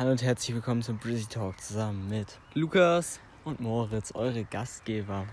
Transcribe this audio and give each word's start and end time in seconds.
Hallo 0.00 0.12
und 0.12 0.22
herzlich 0.22 0.54
willkommen 0.54 0.80
zum 0.80 0.96
Brizzy 0.96 1.26
Talk 1.26 1.60
zusammen 1.60 2.08
mit 2.08 2.38
Lukas. 2.54 3.20
und 3.44 3.60
Moritz, 3.60 4.12
eure 4.14 4.44
Gastgeber. 4.44 5.26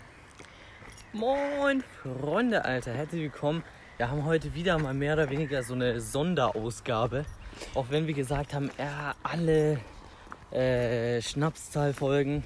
Moin, 1.13 1.85
Freunde, 2.03 2.65
Alter. 2.65 2.91
Herzlich 2.91 3.21
willkommen. 3.21 3.63
Wir 3.95 4.11
haben 4.11 4.25
heute 4.25 4.53
wieder 4.55 4.77
mal 4.77 4.93
mehr 4.93 5.13
oder 5.13 5.29
weniger 5.29 5.63
so 5.63 5.73
eine 5.73 6.01
Sonderausgabe. 6.01 7.23
Auch 7.75 7.85
wenn 7.91 8.07
wir 8.07 8.13
gesagt 8.13 8.53
haben, 8.53 8.69
ja, 8.77 9.15
alle 9.23 9.79
äh, 10.51 11.21
Schnapszahlfolgen. 11.21 12.43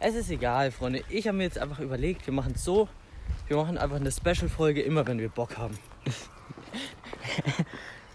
Es 0.00 0.14
ist 0.14 0.30
egal, 0.30 0.70
Freunde. 0.70 1.04
Ich 1.10 1.28
habe 1.28 1.36
mir 1.36 1.44
jetzt 1.44 1.58
einfach 1.58 1.80
überlegt, 1.80 2.26
wir 2.26 2.32
machen 2.32 2.54
es 2.56 2.64
so. 2.64 2.88
Wir 3.48 3.58
machen 3.58 3.76
einfach 3.76 3.96
eine 3.96 4.10
Special-Folge 4.10 4.80
immer, 4.80 5.06
wenn 5.06 5.18
wir 5.18 5.28
Bock 5.28 5.58
haben. 5.58 5.78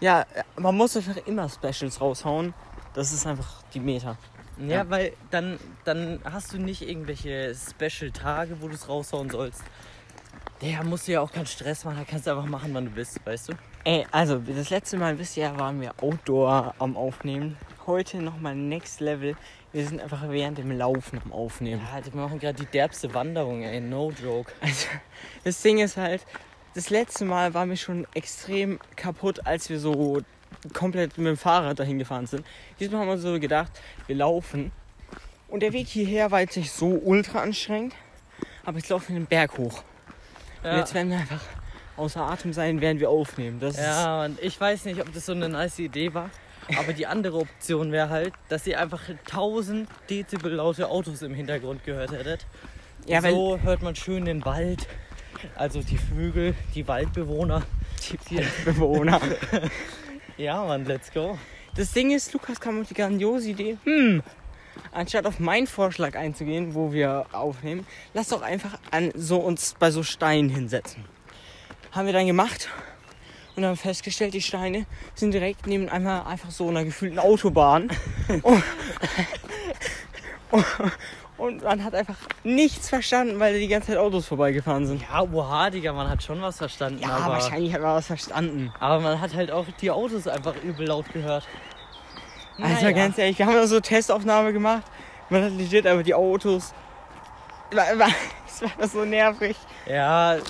Ja, 0.00 0.24
man 0.56 0.78
muss 0.78 0.96
einfach 0.96 1.18
immer 1.26 1.46
Specials 1.50 2.00
raushauen. 2.00 2.54
Das 2.94 3.12
ist 3.12 3.26
einfach 3.26 3.62
die 3.74 3.80
Meta. 3.80 4.16
Ja, 4.58 4.66
Ja. 4.78 4.90
weil 4.90 5.12
dann, 5.30 5.58
dann 5.84 6.20
hast 6.24 6.52
du 6.52 6.58
nicht 6.58 6.82
irgendwelche 6.86 7.54
Special-Tage, 7.54 8.60
wo 8.60 8.68
du 8.68 8.74
es 8.74 8.88
raushauen 8.88 9.30
sollst. 9.30 9.62
Der 10.60 10.84
musst 10.84 11.08
du 11.08 11.12
ja 11.12 11.20
auch 11.22 11.32
keinen 11.32 11.46
Stress 11.46 11.84
machen, 11.84 11.96
da 11.98 12.04
kannst 12.04 12.26
du 12.26 12.32
einfach 12.32 12.44
machen, 12.46 12.74
wann 12.74 12.84
du 12.84 12.90
bist, 12.90 13.18
weißt 13.24 13.48
du? 13.48 13.52
Ey, 13.84 14.06
also 14.10 14.38
das 14.38 14.68
letzte 14.68 14.98
Mal, 14.98 15.18
wisst 15.18 15.36
ihr, 15.38 15.56
waren 15.58 15.80
wir 15.80 15.94
Outdoor 16.02 16.74
am 16.78 16.96
Aufnehmen. 16.98 17.56
Heute 17.86 18.18
nochmal 18.18 18.54
Next 18.54 19.00
Level. 19.00 19.36
Wir 19.72 19.86
sind 19.86 20.02
einfach 20.02 20.28
während 20.28 20.58
dem 20.58 20.70
Laufen 20.76 21.18
am 21.24 21.32
Aufnehmen. 21.32 21.80
Ja, 21.80 22.04
wir 22.12 22.20
machen 22.20 22.38
gerade 22.38 22.58
die 22.62 22.66
derbste 22.70 23.14
Wanderung, 23.14 23.62
ey, 23.62 23.80
no 23.80 24.10
joke. 24.10 24.52
Also, 24.60 24.88
das 25.44 25.62
Ding 25.62 25.78
ist 25.78 25.96
halt, 25.96 26.26
das 26.74 26.90
letzte 26.90 27.24
Mal 27.24 27.54
waren 27.54 27.70
wir 27.70 27.76
schon 27.78 28.06
extrem 28.12 28.78
kaputt, 28.96 29.46
als 29.46 29.70
wir 29.70 29.80
so 29.80 30.20
komplett 30.72 31.16
mit 31.18 31.26
dem 31.26 31.36
Fahrrad 31.36 31.78
dahin 31.78 31.98
gefahren 31.98 32.26
sind. 32.26 32.44
Diesmal 32.78 33.00
haben 33.00 33.08
wir 33.08 33.18
so 33.18 33.38
gedacht, 33.38 33.72
wir 34.06 34.16
laufen. 34.16 34.72
Und 35.48 35.62
der 35.62 35.72
Weg 35.72 35.88
hierher 35.88 36.30
war 36.30 36.40
jetzt 36.40 36.56
nicht 36.56 36.70
so 36.70 36.86
ultra 36.88 37.40
anstrengend, 37.40 37.94
aber 38.64 38.78
jetzt 38.78 38.88
laufen 38.88 39.14
wir 39.14 39.20
den 39.20 39.26
Berg 39.26 39.58
hoch. 39.58 39.82
Und 40.62 40.70
Ja, 40.70 40.78
jetzt 40.78 40.94
werden 40.94 41.10
wir 41.10 41.18
einfach 41.18 41.40
außer 41.96 42.20
Atem 42.20 42.52
sein, 42.52 42.80
während 42.80 43.00
wir 43.00 43.10
aufnehmen. 43.10 43.58
Das 43.60 43.76
ja, 43.76 44.24
und 44.24 44.40
ich 44.40 44.60
weiß 44.60 44.84
nicht, 44.84 45.00
ob 45.00 45.12
das 45.12 45.26
so 45.26 45.32
eine 45.32 45.48
nice 45.48 45.78
Idee 45.80 46.14
war, 46.14 46.30
aber 46.78 46.92
die 46.92 47.06
andere 47.06 47.38
Option 47.38 47.90
wäre 47.92 48.08
halt, 48.10 48.32
dass 48.48 48.66
ihr 48.66 48.78
einfach 48.80 49.02
1000 49.08 49.88
Dezibel 50.08 50.52
laute 50.52 50.88
Autos 50.88 51.22
im 51.22 51.34
Hintergrund 51.34 51.84
gehört 51.84 52.12
hättet. 52.12 52.46
ja, 53.06 53.22
weil 53.22 53.32
so 53.32 53.58
hört 53.60 53.82
man 53.82 53.96
schön 53.96 54.24
den 54.24 54.44
Wald, 54.44 54.86
also 55.56 55.82
die 55.82 55.98
Vögel, 55.98 56.54
die 56.74 56.86
Waldbewohner. 56.86 57.62
die 58.30 58.46
Bewohner. 58.64 59.20
Ja, 60.40 60.64
Mann, 60.64 60.86
let's 60.86 61.12
go. 61.12 61.38
Das 61.76 61.92
Ding 61.92 62.12
ist, 62.12 62.32
Lukas 62.32 62.58
kam 62.58 62.80
auf 62.80 62.88
die 62.88 62.94
grandiose 62.94 63.50
Idee, 63.50 63.76
hm, 63.84 64.22
anstatt 64.90 65.26
auf 65.26 65.38
meinen 65.38 65.66
Vorschlag 65.66 66.16
einzugehen, 66.16 66.74
wo 66.74 66.94
wir 66.94 67.26
aufnehmen, 67.32 67.86
lass 68.14 68.28
doch 68.28 68.40
einfach 68.40 68.78
an 68.90 69.12
so 69.14 69.36
uns 69.36 69.76
bei 69.78 69.90
so 69.90 70.02
Steinen 70.02 70.48
hinsetzen. 70.48 71.04
Haben 71.92 72.06
wir 72.06 72.14
dann 72.14 72.26
gemacht 72.26 72.70
und 73.54 73.66
haben 73.66 73.76
festgestellt, 73.76 74.32
die 74.32 74.40
Steine 74.40 74.86
sind 75.14 75.34
direkt 75.34 75.66
neben 75.66 75.90
einmal 75.90 76.24
einfach 76.24 76.50
so 76.50 76.68
einer 76.68 76.86
gefühlten 76.86 77.18
Autobahn. 77.18 77.90
und, 78.42 78.42
und 80.52 80.64
man 81.62 81.82
hat 81.84 81.94
einfach 81.94 82.16
nichts 82.44 82.88
verstanden, 82.88 83.38
weil 83.40 83.58
die 83.58 83.68
ganze 83.68 83.88
Zeit 83.88 83.96
Autos 83.98 84.26
vorbeigefahren 84.26 84.86
sind. 84.86 85.02
Ja, 85.02 85.22
oha, 85.22 85.70
Digga, 85.70 85.92
man 85.92 86.08
hat 86.08 86.22
schon 86.22 86.40
was 86.42 86.58
verstanden. 86.58 87.00
Ja, 87.02 87.08
aber, 87.16 87.34
wahrscheinlich 87.34 87.72
hat 87.74 87.82
man 87.82 87.94
was 87.96 88.06
verstanden. 88.06 88.72
aber 88.80 89.00
man 89.00 89.20
hat 89.20 89.34
halt 89.34 89.50
auch 89.50 89.66
die 89.80 89.90
Autos 89.90 90.26
einfach 90.26 90.54
übel 90.62 90.86
laut 90.88 91.10
gehört. 91.12 91.46
Also 92.60 92.74
Naja. 92.84 92.92
ganz 92.92 93.16
ehrlich, 93.18 93.38
wir 93.38 93.46
haben 93.46 93.54
da 93.54 93.66
so 93.66 93.80
Testaufnahme 93.80 94.52
gemacht. 94.52 94.82
Man 95.30 95.44
hat 95.44 95.52
legit 95.52 95.86
aber 95.86 96.02
die 96.02 96.14
Autos. 96.14 96.74
War- 97.72 97.98
war- 97.98 98.08
Es 98.46 98.62
war 98.62 98.88
so 98.88 99.04
nervig. 99.04 99.56
Ja, 99.86 100.34
ja, 100.34 100.40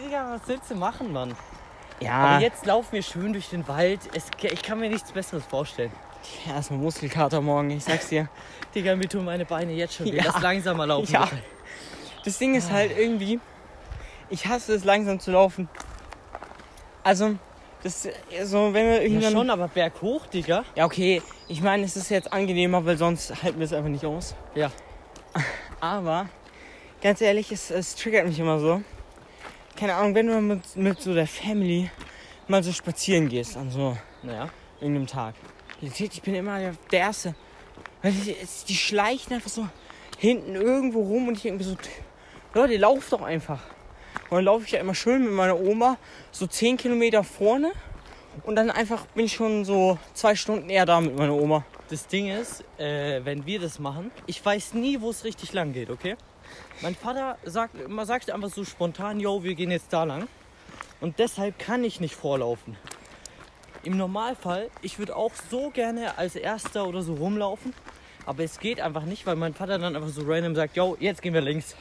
Digga, 0.00 0.32
was 0.34 0.46
willst 0.48 0.70
du 0.70 0.76
machen, 0.76 1.12
Mann? 1.12 1.34
Ja, 2.00 2.12
Aber 2.12 2.40
jetzt 2.42 2.64
laufen 2.66 2.92
wir 2.92 3.02
schön 3.02 3.32
durch 3.32 3.50
den 3.50 3.66
Wald. 3.68 4.00
Es, 4.14 4.26
ich 4.40 4.62
kann 4.62 4.78
mir 4.80 4.88
nichts 4.88 5.12
Besseres 5.12 5.44
vorstellen. 5.44 5.92
Erstmal 6.48 6.78
Muskelkater 6.80 7.40
morgen, 7.40 7.70
ich 7.70 7.84
sag's 7.84 8.08
dir. 8.08 8.28
Digga, 8.74 8.96
mir 8.96 9.08
tun 9.08 9.24
meine 9.24 9.44
Beine 9.44 9.72
jetzt 9.72 9.94
schon 9.94 10.06
weh. 10.06 10.16
Ja. 10.16 10.24
Lass 10.26 10.40
langsamer 10.40 10.86
laufen. 10.86 11.12
Ja. 11.12 11.24
bitte. 11.26 11.42
Das 12.24 12.38
Ding 12.38 12.54
ist 12.54 12.70
halt 12.70 12.96
irgendwie, 12.96 13.40
ich 14.30 14.46
hasse 14.46 14.74
es 14.74 14.84
langsam 14.84 15.18
zu 15.20 15.32
laufen. 15.32 15.68
Also, 17.02 17.34
das 17.82 18.08
so, 18.44 18.72
wenn 18.72 18.86
wir 18.86 18.96
Ja, 18.96 19.02
irgendwann. 19.02 19.32
schon, 19.32 19.50
aber 19.50 19.68
berghoch, 19.68 20.26
Digga. 20.26 20.64
Ja, 20.76 20.84
okay, 20.84 21.20
ich 21.48 21.60
meine, 21.62 21.84
es 21.84 21.96
ist 21.96 22.10
jetzt 22.10 22.32
angenehmer, 22.32 22.84
weil 22.86 22.96
sonst 22.96 23.42
halten 23.42 23.58
wir 23.58 23.64
es 23.64 23.72
einfach 23.72 23.90
nicht 23.90 24.04
aus. 24.06 24.34
Ja. 24.54 24.70
Aber, 25.80 26.28
ganz 27.02 27.20
ehrlich, 27.20 27.50
es, 27.50 27.70
es 27.72 27.96
triggert 27.96 28.26
mich 28.26 28.38
immer 28.38 28.60
so. 28.60 28.82
Keine 29.76 29.94
Ahnung, 29.94 30.14
wenn 30.14 30.28
du 30.28 30.40
mit, 30.40 30.76
mit 30.76 31.00
so 31.00 31.12
der 31.12 31.26
Family 31.26 31.90
mal 32.46 32.62
so 32.62 32.70
spazieren 32.72 33.28
gehst 33.28 33.56
an 33.56 33.70
so 33.70 33.96
Naja. 34.22 34.48
irgendeinem 34.80 35.08
Tag. 35.08 35.34
Ich 35.82 36.22
bin 36.22 36.36
immer 36.36 36.72
der, 36.92 37.00
Erste. 37.00 37.34
Die, 38.04 38.74
schleichen 38.74 39.34
einfach 39.34 39.50
so 39.50 39.68
hinten 40.16 40.54
irgendwo 40.54 41.02
rum 41.02 41.26
und 41.26 41.36
ich 41.36 41.42
denke 41.42 41.64
mir 41.64 41.70
so, 41.70 41.76
Leute, 42.54 42.76
lauft 42.76 43.12
doch 43.12 43.22
einfach. 43.22 43.60
Und 44.30 44.36
dann 44.36 44.44
laufe 44.44 44.64
ich 44.64 44.70
ja 44.70 44.78
immer 44.78 44.94
schön 44.94 45.24
mit 45.24 45.32
meiner 45.32 45.58
Oma 45.58 45.98
so 46.30 46.46
10 46.46 46.76
Kilometer 46.76 47.24
vorne 47.24 47.72
und 48.44 48.54
dann 48.54 48.70
einfach 48.70 49.06
bin 49.06 49.24
ich 49.24 49.32
schon 49.32 49.64
so 49.64 49.98
zwei 50.14 50.36
Stunden 50.36 50.70
eher 50.70 50.86
da 50.86 51.00
mit 51.00 51.16
meiner 51.16 51.34
Oma. 51.34 51.64
Das 51.90 52.06
Ding 52.06 52.28
ist, 52.28 52.62
äh, 52.78 53.20
wenn 53.24 53.44
wir 53.44 53.58
das 53.58 53.80
machen, 53.80 54.12
ich 54.26 54.44
weiß 54.44 54.74
nie, 54.74 55.00
wo 55.00 55.10
es 55.10 55.24
richtig 55.24 55.52
lang 55.52 55.72
geht, 55.72 55.90
okay? 55.90 56.16
Mein 56.80 56.94
Vater 56.94 57.38
sagt, 57.44 57.88
man 57.88 58.06
sagt 58.06 58.30
einfach 58.30 58.50
so 58.50 58.64
spontan, 58.64 59.18
yo, 59.18 59.42
wir 59.42 59.56
gehen 59.56 59.72
jetzt 59.72 59.92
da 59.92 60.04
lang. 60.04 60.28
Und 61.00 61.18
deshalb 61.18 61.58
kann 61.58 61.82
ich 61.82 61.98
nicht 61.98 62.14
vorlaufen. 62.14 62.76
Im 63.84 63.96
Normalfall, 63.96 64.70
ich 64.80 64.98
würde 64.98 65.16
auch 65.16 65.32
so 65.50 65.70
gerne 65.70 66.16
als 66.18 66.36
Erster 66.36 66.86
oder 66.86 67.02
so 67.02 67.14
rumlaufen. 67.14 67.74
Aber 68.26 68.44
es 68.44 68.60
geht 68.60 68.80
einfach 68.80 69.02
nicht, 69.04 69.26
weil 69.26 69.34
mein 69.36 69.54
Vater 69.54 69.78
dann 69.78 69.96
einfach 69.96 70.08
so 70.08 70.22
random 70.24 70.54
sagt, 70.54 70.76
yo, 70.76 70.96
jetzt 71.00 71.22
gehen 71.22 71.34
wir 71.34 71.40
links. 71.40 71.74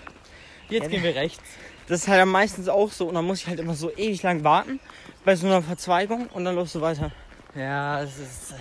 Jetzt 0.70 0.84
Ja, 0.86 0.90
gehen 0.90 1.04
wir 1.04 1.16
rechts. 1.16 1.44
Das 1.88 2.02
ist 2.02 2.08
halt 2.08 2.26
meistens 2.26 2.68
auch 2.70 2.92
so 2.92 3.08
und 3.08 3.16
dann 3.16 3.26
muss 3.26 3.42
ich 3.42 3.48
halt 3.48 3.60
immer 3.60 3.76
so 3.76 3.92
ewig 3.92 4.24
lang 4.24 4.44
warten 4.44 4.80
bei 5.26 5.36
so 5.36 5.46
einer 5.46 5.62
Verzweigung 5.62 6.28
und 6.34 6.46
dann 6.46 6.56
läufst 6.56 6.74
du 6.76 6.82
weiter. 6.82 7.12
Ja, 7.56 8.02
es 8.02 8.18
ist. 8.18 8.56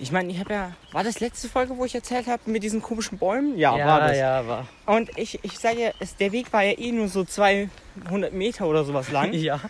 Ich 0.00 0.10
meine, 0.10 0.30
ich 0.32 0.40
habe 0.40 0.52
ja, 0.52 0.72
war 0.90 1.04
das 1.04 1.20
letzte 1.20 1.48
Folge, 1.48 1.76
wo 1.78 1.84
ich 1.84 1.94
erzählt 1.94 2.26
habe 2.26 2.42
mit 2.50 2.64
diesen 2.64 2.82
komischen 2.82 3.16
Bäumen? 3.16 3.56
Ja, 3.56 3.76
Ja, 3.76 3.86
war 3.86 4.00
das. 4.00 4.18
ja, 4.18 4.46
war. 4.46 4.66
Und 4.86 5.16
ich, 5.16 5.38
ich 5.44 5.56
sage 5.58 5.80
ja, 5.80 5.90
es, 6.00 6.16
der 6.16 6.32
Weg 6.32 6.52
war 6.52 6.62
ja 6.64 6.76
eh 6.76 6.90
nur 6.90 7.06
so 7.08 7.24
200 7.24 8.32
Meter 8.32 8.66
oder 8.66 8.84
sowas 8.84 9.10
lang. 9.12 9.32
Ja. 9.34 9.60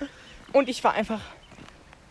Und 0.54 0.69
ich 0.70 0.82
war 0.82 0.94
einfach 0.94 1.20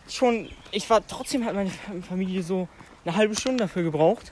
schon, 0.10 0.50
ich 0.72 0.90
war 0.90 1.06
trotzdem 1.06 1.46
hat 1.46 1.56
meine 1.56 1.72
Familie 2.08 2.44
so 2.44 2.68
eine 3.06 3.16
halbe 3.16 3.36
Stunde 3.36 3.64
dafür 3.64 3.84
gebraucht. 3.84 4.32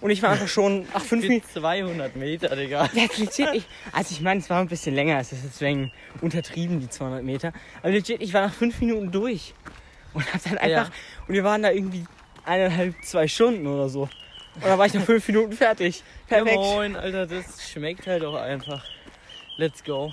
Und 0.00 0.10
ich 0.10 0.22
war 0.22 0.30
einfach 0.30 0.48
schon, 0.48 0.86
ach, 0.94 1.02
fünf 1.02 1.24
Minuten. 1.28 1.46
200 1.52 2.16
Meter, 2.16 2.56
Digga. 2.56 2.88
Ja, 2.94 3.02
legit, 3.02 3.38
ich, 3.52 3.64
also 3.92 4.12
ich 4.14 4.20
meine, 4.22 4.40
es 4.40 4.48
war 4.48 4.60
ein 4.60 4.68
bisschen 4.68 4.94
länger, 4.94 5.18
es 5.18 5.32
ist 5.32 5.44
deswegen 5.44 5.92
untertrieben, 6.22 6.80
die 6.80 6.88
200 6.88 7.22
Meter. 7.22 7.52
Aber 7.82 7.90
legit, 7.90 8.22
ich 8.22 8.32
war 8.32 8.46
nach 8.46 8.54
fünf 8.54 8.80
Minuten 8.80 9.10
durch. 9.10 9.52
Und 10.14 10.24
hab 10.32 10.42
dann 10.42 10.56
einfach, 10.58 10.88
Ja. 10.88 10.94
und 11.28 11.34
wir 11.34 11.44
waren 11.44 11.62
da 11.62 11.70
irgendwie 11.70 12.04
eineinhalb, 12.44 12.94
zwei 13.04 13.28
Stunden 13.28 13.66
oder 13.66 13.88
so. 13.90 14.02
Und 14.54 14.64
dann 14.64 14.78
war 14.78 14.86
ich 14.86 14.94
nach 14.94 15.02
fünf 15.04 15.28
Minuten 15.28 15.52
fertig. 15.52 16.02
Ja, 16.28 16.38
Perfekt. 16.38 16.56
moin, 16.56 16.96
Alter, 16.96 17.26
das 17.26 17.70
schmeckt 17.70 18.06
halt 18.06 18.24
auch 18.24 18.34
einfach. 18.34 18.84
Let's 19.56 19.84
go. 19.84 20.12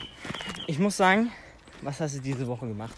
Ich 0.68 0.78
muss 0.78 0.98
sagen, 0.98 1.32
was 1.82 2.00
hast 2.02 2.16
du 2.18 2.20
diese 2.20 2.46
Woche 2.46 2.68
gemacht? 2.68 2.94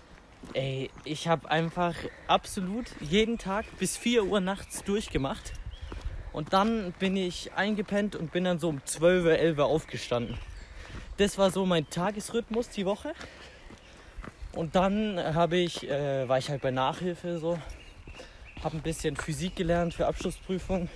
Ey, 0.59 0.89
ich 1.05 1.29
habe 1.29 1.49
einfach 1.49 1.95
absolut 2.27 2.87
jeden 2.99 3.37
Tag 3.37 3.65
bis 3.79 3.95
4 3.95 4.25
Uhr 4.25 4.41
nachts 4.41 4.83
durchgemacht. 4.83 5.53
Und 6.33 6.51
dann 6.51 6.91
bin 6.99 7.15
ich 7.15 7.53
eingepennt 7.53 8.17
und 8.17 8.33
bin 8.33 8.43
dann 8.43 8.59
so 8.59 8.67
um 8.67 8.83
12, 8.83 9.25
11 9.25 9.57
Uhr 9.57 9.63
aufgestanden. 9.63 10.37
Das 11.15 11.37
war 11.37 11.49
so 11.49 11.65
mein 11.65 11.89
Tagesrhythmus 11.89 12.67
die 12.71 12.85
Woche. 12.85 13.13
Und 14.51 14.75
dann 14.75 15.17
habe 15.33 15.55
ich, 15.55 15.89
äh, 15.89 16.27
war 16.27 16.39
ich 16.39 16.49
halt 16.49 16.61
bei 16.61 16.71
Nachhilfe 16.71 17.39
so, 17.39 17.57
habe 18.61 18.75
ein 18.75 18.83
bisschen 18.83 19.15
Physik 19.15 19.55
gelernt 19.55 19.93
für 19.93 20.07
Abschlussprüfung 20.07 20.89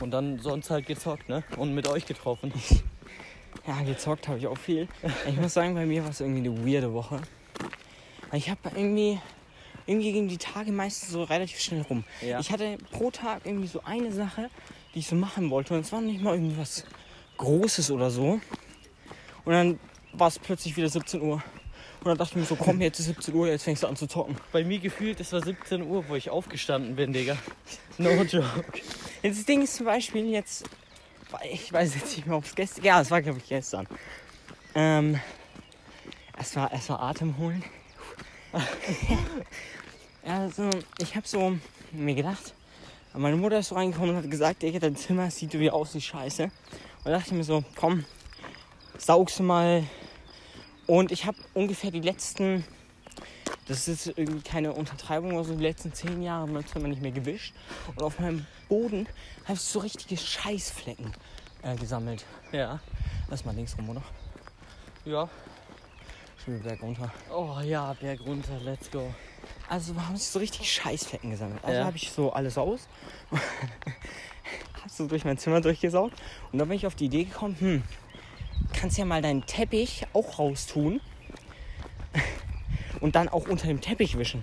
und 0.00 0.10
dann 0.10 0.38
sonst 0.38 0.70
halt 0.70 0.86
gezockt, 0.86 1.28
ne? 1.28 1.44
Und 1.58 1.74
mit 1.74 1.86
euch 1.86 2.06
getroffen. 2.06 2.50
Ja, 3.66 3.82
gezockt 3.82 4.26
habe 4.26 4.38
ich 4.38 4.46
auch 4.46 4.56
viel. 4.56 4.88
Ich 5.28 5.36
muss 5.36 5.52
sagen, 5.52 5.74
bei 5.74 5.84
mir 5.84 6.02
war 6.02 6.10
es 6.10 6.20
irgendwie 6.20 6.48
eine 6.48 6.66
weirde 6.66 6.94
Woche. 6.94 7.20
Weil 8.30 8.38
Ich 8.38 8.50
habe 8.50 8.60
irgendwie, 8.74 9.18
irgendwie 9.86 10.12
gingen 10.12 10.28
die 10.28 10.38
Tage 10.38 10.72
meistens 10.72 11.10
so 11.10 11.22
relativ 11.24 11.60
schnell 11.60 11.82
rum. 11.82 12.04
Ja. 12.20 12.40
Ich 12.40 12.50
hatte 12.50 12.78
pro 12.90 13.10
Tag 13.10 13.42
irgendwie 13.44 13.68
so 13.68 13.82
eine 13.84 14.12
Sache, 14.12 14.50
die 14.94 15.00
ich 15.00 15.06
so 15.06 15.16
machen 15.16 15.50
wollte. 15.50 15.74
Und 15.74 15.80
es 15.80 15.92
war 15.92 16.00
nicht 16.00 16.22
mal 16.22 16.34
irgendwas 16.34 16.84
Großes 17.36 17.90
oder 17.90 18.10
so. 18.10 18.40
Und 19.44 19.52
dann 19.52 19.80
war 20.12 20.28
es 20.28 20.38
plötzlich 20.38 20.76
wieder 20.76 20.88
17 20.88 21.20
Uhr. 21.20 21.42
Und 22.00 22.06
dann 22.06 22.16
dachte 22.16 22.32
ich 22.32 22.36
mir 22.36 22.44
so, 22.44 22.56
komm, 22.56 22.80
jetzt 22.80 22.98
ist 22.98 23.06
17 23.06 23.34
Uhr, 23.34 23.48
jetzt 23.48 23.64
fängst 23.64 23.82
du 23.82 23.86
an 23.86 23.94
zu 23.94 24.06
zocken. 24.06 24.36
Bei 24.52 24.64
mir 24.64 24.78
gefühlt, 24.78 25.20
es 25.20 25.32
war 25.32 25.42
17 25.42 25.82
Uhr, 25.82 26.08
wo 26.08 26.14
ich 26.14 26.30
aufgestanden 26.30 26.96
bin, 26.96 27.12
Digga. 27.12 27.36
No 27.98 28.10
joke. 28.22 28.80
Das 29.22 29.44
Ding 29.44 29.62
ist 29.62 29.76
zum 29.76 29.86
Beispiel 29.86 30.30
jetzt, 30.30 30.64
ich 31.50 31.70
weiß 31.70 31.94
jetzt 31.94 32.16
nicht 32.16 32.26
mehr, 32.26 32.38
ob 32.38 32.44
es 32.44 32.54
gestern, 32.54 32.84
ja, 32.84 33.00
es 33.02 33.10
war 33.10 33.20
glaube 33.20 33.38
ich 33.38 33.48
gestern. 33.48 33.86
Ähm, 34.74 35.20
es 36.38 36.56
war, 36.56 36.72
es 36.72 36.88
war 36.88 37.02
Atemholen. 37.02 37.62
also, 40.24 40.70
ich 40.98 41.14
habe 41.14 41.26
so 41.26 41.56
mir 41.92 42.14
gedacht, 42.14 42.54
meine 43.14 43.36
Mutter 43.36 43.58
ist 43.58 43.68
so 43.68 43.74
reingekommen 43.74 44.10
und 44.10 44.16
hat 44.22 44.30
gesagt, 44.30 44.62
Digga, 44.62 44.78
dein 44.78 44.96
Zimmer 44.96 45.30
sieht 45.30 45.52
wieder 45.52 45.74
aus 45.74 45.94
wie 45.94 46.00
Scheiße. 46.00 46.44
Und 46.44 46.52
da 47.04 47.10
dachte 47.10 47.28
ich 47.28 47.32
mir 47.32 47.44
so, 47.44 47.64
komm, 47.76 48.04
saugst 48.98 49.38
du 49.38 49.42
mal. 49.42 49.84
Und 50.86 51.12
ich 51.12 51.24
habe 51.26 51.36
ungefähr 51.54 51.90
die 51.90 52.00
letzten, 52.00 52.64
das 53.66 53.88
ist 53.88 54.06
irgendwie 54.06 54.42
keine 54.42 54.72
Untertreibung, 54.72 55.32
aber 55.32 55.44
so 55.44 55.54
die 55.54 55.62
letzten 55.62 55.92
zehn 55.92 56.22
Jahre 56.22 56.46
mein 56.48 56.66
Zimmer 56.66 56.88
nicht 56.88 57.02
mehr 57.02 57.12
gewischt. 57.12 57.54
Und 57.88 58.02
auf 58.02 58.18
meinem 58.18 58.46
Boden 58.68 59.08
habe 59.44 59.54
ich 59.54 59.60
so 59.60 59.80
richtige 59.80 60.16
Scheißflecken 60.16 61.12
äh, 61.62 61.76
gesammelt. 61.76 62.24
Ja. 62.52 62.80
Lass 63.28 63.44
mal 63.44 63.54
links 63.54 63.76
rum, 63.76 63.90
oder? 63.90 64.02
Ja. 65.04 65.28
Schon 66.44 66.54
wieder 66.58 66.70
berg 66.70 66.82
runter. 66.82 67.12
Oh 67.34 67.56
ja, 67.62 67.92
Berg 68.00 68.20
runter, 68.24 68.58
let's 68.64 68.90
go. 68.90 69.12
Also 69.68 69.94
haben 70.00 70.16
sich 70.16 70.28
so 70.28 70.38
richtig 70.38 70.72
Scheißflecken 70.72 71.30
gesammelt. 71.30 71.62
Also 71.62 71.78
Ja. 71.78 71.84
habe 71.84 71.96
ich 71.96 72.10
so 72.10 72.32
alles 72.32 72.56
aus. 72.56 72.88
Hast 74.82 74.96
so 74.96 75.06
durch 75.06 75.24
mein 75.24 75.36
Zimmer 75.38 75.60
durchgesaugt. 75.60 76.14
Und 76.50 76.58
dann 76.58 76.68
bin 76.68 76.76
ich 76.76 76.86
auf 76.86 76.94
die 76.94 77.06
Idee 77.06 77.24
gekommen, 77.24 77.56
hm, 77.58 77.82
kannst 78.72 78.96
ja 78.98 79.04
mal 79.04 79.20
deinen 79.22 79.44
Teppich 79.46 80.06
auch 80.14 80.38
raustun. 80.38 81.00
Und 83.00 83.14
dann 83.16 83.28
auch 83.28 83.46
unter 83.46 83.66
dem 83.66 83.80
Teppich 83.80 84.16
wischen. 84.18 84.42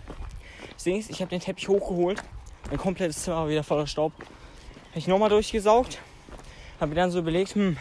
Das 0.74 0.84
Ding 0.84 0.98
ist, 0.98 1.10
ich 1.10 1.22
habe 1.22 1.30
den 1.30 1.40
Teppich 1.40 1.68
hochgeholt. 1.68 2.22
Mein 2.70 2.78
komplettes 2.78 3.24
Zimmer 3.24 3.38
war 3.38 3.50
wieder 3.50 3.64
voller 3.64 3.88
Staub. 3.88 4.14
Habe 4.20 5.00
ich 5.00 5.08
nochmal 5.08 5.30
durchgesaugt. 5.30 6.00
Habe 6.80 6.90
mir 6.90 6.96
dann 6.96 7.12
so 7.12 7.20
überlegt, 7.20 7.56
hm, 7.56 7.78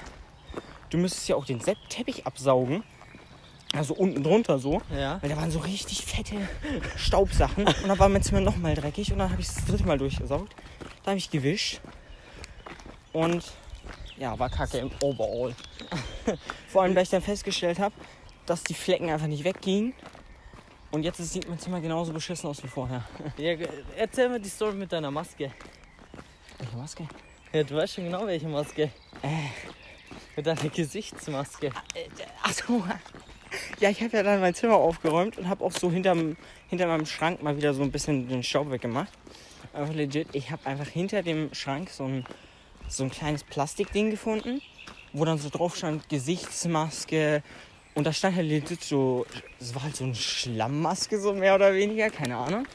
du 0.90 0.96
müsstest 0.98 1.28
ja 1.28 1.36
auch 1.36 1.44
den 1.44 1.60
Teppich 1.60 2.26
absaugen. 2.26 2.82
Also 3.76 3.94
unten 3.94 4.22
drunter 4.22 4.58
so. 4.58 4.80
Ja. 4.96 5.18
Weil 5.20 5.30
da 5.30 5.36
waren 5.36 5.50
so 5.50 5.58
richtig 5.58 6.04
fette 6.04 6.36
Staubsachen. 6.96 7.66
Und 7.66 7.88
dann 7.88 7.98
war 7.98 8.08
mein 8.08 8.22
Zimmer 8.22 8.40
nochmal 8.40 8.74
dreckig. 8.74 9.12
Und 9.12 9.18
dann 9.18 9.30
habe 9.30 9.40
ich 9.40 9.48
es 9.48 9.54
das 9.54 9.64
dritte 9.66 9.84
Mal 9.84 9.98
durchgesaugt. 9.98 10.54
Da 11.02 11.10
habe 11.10 11.18
ich 11.18 11.30
gewischt. 11.30 11.80
Und 13.12 13.44
ja, 14.18 14.38
war 14.38 14.48
kacke 14.48 14.78
im 14.78 14.90
Overall. 15.02 15.54
Vor 16.68 16.82
allem, 16.82 16.94
weil 16.94 17.02
ich 17.02 17.10
dann 17.10 17.22
festgestellt 17.22 17.78
habe, 17.78 17.94
dass 18.46 18.64
die 18.64 18.74
Flecken 18.74 19.10
einfach 19.10 19.26
nicht 19.26 19.44
weggingen. 19.44 19.94
Und 20.90 21.02
jetzt 21.02 21.18
sieht 21.18 21.48
mein 21.48 21.58
Zimmer 21.58 21.80
genauso 21.80 22.12
beschissen 22.12 22.48
aus 22.48 22.62
wie 22.62 22.68
vorher. 22.68 23.04
ja. 23.36 23.54
Erzähl 23.96 24.28
mir 24.28 24.40
die 24.40 24.48
Story 24.48 24.74
mit 24.74 24.92
deiner 24.92 25.10
Maske. 25.10 25.52
Welche 26.58 26.76
Maske? 26.76 27.08
Ja, 27.52 27.64
du 27.64 27.76
weißt 27.76 27.94
schon 27.94 28.04
genau, 28.04 28.26
welche 28.26 28.48
Maske. 28.48 28.84
Äh, 29.22 29.48
Mit 30.36 30.46
deiner 30.46 30.68
Gesichtsmaske. 30.70 31.70
Achso. 32.42 32.82
Ja, 33.80 33.90
ich 33.90 34.02
habe 34.02 34.16
ja 34.16 34.22
dann 34.22 34.40
mein 34.40 34.54
Zimmer 34.54 34.76
aufgeräumt 34.76 35.38
und 35.38 35.48
habe 35.48 35.64
auch 35.64 35.72
so 35.72 35.90
hinterm, 35.90 36.36
hinter 36.68 36.86
meinem 36.86 37.06
Schrank 37.06 37.42
mal 37.42 37.56
wieder 37.56 37.74
so 37.74 37.82
ein 37.82 37.90
bisschen 37.90 38.28
den 38.28 38.42
Staub 38.42 38.70
weggemacht. 38.70 39.12
Aber 39.72 39.92
legit, 39.92 40.28
ich 40.32 40.50
habe 40.50 40.64
einfach 40.66 40.88
hinter 40.88 41.22
dem 41.22 41.52
Schrank 41.54 41.90
so 41.90 42.04
ein, 42.04 42.26
so 42.88 43.04
ein 43.04 43.10
kleines 43.10 43.44
Plastikding 43.44 44.10
gefunden, 44.10 44.62
wo 45.12 45.24
dann 45.24 45.38
so 45.38 45.50
drauf 45.50 45.76
stand 45.76 46.08
Gesichtsmaske. 46.08 47.42
Und 47.94 48.06
da 48.06 48.12
stand 48.12 48.36
halt 48.36 48.48
legit 48.48 48.82
so, 48.82 49.26
es 49.60 49.74
war 49.74 49.82
halt 49.82 49.96
so 49.96 50.04
eine 50.04 50.14
Schlammmaske, 50.14 51.18
so 51.18 51.32
mehr 51.32 51.54
oder 51.54 51.72
weniger, 51.74 52.10
keine 52.10 52.36
Ahnung. 52.36 52.66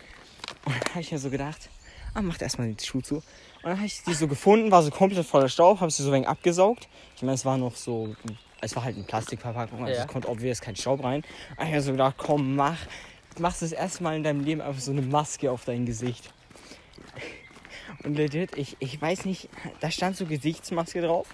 Und 0.66 0.75
dann 0.75 0.89
habe 0.92 1.01
ich 1.01 1.12
mir 1.12 1.19
so 1.19 1.30
gedacht, 1.30 1.69
ah, 2.13 2.22
macht 2.22 2.42
erstmal 2.42 2.72
die 2.74 2.86
Schuhe 2.86 3.01
zu. 3.01 3.16
Und 3.16 3.24
dann 3.63 3.78
habe 3.78 3.86
ich 3.86 4.04
die 4.04 4.13
so 4.13 4.28
gefunden, 4.28 4.72
war 4.72 4.83
so 4.83 4.92
komplett 4.92 5.25
voller 5.25 5.50
Staub, 5.50 5.80
habe 5.80 5.92
sie 5.92 6.04
so 6.04 6.10
ein 6.10 6.13
wenig 6.13 6.28
abgesaugt. 6.28 6.88
Ich 7.16 7.22
meine, 7.22 7.36
es 7.36 7.45
war 7.45 7.57
noch 7.57 7.75
so, 7.75 8.16
es 8.61 8.75
war 8.75 8.83
halt 8.83 8.95
eine 8.95 9.03
Plastikverpackung, 9.05 9.83
also 9.85 9.93
Ja. 9.93 10.01
es 10.05 10.07
konnte 10.07 10.29
obvious 10.29 10.61
kein 10.61 10.75
Staub 10.75 11.03
rein. 11.03 11.23
Ich 11.59 11.65
habe 11.65 11.81
so 11.81 11.91
gedacht, 11.91 12.15
komm, 12.17 12.55
mach, 12.55 12.77
machst 13.39 13.61
das 13.61 13.71
erste 13.71 14.03
Mal 14.03 14.15
in 14.15 14.23
deinem 14.23 14.43
Leben 14.43 14.61
einfach 14.61 14.81
so 14.81 14.91
eine 14.91 15.01
Maske 15.01 15.51
auf 15.51 15.65
dein 15.65 15.85
Gesicht. 15.85 16.31
Und 18.03 18.15
legit, 18.15 18.57
ich, 18.57 18.77
ich 18.79 18.99
weiß 19.01 19.25
nicht, 19.25 19.49
da 19.79 19.91
stand 19.91 20.15
so 20.15 20.25
Gesichtsmaske 20.25 21.01
drauf. 21.01 21.27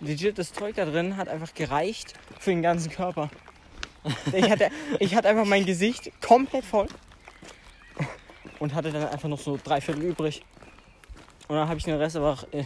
Legit, 0.00 0.38
das 0.38 0.52
Zeug 0.52 0.76
da 0.76 0.84
drin 0.84 1.16
hat 1.16 1.28
einfach 1.28 1.54
gereicht 1.54 2.14
für 2.38 2.50
den 2.50 2.62
ganzen 2.62 2.90
Körper. 2.92 3.30
Ich 4.32 4.50
hatte, 4.50 4.68
ich 5.00 5.14
hatte 5.14 5.28
einfach 5.28 5.46
mein 5.46 5.64
Gesicht 5.64 6.10
komplett 6.20 6.64
voll 6.64 6.88
und 8.58 8.74
hatte 8.74 8.92
dann 8.92 9.08
einfach 9.08 9.28
noch 9.28 9.38
so 9.38 9.58
drei 9.62 9.80
Viertel 9.80 10.02
übrig. 10.02 10.42
Und 11.48 11.56
dann 11.56 11.68
habe 11.68 11.78
ich 11.78 11.84
den 11.84 11.96
Rest 11.96 12.16
einfach. 12.16 12.46
Äh, 12.52 12.64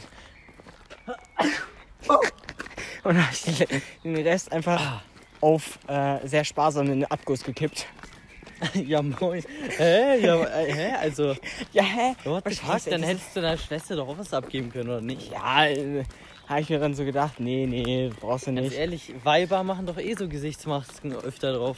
und 3.09 3.15
dann 3.17 3.25
habe 3.27 3.35
ich 3.35 3.83
den- 4.05 4.17
Rest 4.27 4.53
einfach 4.53 5.03
auf 5.41 5.79
äh, 5.89 6.27
sehr 6.27 6.45
sparsam 6.45 6.87
in 6.87 7.01
den 7.01 7.11
Abguss 7.11 7.43
gekippt. 7.45 7.87
ja, 8.75 9.01
moin. 9.03 9.43
Hä? 9.77 10.19
Ja, 10.21 10.43
äh, 10.45 10.73
hä? 10.73 10.93
Also, 11.01 11.35
Ja, 11.73 11.83
hä? 11.85 12.15
what 12.25 12.45
Was 12.45 12.59
fuck? 12.59 12.91
Dann 12.91 13.03
hättest 13.05 13.37
du 13.37 13.41
deiner 13.41 13.57
Schwester 13.57 13.97
doch 13.97 14.09
auch 14.09 14.19
was 14.19 14.33
abgeben 14.35 14.71
können, 14.73 14.89
oder 14.91 15.01
nicht? 15.01 15.31
Ja, 15.31 15.67
äh, 15.67 16.05
habe 16.49 16.61
ich 16.61 16.69
mir 16.71 16.79
dann 16.81 16.95
so 16.95 17.05
gedacht, 17.05 17.39
nee, 17.41 17.67
nee, 17.67 18.11
brauchst 18.21 18.47
du 18.49 18.55
Ganz 18.55 18.69
nicht. 18.71 18.79
ehrlich, 18.79 19.15
Weiber 19.23 19.63
machen 19.63 19.87
doch 19.87 19.99
eh 19.99 20.15
so 20.15 20.29
Gesichtsmasken 20.29 21.13
öfter 21.15 21.53
drauf. 21.53 21.77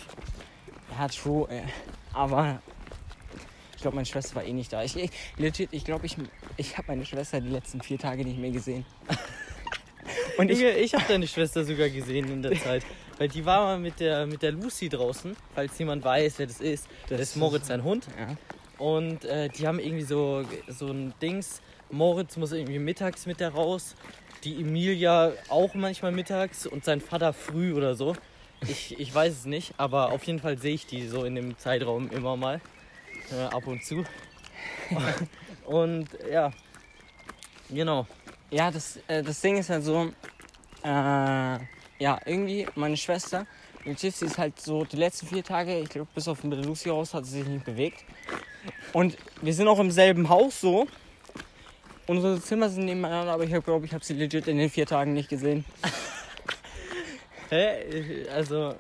Ja, 0.98 1.06
true. 1.08 1.48
Äh, 1.50 1.62
aber 2.14 2.62
ich 3.76 3.82
glaube, 3.82 3.96
meine 3.96 4.06
Schwester 4.06 4.36
war 4.36 4.44
eh 4.44 4.52
nicht 4.52 4.72
da. 4.72 4.82
Ich, 4.82 4.96
ich, 4.96 5.10
legit, 5.36 5.68
ich 5.72 5.84
glaube, 5.84 6.06
ich, 6.06 6.16
ich 6.56 6.78
habe 6.78 6.88
meine 6.88 7.04
Schwester 7.04 7.40
die 7.40 7.48
letzten 7.50 7.82
vier 7.82 7.98
Tage 7.98 8.24
nicht 8.24 8.38
mehr 8.38 8.50
gesehen. 8.52 8.86
Und 10.38 10.50
ich, 10.50 10.60
Ich, 10.62 10.94
habe 10.94 11.04
deine 11.08 11.26
Schwester 11.26 11.64
sogar 11.64 11.88
gesehen 11.88 12.30
in 12.30 12.42
der 12.42 12.58
Zeit. 12.60 12.84
Weil 13.18 13.28
die 13.28 13.44
war 13.44 13.64
mal 13.66 13.78
mit 13.78 14.00
der, 14.00 14.26
mit 14.26 14.42
der 14.42 14.52
Lucy 14.52 14.88
draußen, 14.88 15.36
falls 15.54 15.78
jemand 15.78 16.02
weiß, 16.04 16.38
wer 16.38 16.46
das 16.46 16.60
ist. 16.60 16.86
Das, 17.08 17.18
Das 17.18 17.28
ist 17.30 17.36
Moritz, 17.36 17.66
sein 17.66 17.84
Hund. 17.84 18.06
ja. 18.18 18.36
Und 18.78 19.26
äh, 19.26 19.50
die 19.50 19.66
haben 19.66 19.78
irgendwie 19.78 20.04
so, 20.04 20.42
so 20.66 20.86
ein 20.88 21.12
Dings. 21.20 21.60
Moritz 21.90 22.38
muss 22.38 22.52
irgendwie 22.52 22.78
mittags 22.78 23.26
mit 23.26 23.38
der 23.38 23.50
raus. 23.50 23.94
Die 24.42 24.58
Emilia 24.58 25.34
auch 25.50 25.74
manchmal 25.74 26.12
mittags 26.12 26.66
und 26.66 26.82
sein 26.82 27.02
Vater 27.02 27.34
früh 27.34 27.74
oder 27.74 27.94
so. 27.94 28.16
Ich, 28.66 28.98
ich 28.98 29.14
weiß 29.14 29.32
es 29.34 29.44
nicht, 29.44 29.74
aber 29.76 30.12
auf 30.12 30.24
jeden 30.24 30.38
Fall 30.38 30.56
sehe 30.56 30.74
ich 30.74 30.86
die 30.86 31.06
so 31.06 31.24
in 31.24 31.34
dem 31.34 31.58
Zeitraum 31.58 32.10
immer 32.10 32.38
mal. 32.38 32.62
Äh, 33.30 33.54
ab 33.54 33.66
und 33.66 33.84
zu. 33.84 34.02
und 35.66 36.08
ja, 36.32 36.50
genau. 37.68 38.06
Ja, 38.50 38.70
das, 38.70 38.98
äh, 39.06 39.22
das 39.22 39.40
Ding 39.40 39.58
ist 39.58 39.70
halt 39.70 39.84
so, 39.84 40.10
äh, 40.82 40.88
ja, 40.88 42.18
irgendwie 42.24 42.66
meine 42.74 42.96
Schwester, 42.96 43.46
legit, 43.84 44.16
sie 44.16 44.26
ist 44.26 44.38
halt 44.38 44.60
so 44.60 44.84
die 44.84 44.96
letzten 44.96 45.28
vier 45.28 45.44
Tage, 45.44 45.78
ich 45.78 45.88
glaube 45.88 46.08
bis 46.14 46.26
auf 46.26 46.40
der 46.42 46.58
Lucy 46.58 46.88
raus, 46.88 47.14
hat 47.14 47.26
sie 47.26 47.38
sich 47.38 47.46
nicht 47.46 47.64
bewegt. 47.64 48.04
Und 48.92 49.16
wir 49.40 49.54
sind 49.54 49.68
auch 49.68 49.78
im 49.78 49.90
selben 49.90 50.28
Haus 50.28 50.60
so. 50.60 50.88
Unsere 52.06 52.40
Zimmer 52.40 52.68
sind 52.68 52.86
nebeneinander, 52.86 53.32
aber 53.32 53.44
ich 53.44 53.64
glaube, 53.64 53.86
ich 53.86 53.94
habe 53.94 54.04
sie 54.04 54.14
legit 54.14 54.48
in 54.48 54.58
den 54.58 54.68
vier 54.68 54.86
Tagen 54.86 55.12
nicht 55.14 55.28
gesehen. 55.28 55.64
Hä? 57.50 58.26
Also. 58.34 58.74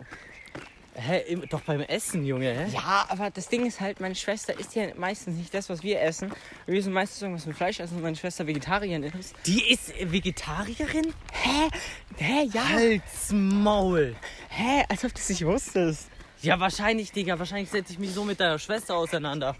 Hä? 1.00 1.36
Doch 1.48 1.62
beim 1.62 1.80
Essen, 1.80 2.24
Junge, 2.26 2.52
hä? 2.52 2.66
Ja, 2.72 3.06
aber 3.08 3.30
das 3.30 3.48
Ding 3.48 3.64
ist 3.66 3.80
halt, 3.80 4.00
meine 4.00 4.14
Schwester 4.14 4.58
isst 4.58 4.74
ja 4.74 4.88
meistens 4.96 5.36
nicht 5.38 5.54
das, 5.54 5.68
was 5.70 5.82
wir 5.82 6.00
essen. 6.02 6.30
Wir 6.66 6.82
sind 6.82 6.92
meistens 6.92 7.22
irgendwas 7.22 7.46
mit 7.46 7.56
Fleisch 7.56 7.80
essen 7.80 7.96
und 7.96 8.02
meine 8.02 8.16
Schwester 8.16 8.46
Vegetarierin 8.46 9.04
ist. 9.18 9.34
Die 9.46 9.70
ist 9.72 9.92
Vegetarierin? 10.12 11.14
Hä? 11.32 11.68
Hä? 12.16 12.48
Ja. 12.52 12.64
Halt's 12.68 13.32
Maul! 13.32 14.14
Hä? 14.50 14.84
Als 14.88 15.04
ob 15.04 15.14
du 15.14 15.20
es 15.20 15.28
nicht 15.30 15.44
wusstest. 15.46 16.08
Ja, 16.42 16.58
wahrscheinlich, 16.58 17.12
Digga. 17.12 17.38
Wahrscheinlich 17.38 17.68
setze 17.70 17.92
ich 17.92 17.98
mich 17.98 18.12
so 18.12 18.24
mit 18.24 18.40
deiner 18.40 18.58
Schwester 18.58 18.96
auseinander. 18.96 19.54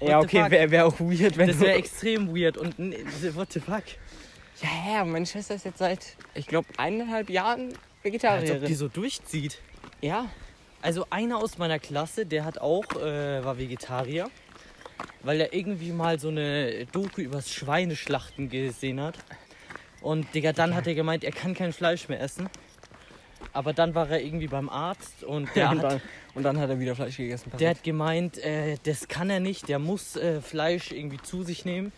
Ja, 0.00 0.18
okay, 0.20 0.50
wäre 0.50 0.70
wär 0.70 0.86
auch 0.86 0.98
weird, 1.00 1.36
wenn 1.38 1.48
Das 1.48 1.58
wäre 1.60 1.72
extrem 1.72 2.34
weird. 2.36 2.56
Und 2.58 2.78
what 3.34 3.52
the 3.52 3.60
fuck? 3.60 3.84
Ja, 4.62 4.92
ja, 4.94 5.04
meine 5.04 5.24
Schwester 5.26 5.54
ist 5.54 5.64
jetzt 5.64 5.78
seit, 5.78 6.16
ich 6.34 6.46
glaube, 6.46 6.68
eineinhalb 6.76 7.30
Jahren 7.30 7.68
Als 7.68 7.74
ob 7.76 8.04
Vegetarierin. 8.04 8.64
die 8.66 8.74
so 8.74 8.88
durchzieht. 8.88 9.58
ja. 10.00 10.26
Also 10.80 11.06
einer 11.10 11.38
aus 11.38 11.58
meiner 11.58 11.78
Klasse, 11.78 12.24
der 12.24 12.44
hat 12.44 12.58
auch, 12.58 12.84
äh, 12.94 13.44
war 13.44 13.58
Vegetarier. 13.58 14.30
Weil 15.22 15.40
er 15.40 15.52
irgendwie 15.52 15.90
mal 15.90 16.18
so 16.20 16.28
eine 16.28 16.86
Doku 16.86 17.20
übers 17.20 17.52
Schweineschlachten 17.52 18.48
gesehen 18.48 19.00
hat. 19.00 19.18
Und 20.00 20.32
Digga, 20.34 20.52
dann 20.52 20.74
hat 20.74 20.86
er 20.86 20.94
gemeint, 20.94 21.24
er 21.24 21.32
kann 21.32 21.54
kein 21.54 21.72
Fleisch 21.72 22.08
mehr 22.08 22.20
essen. 22.20 22.48
Aber 23.52 23.72
dann 23.72 23.94
war 23.94 24.08
er 24.08 24.22
irgendwie 24.22 24.46
beim 24.46 24.68
Arzt 24.68 25.24
und 25.24 25.48
der, 25.56 25.70
und, 25.70 25.82
hat, 25.82 25.92
dann, 25.92 26.00
und 26.34 26.42
dann 26.44 26.60
hat 26.60 26.70
er 26.70 26.78
wieder 26.78 26.94
Fleisch 26.94 27.16
gegessen. 27.16 27.50
der 27.58 27.70
hat 27.70 27.82
gemeint, 27.82 28.38
äh, 28.38 28.76
das 28.84 29.08
kann 29.08 29.30
er 29.30 29.40
nicht, 29.40 29.68
der 29.68 29.78
muss 29.78 30.16
äh, 30.16 30.40
Fleisch 30.40 30.92
irgendwie 30.92 31.18
zu 31.18 31.42
sich 31.42 31.64
nehmen. 31.64 31.92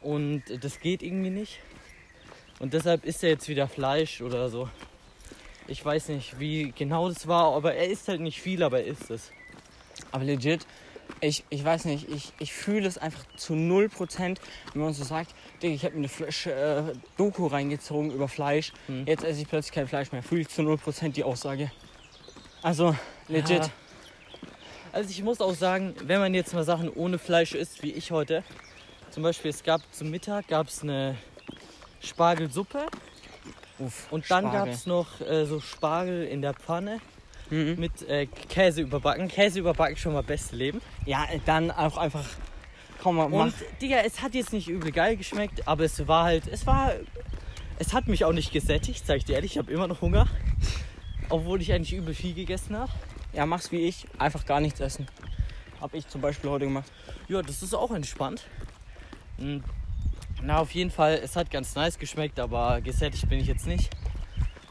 Und 0.00 0.42
das 0.62 0.80
geht 0.80 1.02
irgendwie 1.02 1.30
nicht. 1.30 1.60
Und 2.60 2.74
deshalb 2.74 3.04
isst 3.04 3.24
er 3.24 3.30
jetzt 3.30 3.48
wieder 3.48 3.66
Fleisch 3.66 4.20
oder 4.20 4.48
so. 4.48 4.68
Ich 5.66 5.84
weiß 5.84 6.08
nicht, 6.08 6.38
wie 6.38 6.72
genau 6.76 7.08
das 7.08 7.26
war, 7.26 7.54
aber 7.54 7.74
er 7.74 7.88
isst 7.88 8.08
halt 8.08 8.20
nicht 8.20 8.40
viel, 8.40 8.62
aber 8.62 8.80
er 8.80 8.86
isst 8.86 9.10
es. 9.10 9.30
Aber 10.12 10.24
legit, 10.24 10.66
Ich, 11.20 11.44
ich 11.50 11.64
weiß 11.64 11.84
nicht, 11.86 12.08
ich, 12.08 12.32
ich 12.38 12.52
fühle 12.52 12.86
es 12.88 12.98
einfach 12.98 13.24
zu 13.36 13.54
0%, 13.54 14.38
wenn 14.72 14.82
man 14.82 14.92
so 14.94 15.04
sagt, 15.04 15.34
Digga, 15.62 15.74
ich 15.74 15.84
habe 15.84 15.94
mir 15.94 16.00
eine 16.00 16.08
Flash, 16.08 16.46
äh, 16.46 16.82
Doku 17.16 17.46
reingezogen 17.46 18.10
über 18.10 18.26
Fleisch, 18.28 18.72
Hm. 18.86 19.06
jetzt 19.06 19.22
esse 19.24 19.40
ich 19.42 19.48
plötzlich 19.48 19.72
kein 19.72 19.86
Fleisch 19.88 20.12
mehr. 20.12 20.22
Fühle 20.22 20.42
ich 20.42 20.48
zu 20.48 20.62
0% 20.62 21.14
die 21.14 21.24
Aussage. 21.24 21.70
Also, 22.62 22.94
legit. 23.28 23.64
Ja. 23.64 23.70
Also 24.92 25.10
ich 25.10 25.22
muss 25.22 25.40
auch 25.40 25.54
sagen, 25.54 25.94
wenn 26.04 26.20
man 26.20 26.34
jetzt 26.34 26.54
mal 26.54 26.64
Sachen 26.64 26.88
ohne 26.88 27.18
Fleisch 27.18 27.52
isst, 27.54 27.82
wie 27.82 27.92
ich 27.92 28.10
heute, 28.10 28.42
zum 29.10 29.22
Beispiel 29.22 29.50
es 29.50 29.62
gab 29.62 29.80
zum 29.92 30.10
Mittag 30.10 30.48
gab 30.48 30.68
es 30.68 30.82
eine 30.82 31.16
Spargelsuppe 32.00 32.86
Uff, 33.78 34.06
und 34.12 34.30
dann 34.30 34.44
gab 34.52 34.68
es 34.68 34.86
noch 34.86 35.20
äh, 35.20 35.44
so 35.46 35.60
Spargel 35.60 36.24
in 36.24 36.42
der 36.42 36.54
Pfanne 36.54 37.00
Mhm. 37.50 37.76
mit 37.78 38.08
äh, 38.08 38.26
Käse 38.26 38.80
überbacken. 38.80 39.28
Käse 39.28 39.58
überbacken 39.58 39.96
schon 39.98 40.14
mal 40.14 40.22
beste 40.22 40.56
Leben. 40.56 40.80
Ja, 41.04 41.26
dann 41.44 41.70
auch 41.70 41.98
einfach. 41.98 42.24
Komm 43.02 43.16
mal, 43.16 43.28
mach. 43.28 43.44
Und 43.44 43.54
Digga, 43.82 43.98
es 43.98 44.22
hat 44.22 44.34
jetzt 44.34 44.54
nicht 44.54 44.66
übel 44.68 44.90
geil 44.92 45.16
geschmeckt, 45.18 45.68
aber 45.68 45.84
es 45.84 46.08
war 46.08 46.24
halt, 46.24 46.46
es 46.46 46.66
war, 46.66 46.92
es 47.78 47.92
hat 47.92 48.08
mich 48.08 48.24
auch 48.24 48.32
nicht 48.32 48.50
gesättigt, 48.50 49.06
sag 49.06 49.18
ich 49.18 49.26
dir 49.26 49.34
ehrlich, 49.34 49.52
ich 49.52 49.58
habe 49.58 49.70
immer 49.70 49.86
noch 49.86 50.00
Hunger. 50.00 50.26
Obwohl 51.28 51.60
ich 51.60 51.70
eigentlich 51.72 51.92
übel 51.92 52.14
viel 52.14 52.32
gegessen 52.32 52.78
habe. 52.78 52.90
Ja, 53.34 53.44
mach's 53.44 53.70
wie 53.72 53.86
ich. 53.86 54.06
Einfach 54.18 54.46
gar 54.46 54.60
nichts 54.60 54.80
essen. 54.80 55.06
Hab 55.80 55.92
ich 55.92 56.08
zum 56.08 56.22
Beispiel 56.22 56.48
heute 56.48 56.64
gemacht. 56.64 56.90
Ja, 57.28 57.42
das 57.42 57.62
ist 57.62 57.74
auch 57.74 57.90
entspannt. 57.90 58.46
Mm, 59.38 59.58
Na, 60.46 60.58
auf 60.58 60.72
jeden 60.72 60.90
Fall, 60.90 61.20
es 61.24 61.36
hat 61.36 61.50
ganz 61.50 61.74
nice 61.74 61.98
geschmeckt, 61.98 62.38
aber 62.38 62.82
gesättigt 62.82 63.26
bin 63.30 63.40
ich 63.40 63.46
jetzt 63.46 63.66
nicht. 63.66 63.88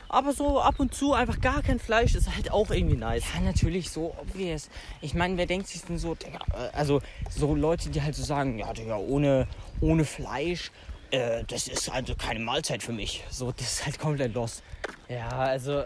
Aber 0.08 0.32
so 0.32 0.62
ab 0.62 0.76
und 0.80 0.94
zu 0.94 1.14
einfach 1.14 1.42
gar 1.42 1.64
kein 1.64 1.80
Fleisch 1.80 2.14
ist 2.14 2.36
halt 2.36 2.52
auch 2.52 2.70
irgendwie 2.70 2.96
nice. 2.96 3.24
Ja, 3.34 3.42
natürlich, 3.42 3.90
so 3.90 4.14
obvious. 4.22 4.70
Ich 5.02 5.16
meine, 5.16 5.36
wer 5.38 5.48
denkt 5.48 5.68
sich 5.68 5.82
denn 5.82 5.98
so, 5.98 6.14
Digga, 6.14 6.38
äh, 6.54 6.78
also 6.78 7.02
so 7.28 7.56
Leute, 7.56 7.90
die 7.90 8.04
halt 8.04 8.14
so 8.14 8.24
sagen, 8.24 8.60
ja, 8.60 8.72
Digga, 8.72 8.98
ohne, 8.98 9.48
ohne 9.82 10.06
Fleisch, 10.06 10.70
äh, 11.10 11.44
das 11.48 11.68
ist 11.68 11.90
also 11.90 12.14
keine 12.14 12.40
Mahlzeit 12.40 12.84
für 12.84 12.94
mich. 12.94 13.24
So, 13.32 13.52
das 13.52 13.74
ist 13.74 13.86
halt 13.88 13.98
komplett 13.98 14.36
lost. 14.36 14.62
Ja, 15.10 15.30
also, 15.30 15.86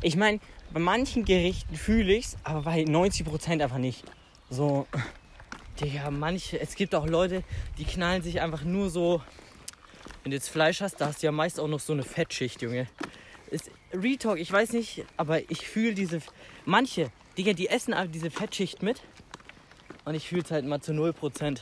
Ich 0.00 0.16
meine, 0.16 0.40
bei 0.72 0.80
manchen 0.80 1.26
Gerichten 1.26 1.76
fühle 1.76 2.14
ich's, 2.14 2.38
aber 2.42 2.62
bei 2.62 2.84
90% 2.84 3.62
einfach 3.62 3.76
nicht. 3.76 4.02
So, 4.48 4.86
Digga, 5.80 6.10
manche, 6.10 6.60
es 6.60 6.74
gibt 6.74 6.94
auch 6.94 7.06
Leute, 7.06 7.42
die 7.78 7.84
knallen 7.84 8.22
sich 8.22 8.40
einfach 8.40 8.64
nur 8.64 8.90
so. 8.90 9.22
Wenn 10.22 10.30
du 10.30 10.36
jetzt 10.36 10.48
Fleisch 10.48 10.80
hast, 10.80 11.00
da 11.00 11.06
hast 11.06 11.22
du 11.22 11.26
ja 11.26 11.32
meist 11.32 11.58
auch 11.58 11.68
noch 11.68 11.80
so 11.80 11.92
eine 11.92 12.02
Fettschicht, 12.02 12.60
Junge. 12.60 12.86
Ist, 13.50 13.70
Retalk, 13.92 14.38
ich 14.38 14.52
weiß 14.52 14.72
nicht, 14.72 15.04
aber 15.16 15.50
ich 15.50 15.66
fühle 15.66 15.94
diese. 15.94 16.20
Manche, 16.66 17.10
Digga, 17.38 17.54
die 17.54 17.68
essen 17.68 17.94
aber 17.94 18.08
diese 18.08 18.30
Fettschicht 18.30 18.82
mit. 18.82 19.00
Und 20.04 20.14
ich 20.14 20.28
fühle 20.28 20.42
es 20.42 20.50
halt 20.50 20.66
mal 20.66 20.80
zu 20.80 20.92
0%. 20.92 21.60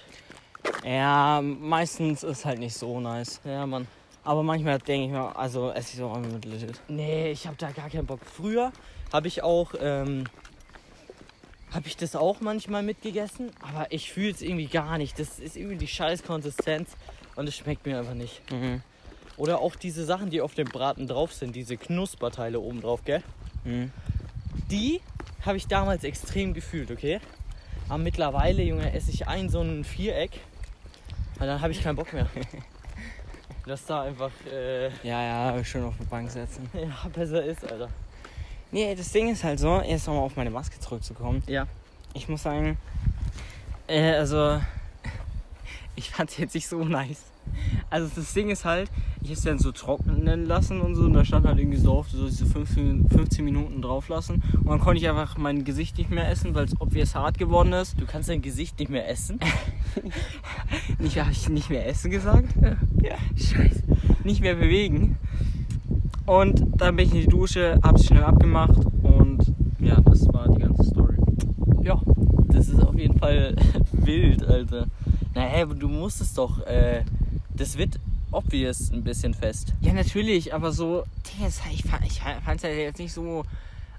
ja, 0.84 1.40
meistens 1.42 2.22
ist 2.22 2.44
halt 2.44 2.58
nicht 2.58 2.74
so 2.74 3.00
nice. 3.00 3.40
Ja, 3.44 3.66
Mann. 3.66 3.86
Aber 4.24 4.42
manchmal 4.42 4.78
denke 4.78 5.06
ich 5.06 5.12
mir, 5.12 5.36
also 5.36 5.70
esse 5.70 5.92
ich 5.92 5.98
so 5.98 6.08
auch 6.08 6.18
mit 6.18 6.44
legit. 6.44 6.80
Nee, 6.88 7.30
ich 7.30 7.46
habe 7.46 7.56
da 7.56 7.70
gar 7.70 7.88
keinen 7.88 8.06
Bock. 8.06 8.20
Früher 8.24 8.72
habe 9.12 9.28
ich 9.28 9.42
auch, 9.42 9.72
ähm, 9.80 10.24
habe 11.72 11.86
ich 11.86 11.96
das 11.96 12.16
auch 12.16 12.40
manchmal 12.40 12.82
mitgegessen, 12.82 13.50
aber 13.60 13.90
ich 13.90 14.12
fühle 14.12 14.30
es 14.30 14.42
irgendwie 14.42 14.66
gar 14.66 14.98
nicht. 14.98 15.18
Das 15.18 15.38
ist 15.38 15.56
irgendwie 15.56 15.76
die 15.76 15.88
scheiß 15.88 16.22
Konsistenz 16.22 16.96
und 17.36 17.48
es 17.48 17.56
schmeckt 17.56 17.86
mir 17.86 17.98
einfach 17.98 18.14
nicht. 18.14 18.40
Mhm. 18.50 18.82
Oder 19.36 19.60
auch 19.60 19.76
diese 19.76 20.04
Sachen, 20.04 20.30
die 20.30 20.40
auf 20.40 20.54
dem 20.54 20.66
Braten 20.66 21.06
drauf 21.06 21.32
sind, 21.32 21.54
diese 21.54 21.76
Knusperteile 21.76 22.58
oben 22.58 22.80
drauf, 22.80 23.04
gell? 23.04 23.22
Mhm. 23.64 23.92
Die 24.70 25.00
habe 25.44 25.56
ich 25.56 25.66
damals 25.66 26.04
extrem 26.04 26.54
gefühlt, 26.54 26.90
okay? 26.90 27.20
Aber 27.88 27.98
mittlerweile, 27.98 28.62
Junge, 28.62 28.92
esse 28.92 29.10
ich 29.10 29.28
ein 29.28 29.48
so 29.48 29.60
ein 29.60 29.84
Viereck 29.84 30.40
und 31.38 31.46
dann 31.46 31.60
habe 31.60 31.72
ich 31.72 31.82
keinen 31.82 31.96
Bock 31.96 32.12
mehr. 32.12 32.26
Dass 33.66 33.84
da 33.84 34.02
einfach 34.02 34.30
äh, 34.50 34.86
Ja, 35.02 35.52
ja, 35.54 35.64
schön 35.64 35.84
auf 35.84 35.94
die 36.00 36.06
Bank 36.06 36.30
setzen. 36.30 36.68
ja, 36.74 37.08
besser 37.12 37.44
ist, 37.44 37.70
Alter. 37.70 37.88
Nee, 38.70 38.94
das 38.94 39.12
Ding 39.12 39.30
ist 39.30 39.44
halt 39.44 39.58
so, 39.58 39.80
jetzt 39.80 40.06
nochmal 40.06 40.24
auf 40.24 40.36
meine 40.36 40.50
Maske 40.50 40.78
zurückzukommen. 40.78 41.42
Ja. 41.46 41.66
Ich 42.14 42.28
muss 42.28 42.42
sagen, 42.42 42.76
äh, 43.86 44.12
also, 44.12 44.60
ich 45.96 46.10
fand 46.10 46.36
jetzt 46.38 46.54
nicht 46.54 46.68
so 46.68 46.84
nice. 46.84 47.24
Also 47.88 48.10
das 48.14 48.34
Ding 48.34 48.50
ist 48.50 48.66
halt, 48.66 48.90
ich 49.22 49.28
habe 49.28 49.34
es 49.34 49.42
dann 49.42 49.58
so 49.58 49.72
trocknen 49.72 50.44
lassen 50.44 50.82
und 50.82 50.94
so 50.94 51.04
und 51.04 51.14
da 51.14 51.24
stand 51.24 51.46
halt 51.46 51.58
irgendwie 51.58 51.78
so 51.78 51.92
auf, 51.92 52.10
so 52.10 52.26
diese 52.26 52.44
15, 52.44 53.08
15 53.08 53.42
Minuten 53.42 53.80
drauf 53.80 54.08
lassen 54.08 54.42
und 54.52 54.66
dann 54.66 54.80
konnte 54.80 55.00
ich 55.00 55.08
einfach 55.08 55.38
mein 55.38 55.64
Gesicht 55.64 55.96
nicht 55.96 56.10
mehr 56.10 56.28
essen, 56.30 56.54
weil 56.54 56.66
es 56.66 56.78
obvious 56.80 57.14
hart 57.14 57.38
geworden 57.38 57.72
ist. 57.72 57.98
Du 57.98 58.04
kannst 58.04 58.28
dein 58.28 58.42
Gesicht 58.42 58.78
nicht 58.78 58.90
mehr 58.90 59.08
essen. 59.08 59.40
Nicht, 60.98 61.18
habe 61.18 61.32
ich 61.32 61.48
nicht 61.48 61.70
mehr 61.70 61.86
essen 61.86 62.10
gesagt? 62.10 62.54
Ja. 63.02 63.16
Scheiße. 63.36 63.82
Nicht 64.24 64.40
mehr 64.40 64.54
bewegen. 64.54 65.16
Und 66.28 66.62
dann 66.76 66.96
bin 66.96 67.06
ich 67.08 67.14
in 67.14 67.20
die 67.22 67.26
Dusche, 67.26 67.78
hab's 67.82 68.04
schnell 68.06 68.22
abgemacht 68.22 68.78
und 69.02 69.38
ja, 69.80 69.98
das 70.00 70.26
war 70.32 70.46
die 70.48 70.60
ganze 70.60 70.84
Story. 70.84 71.16
Ja, 71.82 72.00
das 72.48 72.68
ist 72.68 72.80
auf 72.80 72.96
jeden 72.98 73.18
Fall 73.18 73.56
wild, 73.92 74.44
Alter. 74.46 74.86
Naja, 75.34 75.62
aber 75.62 75.74
du 75.74 75.88
musst 75.88 76.20
es 76.20 76.34
doch, 76.34 76.66
äh, 76.66 77.02
das 77.56 77.78
wird 77.78 77.98
obvious 78.30 78.90
ein 78.92 79.02
bisschen 79.04 79.32
fest. 79.32 79.72
Ja, 79.80 79.94
natürlich, 79.94 80.52
aber 80.52 80.70
so, 80.72 81.04
das- 81.40 81.62
ich 81.72 81.82
fand 81.84 82.04
ich 82.04 82.20
fand's 82.44 82.62
ja 82.62 82.68
jetzt 82.70 82.98
nicht 82.98 83.12
so. 83.12 83.44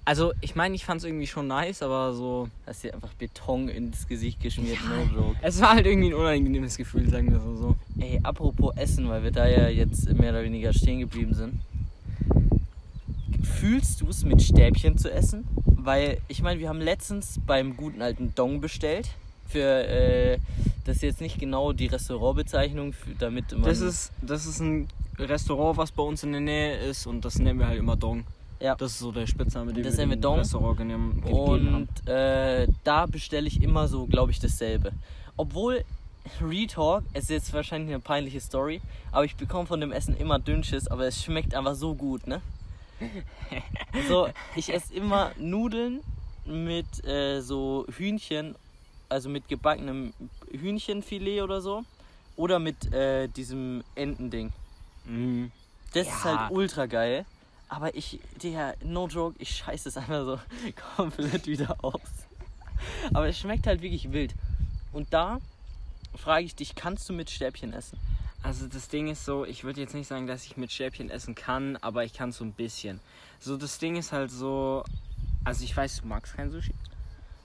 Also, 0.06 0.34
ich 0.42 0.56
meine, 0.56 0.74
ich 0.76 0.86
fand's 0.86 1.04
irgendwie 1.04 1.28
schon 1.28 1.48
nice, 1.48 1.82
aber 1.84 2.14
so. 2.14 2.48
Hast 2.66 2.84
dir 2.84 2.94
einfach 2.96 3.14
Beton 3.14 3.70
ins 3.70 4.08
Gesicht 4.08 4.40
geschmiert, 4.42 4.78
Ja. 4.84 5.06
no 5.16 5.22
joke. 5.28 5.36
Es 5.42 5.62
war 5.62 5.74
halt 5.76 5.86
irgendwie 5.86 6.10
ein 6.10 6.14
unangenehmes 6.16 6.78
Gefühl, 6.78 7.08
sagen 7.10 7.32
wir 7.32 7.40
so. 7.40 7.76
Ey, 8.00 8.20
apropos 8.24 8.76
Essen, 8.76 9.08
weil 9.08 9.24
wir 9.24 9.32
da 9.32 9.48
ja 9.48 9.68
jetzt 9.68 10.12
mehr 10.14 10.32
oder 10.32 10.44
weniger 10.44 10.74
stehen 10.74 11.00
geblieben 11.00 11.34
sind. 11.36 11.62
Fühlst 13.60 14.00
du 14.00 14.08
es 14.08 14.24
mit 14.24 14.42
Stäbchen 14.42 14.98
zu 14.98 15.12
essen? 15.12 15.46
Weil, 15.66 16.20
ich 16.30 16.42
meine, 16.42 16.62
wir 16.62 16.70
haben 16.70 16.80
letztens 16.80 17.42
beim 17.46 17.76
guten 17.76 18.02
alten 18.02 18.34
Dong 18.34 18.62
bestellt. 18.62 19.10
Für, 19.50 19.86
äh, 19.86 20.38
das 20.86 20.98
ist 20.98 21.02
jetzt 21.02 21.22
nicht 21.22 21.40
genau 21.40 21.74
die 21.74 21.88
Restaurantbezeichnung, 21.88 22.94
für, 22.94 23.10
damit 23.20 23.52
man... 23.52 23.64
Das 23.64 23.82
ist, 23.82 24.14
das 24.22 24.46
ist 24.46 24.62
ein 24.62 24.88
Restaurant, 25.18 25.76
was 25.76 25.92
bei 25.92 26.04
uns 26.04 26.24
in 26.24 26.32
der 26.32 26.40
Nähe 26.40 26.78
ist 26.78 27.06
und 27.06 27.26
das 27.26 27.38
nennen 27.38 27.60
wir 27.60 27.68
halt 27.68 27.80
immer 27.80 27.98
Dong. 27.98 28.24
Ja. 28.62 28.76
Das 28.76 28.92
ist 28.92 29.00
so 29.00 29.12
der 29.12 29.28
Spitzname, 29.28 29.74
den 29.74 29.84
Das 29.84 29.98
wir 29.98 30.08
dem 30.08 30.22
Dong. 30.22 30.40
Restaurant 30.40 30.78
genehm-. 30.78 31.22
Und 31.26 32.08
äh, 32.08 32.66
da 32.86 33.08
bestelle 33.08 33.48
ich 33.48 33.62
immer 33.62 33.90
so, 33.90 34.06
glaube 34.06 34.32
ich, 34.32 34.40
dasselbe. 34.40 34.94
Obwohl, 35.36 35.84
Retalk, 36.42 37.04
es 37.12 37.24
ist 37.24 37.30
jetzt 37.30 37.54
wahrscheinlich 37.54 37.90
eine 37.90 38.00
peinliche 38.00 38.40
Story, 38.40 38.80
aber 39.12 39.26
ich 39.26 39.36
bekomme 39.36 39.66
von 39.66 39.82
dem 39.82 39.92
Essen 39.92 40.16
immer 40.16 40.40
Dünnschiss, 40.40 40.88
aber 40.88 41.08
es 41.08 41.22
schmeckt 41.22 41.54
einfach 41.54 41.76
so 41.76 41.94
gut, 41.94 42.26
ne? 42.26 42.42
So, 44.08 44.30
ich 44.56 44.74
esse 44.74 44.94
immer 44.94 45.32
Nudeln 45.38 46.02
mit 46.46 47.06
äh, 47.06 47.42
so 47.42 47.86
Hühnchen, 47.96 48.56
also 49.10 49.30
mit 49.30 49.48
gebackenem 49.48 50.14
Hühnchenfilet 50.52 51.42
oder 51.42 51.62
so. 51.62 51.84
Oder 52.36 52.60
mit 52.60 52.94
äh, 52.94 53.28
diesem 53.28 53.84
Entending. 53.96 54.54
Mhm. 55.06 55.52
Das 55.94 56.08
ist 56.08 56.24
Ja. 56.24 56.40
halt 56.44 56.52
ultra 56.52 56.86
geil. 56.86 57.26
Aber 57.68 57.94
ich, 57.96 58.20
Digga, 58.42 58.74
no 58.84 59.08
joke, 59.08 59.36
ich 59.40 59.58
scheiße 59.58 59.90
es 59.90 59.98
einfach 59.98 60.24
so 60.26 60.40
komplett 60.96 61.46
wieder 61.48 61.76
aus. 61.84 62.00
Aber 63.14 63.28
es 63.28 63.38
schmeckt 63.38 63.68
halt 63.68 63.82
wirklich 63.82 64.12
wild. 64.12 64.34
Und 64.94 65.14
da 65.14 65.40
frage 66.16 66.46
ich 66.46 66.56
dich, 66.56 66.76
kannst 66.76 67.08
du 67.10 67.14
mit 67.14 67.30
Stäbchen 67.30 67.74
essen? 67.74 68.00
Also 68.42 68.68
das 68.68 68.88
Ding 68.88 69.10
ist 69.10 69.26
so, 69.26 69.46
ich 69.46 69.64
würde 69.64 69.82
jetzt 69.82 69.94
nicht 69.94 70.08
sagen, 70.08 70.26
dass 70.28 70.46
ich 70.46 70.56
mit 70.56 70.72
Stäbchen 70.72 71.10
essen 71.10 71.36
kann, 71.36 71.76
aber 71.78 72.06
ich 72.06 72.14
kann 72.14 72.32
so 72.32 72.44
ein 72.46 72.54
bisschen. 72.54 73.00
So 73.40 73.58
das 73.58 73.80
Ding 73.80 73.96
ist 73.98 74.12
halt 74.14 74.32
so, 74.32 74.84
also 75.44 75.64
ich 75.64 75.76
weiß, 75.76 76.02
du 76.02 76.08
magst 76.08 76.36
kein 76.36 76.50
Sushi, 76.50 76.74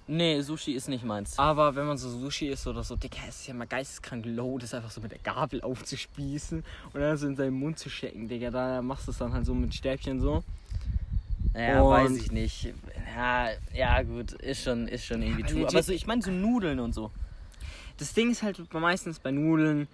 Nee, 0.06 0.40
Sushi 0.42 0.72
ist 0.74 0.88
nicht 0.88 1.02
meins. 1.02 1.38
aber 1.38 1.74
wenn 1.74 1.86
man 1.86 1.96
so 1.98 2.10
Sushi 2.10 2.48
isst 2.48 2.66
oder 2.66 2.84
so, 2.84 2.94
Digga, 2.94 3.16
es 3.28 3.40
ist 3.40 3.46
ja 3.48 3.54
mal 3.54 3.66
geisteskrank 3.66 4.24
low, 4.26 4.58
das 4.58 4.74
einfach 4.74 4.90
so 4.90 5.00
mit 5.00 5.10
der 5.12 5.18
Gabel 5.20 5.62
aufzuspießen 5.62 6.62
und 6.92 7.00
dann 7.00 7.16
so 7.16 7.26
in 7.26 7.36
seinen 7.36 7.54
Mund 7.58 7.78
zu 7.78 7.88
stecken, 7.88 8.28
Digga, 8.28 8.50
da 8.50 8.82
machst 8.82 9.06
du 9.06 9.12
es 9.12 9.18
dann 9.18 9.32
halt 9.32 9.46
so 9.46 9.54
mit 9.54 9.74
Stäbchen 9.74 10.20
so. 10.20 10.44
Ja, 11.56 11.80
Und- 11.82 11.90
weiß 11.90 12.16
ich 12.18 12.30
nicht. 12.32 12.72
Ja, 13.16 13.48
ja 13.72 14.02
gut, 14.02 14.32
ist 14.32 14.62
schon, 14.62 14.88
ist 14.88 15.04
schon 15.06 15.22
irgendwie 15.22 15.42
aber 15.42 15.50
true. 15.52 15.60
legit- 15.62 15.68
Aber 15.74 15.82
so, 15.82 15.92
ich 15.92 16.06
meine 16.06 16.20
so 16.22 16.30
Nudeln 16.30 16.78
und 16.80 16.92
so. 16.94 17.10
Das 17.96 18.12
Ding 18.12 18.30
ist 18.30 18.42
halt 18.42 18.72
meistens 18.74 19.20
bei 19.20 19.30
Nudeln, 19.30 19.88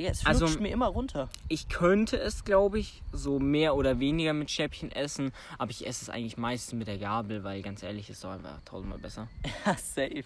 Digga, 0.00 0.10
es 0.10 0.24
Also- 0.26 0.46
flutscht 0.46 0.60
mir 0.60 0.70
immer 0.70 0.86
runter. 0.88 1.28
ich 1.48 1.68
könnte 1.68 2.18
es, 2.18 2.44
glaube 2.44 2.78
ich, 2.78 3.02
so 3.12 3.38
mehr 3.38 3.74
oder 3.76 4.00
weniger 4.00 4.32
mit 4.32 4.50
Stäbchen 4.50 4.90
essen, 4.92 5.32
aber 5.58 5.70
ich 5.70 5.86
esse 5.86 6.04
es 6.04 6.08
eigentlich 6.10 6.36
meistens 6.36 6.78
mit 6.78 6.88
der 6.88 6.98
Gabel, 6.98 7.44
weil 7.44 7.62
ganz 7.62 7.82
ehrlich, 7.82 8.08
ist 8.10 8.24
doch 8.24 8.30
einfach 8.30 8.58
tausendmal 8.64 8.98
besser. 8.98 9.28
Ja, 9.66 9.76
safe. 9.76 10.24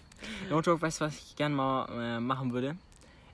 No 0.49 0.61
joke, 0.61 0.81
weißt 0.83 1.01
du, 1.01 1.05
was 1.07 1.17
ich 1.17 1.37
gerne 1.37 1.55
mal 1.55 1.89
äh, 2.17 2.21
machen 2.21 2.53
würde? 2.53 2.77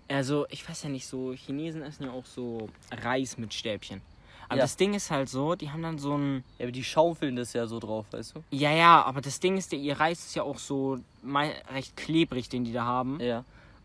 Also, 0.08 0.46
ich 0.50 0.68
weiß 0.68 0.82
ja 0.84 0.88
nicht, 0.88 1.06
so 1.06 1.32
Chinesen 1.34 1.82
essen 1.82 2.04
ja 2.04 2.10
auch 2.10 2.24
so 2.26 2.68
Reis 2.90 3.38
mit 3.38 3.54
Stäbchen. 3.54 4.00
Aber 4.48 4.56
Ja. 4.56 4.64
das 4.64 4.76
Ding 4.76 4.94
ist 4.94 5.12
halt 5.12 5.28
so, 5.28 5.54
die 5.54 5.70
haben 5.70 5.82
dann 5.82 6.00
so 6.00 6.16
ein. 6.18 6.42
Ja, 6.58 6.64
aber 6.64 6.72
die 6.72 6.82
schaufeln 6.82 7.36
das 7.36 7.52
ja 7.52 7.68
so 7.68 7.78
drauf, 7.78 8.06
weißt 8.10 8.34
du? 8.34 8.42
Ja, 8.50 8.72
ja, 8.72 9.02
aber 9.04 9.20
das 9.20 9.38
Ding 9.38 9.56
ist, 9.56 9.70
der 9.70 9.78
ihr 9.78 10.00
Reis 10.00 10.18
ist 10.26 10.34
ja 10.34 10.42
auch 10.42 10.58
so 10.58 10.98
recht 11.72 11.96
klebrig, 11.96 12.48
den 12.48 12.64
die 12.64 12.72
da 12.72 12.84
haben. 12.84 13.20
Ja. 13.20 13.44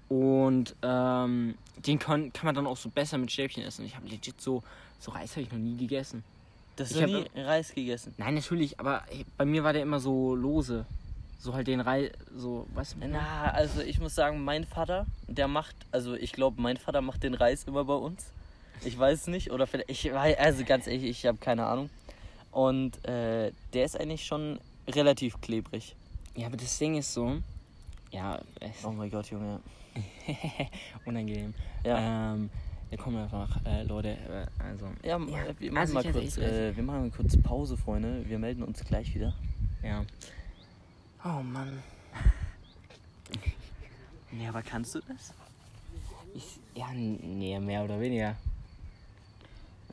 Und 0.10 0.76
ähm, 0.82 1.54
den 1.78 2.00
kann, 2.00 2.32
kann 2.34 2.46
man 2.46 2.56
dann 2.56 2.68
auch 2.68 2.78
so 2.78 2.90
besser 2.90 3.18
mit 3.18 3.32
Stäbchen 3.32 3.64
essen. 3.64 3.86
Ich 3.86 3.96
habe 3.96 4.08
legit 4.08 4.40
so, 4.40 4.64
so 5.00 5.12
Reis 5.12 5.32
habe 5.32 5.42
ich 5.42 5.52
noch 5.52 5.60
nie 5.60 5.78
gegessen. 5.78 6.24
Das 6.76 6.92
Ich 6.92 6.98
ist 6.98 7.08
nie 7.08 7.26
Reis 7.36 7.74
gegessen. 7.74 8.14
Nein, 8.18 8.36
natürlich, 8.36 8.80
aber 8.80 9.04
bei 9.38 9.46
mir 9.46 9.64
war 9.64 9.74
der 9.74 9.82
immer 9.82 10.00
so 10.00 10.36
lose. 10.36 10.86
So 11.40 11.54
halt 11.54 11.68
den 11.68 11.80
Reis, 11.80 12.12
so, 12.36 12.66
du? 12.76 13.08
Na, 13.08 13.52
also 13.52 13.82
ich 13.82 14.00
muss 14.00 14.16
sagen, 14.16 14.44
mein 14.44 14.66
Vater, 14.66 15.06
der 15.28 15.48
macht, 15.48 15.76
also 15.92 16.16
ich 16.16 16.32
glaube, 16.32 16.60
mein 16.62 16.78
Vater 16.78 17.02
macht 17.02 17.24
den 17.24 17.36
Reis 17.36 17.66
immer 17.66 17.86
bei 17.86 17.94
uns. 17.94 18.26
Ich 18.84 18.98
weiß 18.98 19.28
nicht, 19.28 19.52
oder 19.52 19.68
vielleicht, 19.68 19.90
ich 19.90 20.12
weiß, 20.12 20.38
also 20.38 20.64
ganz 20.66 20.88
ehrlich, 20.88 21.04
ich 21.04 21.26
habe 21.26 21.38
keine 21.38 21.66
Ahnung. 21.66 21.90
Und 22.52 23.06
äh, 23.06 23.52
der 23.74 23.86
ist 23.86 24.00
eigentlich 24.00 24.26
schon 24.26 24.60
relativ 24.88 25.40
klebrig. 25.42 25.96
Ja, 26.36 26.48
aber 26.48 26.58
das 26.58 26.78
Ding 26.78 26.98
ist 26.98 27.14
so, 27.14 27.38
ja, 28.12 28.42
es 28.60 28.84
Oh 28.84 28.92
mein 28.92 29.12
Gott, 29.12 29.30
Junge. 29.30 29.60
unangenehm. 31.06 31.54
Ja. 31.84 32.34
Ähm, 32.34 32.50
wir 32.90 32.98
kommen 32.98 33.18
einfach, 33.18 33.64
äh, 33.66 33.84
Leute, 33.84 34.10
äh, 34.10 34.46
also, 34.64 34.88
Ja, 35.04 35.18
Ja, 35.18 35.60
wir 35.60 35.72
machen 35.72 35.78
also 35.78 35.94
mal 35.94 36.12
kurz, 36.12 36.38
äh, 36.38 36.76
wir 36.76 36.84
machen 36.84 37.02
mal 37.02 37.12
kurz 37.12 37.38
Pause, 37.42 37.78
Freunde. 37.78 38.28
Wir 38.28 38.38
melden 38.40 38.64
uns 38.64 38.84
gleich 38.84 39.14
wieder. 39.16 39.34
ja. 39.84 40.04
Oh 41.24 41.42
Mann. 41.42 41.82
Ja, 44.32 44.50
aber 44.50 44.62
kannst 44.64 44.94
du 44.96 45.00
das? 45.08 45.34
Ich, 46.34 46.60
ja, 46.74 46.88
nee, 46.94 47.58
mehr 47.60 47.86
oder 47.86 48.00
weniger. 48.02 48.36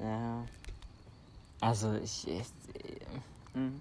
Ja. 0.00 0.44
Also, 1.60 1.94
ich, 1.94 2.26
ich 2.26 2.46
Mhm. 3.54 3.80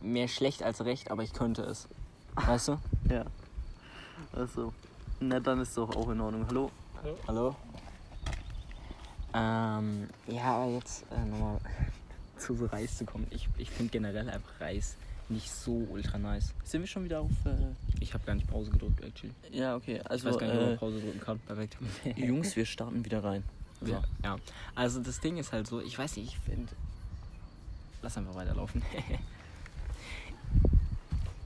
mehr 0.00 0.28
schlecht 0.28 0.62
als 0.62 0.84
recht, 0.84 1.10
aber 1.10 1.24
ich 1.24 1.32
könnte 1.32 1.62
es. 1.62 1.88
Weißt 2.36 2.68
du? 2.68 2.78
Ja. 3.08 3.24
Also. 4.32 4.72
Na, 5.20 5.40
dann 5.40 5.60
ist 5.60 5.76
doch 5.76 5.94
auch 5.96 6.10
in 6.10 6.20
Ordnung. 6.20 6.46
Hallo? 6.48 6.70
Hallo? 7.26 7.56
Ähm, 9.32 10.08
ja, 10.26 10.56
aber 10.56 10.72
jetzt 10.72 11.04
äh, 11.10 11.24
nochmal 11.24 11.58
zu 12.36 12.56
so 12.56 12.66
Reis 12.66 12.98
zu 12.98 13.04
kommen. 13.04 13.26
Ich, 13.30 13.48
ich 13.58 13.70
finde 13.70 13.90
generell 13.90 14.28
einfach 14.28 14.60
Reis 14.60 14.96
nicht 15.28 15.50
so 15.50 15.86
ultra 15.90 16.18
nice. 16.18 16.52
Sind 16.64 16.82
wir 16.82 16.88
schon 16.88 17.04
wieder 17.04 17.20
auf. 17.20 17.30
Äh... 17.44 17.56
Ich 18.00 18.14
habe 18.14 18.24
gar 18.24 18.34
nicht 18.34 18.48
Pause 18.48 18.70
gedrückt, 18.70 19.02
actually. 19.02 19.32
Ja, 19.50 19.76
okay. 19.76 19.96
Ich 19.96 20.10
Also, 20.10 20.28
weiß 20.28 20.38
gar 20.38 20.46
nicht, 20.46 20.56
ob 20.56 20.62
man 20.62 20.72
äh, 20.72 20.76
Pause 20.76 21.00
drücken 21.00 21.20
kann. 21.20 21.38
Perfekt. 21.40 21.76
Jungs, 22.16 22.56
wir 22.56 22.66
starten 22.66 23.04
wieder 23.04 23.24
rein. 23.24 23.42
So. 23.80 23.92
Ja, 23.92 24.02
ja. 24.22 24.36
Also 24.74 25.00
das 25.00 25.20
Ding 25.20 25.38
ist 25.38 25.52
halt 25.52 25.66
so, 25.66 25.80
ich 25.80 25.98
weiß 25.98 26.16
nicht, 26.16 26.28
ich 26.28 26.38
finde. 26.38 26.72
Lass 28.02 28.18
einfach 28.18 28.34
weiterlaufen. 28.34 28.82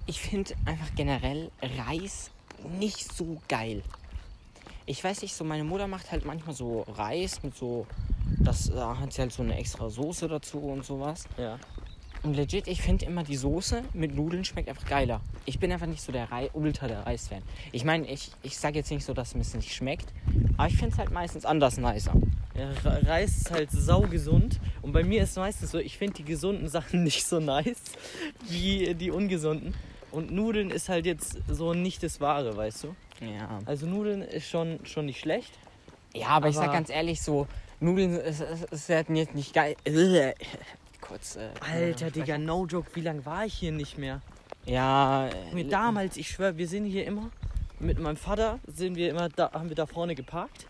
ich 0.07 0.21
finde 0.21 0.55
einfach 0.65 0.93
generell 0.97 1.53
Reis 1.63 2.33
nicht 2.79 3.13
so 3.15 3.41
geil. 3.49 3.83
Ich 4.87 5.03
weiß 5.05 5.23
nicht, 5.23 5.35
so 5.35 5.45
meine 5.45 5.65
Mutter 5.65 5.87
macht 5.87 6.11
halt 6.11 6.25
manchmal 6.25 6.55
so 6.55 6.83
Reis 6.89 7.43
mit 7.43 7.57
so. 7.57 7.87
Das 8.41 8.71
da 8.71 8.99
hat 8.99 9.13
sie 9.13 9.21
halt 9.23 9.33
so 9.33 9.43
eine 9.43 9.57
extra 9.59 9.89
Soße 9.91 10.29
dazu 10.29 10.59
und 10.59 10.85
sowas. 10.85 11.25
Ja. 11.37 11.59
Und 12.23 12.35
legit, 12.35 12.67
ich 12.67 12.83
finde 12.83 13.05
immer 13.07 13.23
die 13.23 13.37
Soße 13.37 13.83
mit 13.93 14.15
Nudeln 14.15 14.45
schmeckt 14.45 14.69
einfach 14.69 14.87
geiler. 14.87 15.21
Ich 15.45 15.59
bin 15.61 15.71
einfach 15.71 15.87
nicht 15.87 16.03
so 16.03 16.11
der 16.11 16.31
Rei 16.33 16.51
Ultra 16.53 16.89
der 16.89 17.07
Reis-Fan. 17.07 17.43
Ich 17.71 17.85
meine, 17.85 18.07
ich, 18.11 18.33
ich 18.43 18.59
sage 18.59 18.77
jetzt 18.79 18.91
nicht 18.91 19.05
so, 19.05 19.15
dass 19.15 19.35
es 19.35 19.53
mir 19.53 19.59
nicht 19.61 19.73
schmeckt, 19.73 20.13
aber 20.57 20.67
ich 20.69 20.77
finde 20.77 20.93
es 20.95 20.99
halt 20.99 21.11
meistens 21.13 21.45
anders 21.45 21.77
nicer. 21.77 22.13
Ja, 22.57 22.71
Re- 22.85 23.07
Reis 23.07 23.37
ist 23.37 23.51
halt 23.53 23.71
saugesund 23.71 24.59
und 24.83 24.91
bei 24.93 25.05
mir 25.05 25.23
ist 25.23 25.37
meistens 25.37 25.71
so, 25.71 25.79
ich 25.79 25.97
finde 25.97 26.15
die 26.15 26.25
gesunden 26.25 26.69
Sachen 26.69 27.05
nicht 27.05 27.25
so 27.25 27.39
nice 27.39 27.81
wie 28.49 28.95
die 28.95 29.13
ungesunden. 29.13 29.75
Und 30.11 30.31
Nudeln 30.31 30.71
ist 30.71 30.89
halt 30.89 31.07
jetzt 31.07 31.39
so 31.49 31.75
nicht 31.75 32.03
das 32.03 32.21
Wahre, 32.21 32.57
weißt 32.57 32.85
du? 32.85 32.97
Ja. 33.21 33.61
Also 33.67 33.87
Nudeln 33.87 34.23
ist 34.23 34.49
schon, 34.49 34.81
schon 34.85 35.07
nicht 35.07 35.21
schlecht. 35.21 35.53
Ja, 36.15 36.29
aber, 36.29 36.49
ich 36.49 36.55
sag 36.57 36.65
Aber- 36.65 36.73
ganz 36.75 36.91
ehrlich, 36.91 37.21
so 37.23 37.47
Nudeln 37.81 38.15
ist, 38.15 38.41
ist, 38.41 38.65
ist 38.73 38.89
halt 38.89 39.09
jetzt 39.11 39.35
nicht 39.35 39.53
geil. 39.55 39.77
Äh, 39.85 40.33
Kurz. 41.01 41.37
Äh, 41.37 41.49
Alter, 41.61 42.09
äh, 42.09 42.11
Digga, 42.11 42.39
no 42.39 42.67
joke, 42.67 42.91
wie 42.95 43.01
lange 43.03 43.25
war 43.27 43.45
ich 43.47 43.55
hier 43.55 43.73
nicht 43.73 43.99
mehr? 43.99 44.21
Ja. 44.67 45.31
Mir 45.53 45.65
Äh, 45.67 45.69
damals, 45.69 46.17
ich 46.17 46.29
schwör, 46.29 46.57
wir 46.57 46.69
sind 46.69 46.85
hier 46.87 47.07
immer 47.07 47.31
mit 47.81 47.99
meinem 48.01 48.17
Vater 48.17 48.59
sind 48.67 48.97
wir 48.97 49.09
immer 49.11 49.29
da, 49.29 49.53
haben 49.53 49.69
wir 49.69 49.77
da 49.77 49.87
vorne 49.87 50.15
geparkt 50.17 50.67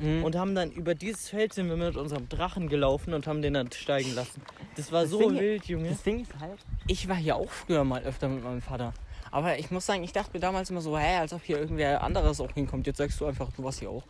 mh. 0.00 0.24
und 0.24 0.36
haben 0.36 0.54
dann 0.54 0.70
über 0.70 0.94
dieses 0.94 1.28
Feld 1.28 1.52
sind 1.52 1.68
wir 1.68 1.76
mit 1.76 1.96
unserem 1.96 2.28
Drachen 2.28 2.68
gelaufen 2.68 3.14
und 3.14 3.26
haben 3.26 3.42
den 3.42 3.54
dann 3.54 3.70
steigen 3.72 4.14
lassen. 4.14 4.42
Das 4.76 4.90
war 4.92 5.02
Das 5.02 5.10
so 5.10 5.18
Ding- 5.30 5.38
wild, 5.38 5.64
Junge. 5.66 5.90
Das 5.90 6.02
Ding 6.02 6.22
ist 6.22 6.32
halt, 6.40 6.58
ich 6.86 7.08
war 7.08 7.16
hier 7.16 7.36
auch 7.36 7.50
früher 7.50 7.84
mal 7.84 8.02
öfter 8.02 8.28
mit 8.28 8.42
meinem 8.42 8.62
Vater. 8.62 8.92
Aber 9.32 9.58
ich 9.58 9.70
muss 9.70 9.86
sagen, 9.86 10.02
ich 10.02 10.12
dachte 10.12 10.30
mir 10.34 10.40
damals 10.40 10.70
immer 10.70 10.80
so, 10.80 10.98
hä, 10.98 11.18
als 11.18 11.32
ob 11.32 11.42
hier 11.44 11.58
irgendwer 11.58 12.02
anderes 12.02 12.40
auch 12.40 12.50
hinkommt. 12.52 12.86
Jetzt 12.88 12.96
sagst 12.98 13.20
du 13.20 13.26
einfach, 13.26 13.48
du 13.56 13.62
warst 13.62 13.78
hier 13.78 13.90
auch. 13.90 14.02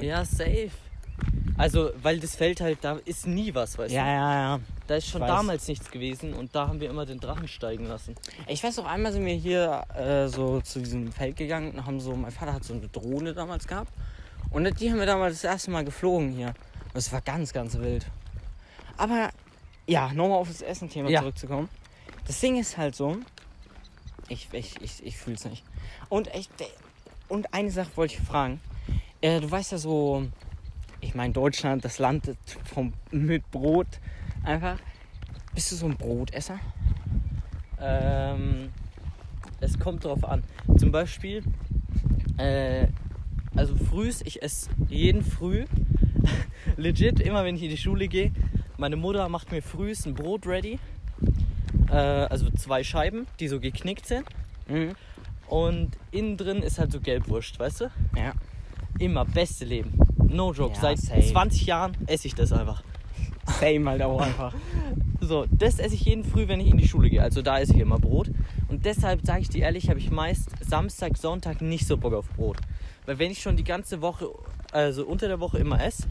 Ja. 0.00 0.02
Ja, 0.02 0.24
safe. 0.24 0.70
Also, 1.56 1.90
weil 2.02 2.18
das 2.18 2.34
Feld 2.34 2.60
halt, 2.60 2.78
da 2.82 2.98
ist 3.04 3.28
nie 3.28 3.54
was, 3.54 3.78
weißt 3.78 3.94
ja, 3.94 4.02
du? 4.02 4.08
ja, 4.10 4.34
ja. 4.56 4.60
Da 4.88 4.96
ist 4.96 5.06
schon 5.08 5.20
damals 5.20 5.68
nichts 5.68 5.88
gewesen 5.90 6.34
und 6.34 6.52
da 6.56 6.66
haben 6.66 6.80
wir 6.80 6.90
immer 6.90 7.06
den 7.06 7.20
Drachen 7.20 7.46
steigen 7.46 7.86
lassen. 7.86 8.16
Ich 8.48 8.64
weiß 8.64 8.80
auch, 8.80 8.86
einmal 8.86 9.12
sind 9.12 9.24
wir 9.24 9.34
hier 9.34 9.84
äh, 9.96 10.26
so 10.26 10.60
zu 10.60 10.80
diesem 10.80 11.12
Feld 11.12 11.36
gegangen 11.36 11.70
und 11.70 11.86
haben 11.86 12.00
so, 12.00 12.16
mein 12.16 12.32
Vater 12.32 12.52
hat 12.54 12.64
so 12.64 12.74
eine 12.74 12.88
Drohne 12.88 13.32
damals 13.32 13.68
gehabt. 13.68 13.92
Und 14.54 14.80
die 14.80 14.88
haben 14.90 15.00
wir 15.00 15.06
damals 15.06 15.42
das 15.42 15.50
erste 15.50 15.72
Mal 15.72 15.84
geflogen 15.84 16.30
hier. 16.30 16.54
Und 16.92 16.96
es 16.96 17.12
war 17.12 17.20
ganz, 17.20 17.52
ganz 17.52 17.76
wild. 17.76 18.06
Aber 18.96 19.30
ja, 19.88 20.12
nochmal 20.14 20.38
auf 20.38 20.46
das 20.46 20.62
Essen-Thema 20.62 21.10
Ja. 21.10 21.20
zurückzukommen. 21.20 21.68
Das 22.24 22.38
Ding 22.40 22.56
ist 22.58 22.78
halt 22.78 22.94
so, 22.94 23.16
ich, 24.28 24.48
ich, 24.52 24.80
ich, 24.80 25.04
ich 25.04 25.16
fühle 25.16 25.34
es 25.34 25.44
nicht. 25.44 25.64
Und, 26.08 26.28
ich, 26.34 26.48
und 27.28 27.52
eine 27.52 27.72
Sache 27.72 27.90
wollte 27.96 28.14
ich 28.14 28.20
fragen. 28.20 28.60
Äh, 29.20 29.40
du 29.40 29.50
weißt 29.50 29.72
ja 29.72 29.78
so, 29.78 30.24
ich 31.00 31.16
meine 31.16 31.32
Deutschland, 31.32 31.84
das 31.84 31.98
Land 31.98 32.36
vom, 32.72 32.92
mit 33.10 33.50
Brot 33.50 33.88
einfach. 34.44 34.78
Bist 35.52 35.72
du 35.72 35.76
so 35.76 35.86
ein 35.86 35.96
Brotesser? 35.96 36.60
Ähm, 37.80 38.72
es 39.60 39.76
kommt 39.80 40.04
drauf 40.04 40.22
an. 40.24 40.44
Zum 40.78 40.92
Beispiel, 40.92 41.42
äh, 42.38 42.86
also 43.56 43.74
frühs, 43.76 44.22
ich 44.24 44.42
esse 44.42 44.70
jeden 44.88 45.22
Früh, 45.22 45.64
legit, 46.76 47.20
immer 47.20 47.44
wenn 47.44 47.56
ich 47.56 47.62
in 47.62 47.70
die 47.70 47.76
Schule 47.76 48.08
gehe, 48.08 48.32
meine 48.76 48.96
Mutter 48.96 49.28
macht 49.28 49.52
mir 49.52 49.62
frühs 49.62 50.06
ein 50.06 50.14
Brot 50.14 50.46
ready. 50.46 50.78
Äh, 51.88 51.94
also 51.94 52.50
zwei 52.50 52.82
Scheiben, 52.82 53.26
die 53.40 53.48
so 53.48 53.60
geknickt 53.60 54.06
sind. 54.06 54.24
Mhm. 54.68 54.92
Und 55.48 55.92
innen 56.10 56.36
drin 56.36 56.62
ist 56.62 56.78
halt 56.78 56.90
so 56.90 57.00
Gelbwurst, 57.00 57.58
weißt 57.58 57.82
du? 57.82 57.84
Ja. 58.16 58.32
Immer 58.98 59.24
beste 59.24 59.64
Leben. 59.64 59.98
No 60.16 60.52
joke. 60.52 60.74
Ja, 60.74 60.80
Seit 60.80 60.98
safe. 60.98 61.22
20 61.22 61.66
Jahren 61.66 61.96
esse 62.06 62.26
ich 62.26 62.34
das 62.34 62.52
einfach. 62.52 62.82
Same 63.60 63.90
halt 63.90 64.02
auch 64.02 64.20
einfach. 64.20 64.54
So, 65.20 65.46
das 65.50 65.78
esse 65.78 65.94
ich 65.94 66.04
jeden 66.04 66.22
Früh, 66.22 66.48
wenn 66.48 66.60
ich 66.60 66.70
in 66.70 66.76
die 66.76 66.86
Schule 66.86 67.08
gehe. 67.08 67.22
Also 67.22 67.40
da 67.40 67.58
esse 67.58 67.72
ich 67.72 67.78
immer 67.80 67.98
Brot. 67.98 68.30
Und 68.68 68.84
deshalb 68.84 69.24
sage 69.24 69.40
ich 69.40 69.48
dir 69.48 69.62
ehrlich, 69.62 69.88
habe 69.88 69.98
ich 69.98 70.10
meist 70.10 70.50
Samstag, 70.60 71.16
Sonntag 71.16 71.62
nicht 71.62 71.86
so 71.86 71.96
Bock 71.96 72.12
auf 72.12 72.28
Brot. 72.28 72.58
Weil 73.06 73.18
wenn 73.18 73.30
ich 73.30 73.40
schon 73.42 73.56
die 73.56 73.64
ganze 73.64 74.00
Woche, 74.00 74.28
also 74.72 75.04
unter 75.04 75.28
der 75.28 75.40
Woche 75.40 75.58
immer 75.58 75.82
esse, 75.82 76.04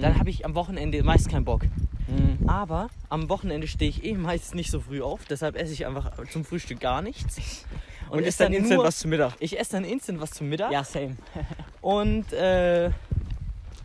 dann 0.00 0.18
habe 0.18 0.30
ich 0.30 0.44
am 0.44 0.54
Wochenende 0.54 1.02
meist 1.02 1.28
keinen 1.28 1.44
Bock. 1.44 1.62
Mhm. 2.08 2.48
Aber 2.48 2.88
am 3.10 3.28
Wochenende 3.28 3.66
stehe 3.68 3.90
ich 3.90 4.04
eh 4.04 4.14
meist 4.14 4.54
nicht 4.54 4.70
so 4.70 4.80
früh 4.80 5.02
auf. 5.02 5.24
Deshalb 5.26 5.56
esse 5.56 5.72
ich 5.72 5.86
einfach 5.86 6.12
zum 6.30 6.44
Frühstück 6.44 6.80
gar 6.80 7.02
nichts. 7.02 7.36
Und, 8.10 8.20
esse 8.20 8.28
ist 8.28 8.40
dann 8.40 8.52
instant 8.54 8.76
nur- 8.78 8.84
was 8.86 8.98
zu 8.98 9.08
Mittag. 9.08 9.34
Ich 9.38 9.58
esse 9.60 9.72
dann 9.72 9.84
instant 9.84 10.20
was 10.20 10.30
zum 10.30 10.48
Mittag. 10.48 10.72
Ja, 10.72 10.82
same. 10.84 11.16
Und 11.82 12.32
äh, 12.32 12.86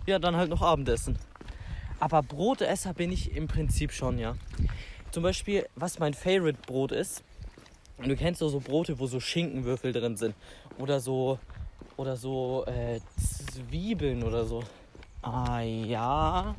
ja, 0.06 0.20
dann 0.20 0.38
halt 0.38 0.50
noch 0.50 0.62
Abendessen. 0.62 1.18
Aber 2.00 2.24
Brotesser 2.24 2.94
bin 2.94 3.12
ich 3.12 3.36
im 3.36 3.48
Prinzip 3.48 3.92
schon, 3.92 4.18
ja. 4.18 4.36
Zum 5.12 5.24
Beispiel, 5.24 5.68
was 5.76 6.00
mein 6.00 6.14
Favorite 6.14 6.60
Brot 6.66 6.92
ist. 6.94 7.24
Und 7.98 8.08
du 8.10 8.16
kennst 8.16 8.42
doch 8.42 8.50
so 8.50 8.60
Brote, 8.60 9.00
wo 9.00 9.08
so 9.08 9.20
Schinkenwürfel 9.20 9.92
drin 9.94 10.16
sind. 10.18 10.36
Oder 10.78 11.00
so. 11.00 11.38
Oder 11.98 12.16
so 12.18 12.66
äh, 12.66 13.00
Zwiebeln 13.18 14.24
oder 14.24 14.46
so. 14.46 14.64
Ah, 15.22 15.62
ja. 15.62 16.56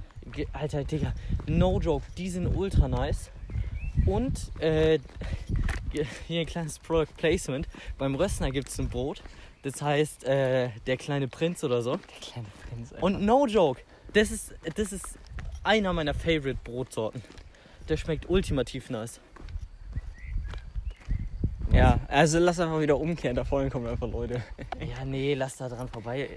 Alter, 0.52 0.84
Digga, 0.84 1.12
no 1.46 1.78
joke, 1.80 2.04
die 2.16 2.30
sind 2.30 2.46
ultra 2.46 2.88
nice. 2.88 3.30
Und 4.06 4.50
äh, 4.60 4.98
hier 6.26 6.40
ein 6.40 6.46
kleines 6.46 6.78
Product 6.78 7.14
Placement. 7.16 7.68
Beim 7.98 8.14
Rössner 8.14 8.50
gibt 8.50 8.68
es 8.68 8.78
ein 8.78 8.88
Brot. 8.88 9.22
Das 9.62 9.80
heißt, 9.80 10.24
äh, 10.24 10.70
der 10.86 10.96
kleine 10.96 11.28
Prinz 11.28 11.64
oder 11.64 11.82
so. 11.82 11.96
Der 11.96 12.20
kleine 12.20 12.48
Prinz. 12.68 12.92
Alter. 12.92 13.04
Und 13.04 13.22
no 13.24 13.46
joke, 13.46 13.80
das 14.12 14.30
ist, 14.30 14.54
das 14.76 14.92
ist 14.92 15.18
einer 15.62 15.92
meiner 15.92 16.14
Favorite 16.14 16.58
Brotsorten. 16.64 17.22
Der 17.88 17.96
schmeckt 17.96 18.28
ultimativ 18.28 18.90
nice. 18.90 19.20
Ja, 21.74 21.98
also 22.08 22.38
lass 22.38 22.60
einfach 22.60 22.80
wieder 22.80 22.98
umkehren. 22.98 23.36
Da 23.36 23.44
vorne 23.44 23.68
kommen 23.70 23.86
einfach 23.86 24.08
Leute. 24.08 24.42
Ja, 24.80 25.04
nee, 25.04 25.34
lass 25.34 25.56
da 25.56 25.68
dran 25.68 25.88
vorbei. 25.88 26.28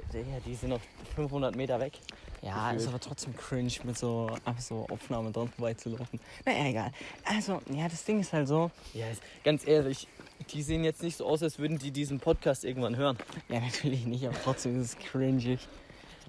Die 0.46 0.56
sind 0.56 0.70
noch 0.70 0.80
500 1.16 1.56
Meter 1.56 1.80
weg. 1.80 1.94
Ja, 2.42 2.66
Gefühlt. 2.68 2.82
ist 2.82 2.88
aber 2.88 3.00
trotzdem 3.00 3.36
cringe, 3.36 3.72
mit 3.84 3.98
so, 3.98 4.30
einfach 4.46 4.62
so 4.62 4.86
Aufnahmen 4.90 5.34
dran 5.34 5.50
vorbeizulaufen. 5.50 6.20
Naja, 6.46 6.66
egal. 6.70 6.92
Also, 7.26 7.62
ja, 7.74 7.90
das 7.90 8.06
Ding 8.06 8.20
ist 8.20 8.32
halt 8.32 8.48
so. 8.48 8.72
Ja, 8.94 9.08
ist- 9.10 9.22
ganz 9.44 9.68
ehrlich, 9.68 10.08
die 10.52 10.62
sehen 10.62 10.84
jetzt 10.84 11.02
nicht 11.04 11.18
so 11.18 11.26
aus, 11.28 11.42
als 11.44 11.58
würden 11.60 11.78
die 11.80 11.92
diesen 11.92 12.20
Podcast 12.20 12.64
irgendwann 12.64 12.96
hören. 12.96 13.18
Ja, 13.50 13.60
natürlich 13.60 14.06
nicht, 14.06 14.26
aber 14.28 14.38
trotzdem 14.44 14.80
ist 14.80 14.88
es 14.94 14.98
cringig. 14.98 15.60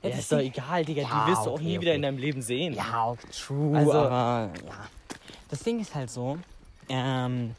Ja, 0.02 0.10
das 0.10 0.20
ist 0.20 0.32
doch 0.32 0.38
egal, 0.38 0.84
Digga. 0.84 1.02
Ja, 1.02 1.24
die 1.26 1.30
wirst 1.32 1.44
du 1.46 1.50
auch 1.50 1.54
okay, 1.54 1.64
nie 1.64 1.80
wieder 1.80 1.90
okay. 1.90 1.96
in 1.96 2.02
deinem 2.02 2.18
Leben 2.18 2.42
sehen. 2.42 2.72
Ja, 2.74 3.02
auch 3.04 3.16
true, 3.32 3.76
Also- 3.76 3.92
aber 3.92 4.50
ja. 4.66 4.88
Das 5.50 5.60
Ding 5.60 5.78
ist 5.80 5.94
halt 5.94 6.10
so, 6.10 6.38
ähm, 6.88 7.54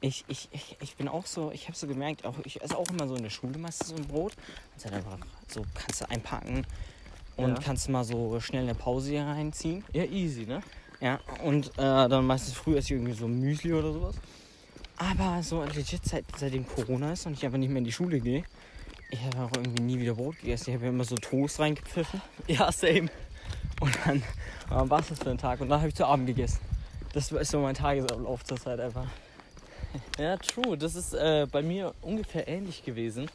ich, 0.00 0.24
ich, 0.28 0.48
ich, 0.52 0.76
ich 0.80 0.96
bin 0.96 1.08
auch 1.08 1.26
so, 1.26 1.50
ich 1.50 1.66
habe 1.68 1.76
so 1.76 1.86
gemerkt, 1.86 2.24
auch, 2.24 2.34
ich 2.44 2.62
esse 2.62 2.76
auch 2.76 2.88
immer 2.88 3.08
so 3.08 3.14
in 3.16 3.22
der 3.22 3.30
Schule 3.30 3.58
meistens 3.58 3.88
so 3.88 3.96
ein 3.96 4.06
Brot. 4.06 4.32
Das 4.74 4.84
halt 4.84 4.94
einfach 4.94 5.18
so, 5.48 5.64
kannst 5.74 6.00
du 6.00 6.10
einpacken 6.10 6.64
und 7.36 7.48
Ja. 7.50 7.54
kannst 7.54 7.88
mal 7.88 8.04
so 8.04 8.38
schnell 8.40 8.62
eine 8.64 8.74
Pause 8.74 9.10
hier 9.10 9.24
reinziehen. 9.24 9.84
Ja, 9.92 10.04
easy, 10.04 10.46
ne? 10.46 10.60
Ja, 11.00 11.20
und 11.44 11.68
äh, 11.78 12.08
dann 12.08 12.26
meistens 12.26 12.54
früh 12.54 12.76
esse 12.76 12.86
ich 12.86 12.90
irgendwie 12.92 13.12
so 13.12 13.28
Müsli 13.28 13.72
oder 13.72 13.92
sowas. 13.92 14.16
Aber 14.96 15.42
so 15.42 15.62
legit, 15.62 16.04
seit, 16.04 16.24
seitdem 16.36 16.66
Corona 16.66 17.12
ist 17.12 17.24
und 17.26 17.34
ich 17.34 17.44
einfach 17.44 17.58
nicht 17.58 17.68
mehr 17.68 17.78
in 17.78 17.84
die 17.84 17.92
Schule 17.92 18.18
gehe, 18.20 18.44
ich 19.10 19.22
habe 19.24 19.44
auch 19.44 19.50
irgendwie 19.56 19.82
nie 19.82 19.98
wieder 20.00 20.14
Brot 20.14 20.38
gegessen. 20.40 20.70
Ich 20.70 20.74
habe 20.74 20.86
ja 20.86 20.90
immer 20.90 21.04
so 21.04 21.16
Toast 21.16 21.60
reingepfiffen. 21.60 22.20
Ja, 22.48 22.70
same. 22.72 23.08
Und 23.80 23.96
dann 24.04 24.18
äh, 24.18 24.90
war 24.90 24.98
es 25.00 25.08
das 25.08 25.18
für 25.20 25.30
einen 25.30 25.38
Tag. 25.38 25.60
Und 25.60 25.68
dann 25.68 25.78
habe 25.78 25.88
ich 25.88 25.94
zu 25.94 26.04
Abend 26.04 26.26
gegessen. 26.26 26.58
Das 27.12 27.30
ist 27.30 27.50
so 27.50 27.60
mein 27.60 27.74
Tagesablauf 27.74 28.44
zur 28.44 28.58
Zeit 28.60 28.80
einfach. 28.80 29.06
Ja, 30.18 30.36
true. 30.36 30.76
Das 30.76 30.94
ist 30.94 31.14
äh, 31.14 31.46
bei 31.50 31.62
mir 31.62 31.94
ungefähr 32.02 32.48
ähnlich 32.48 32.84
gewesen. 32.84 33.30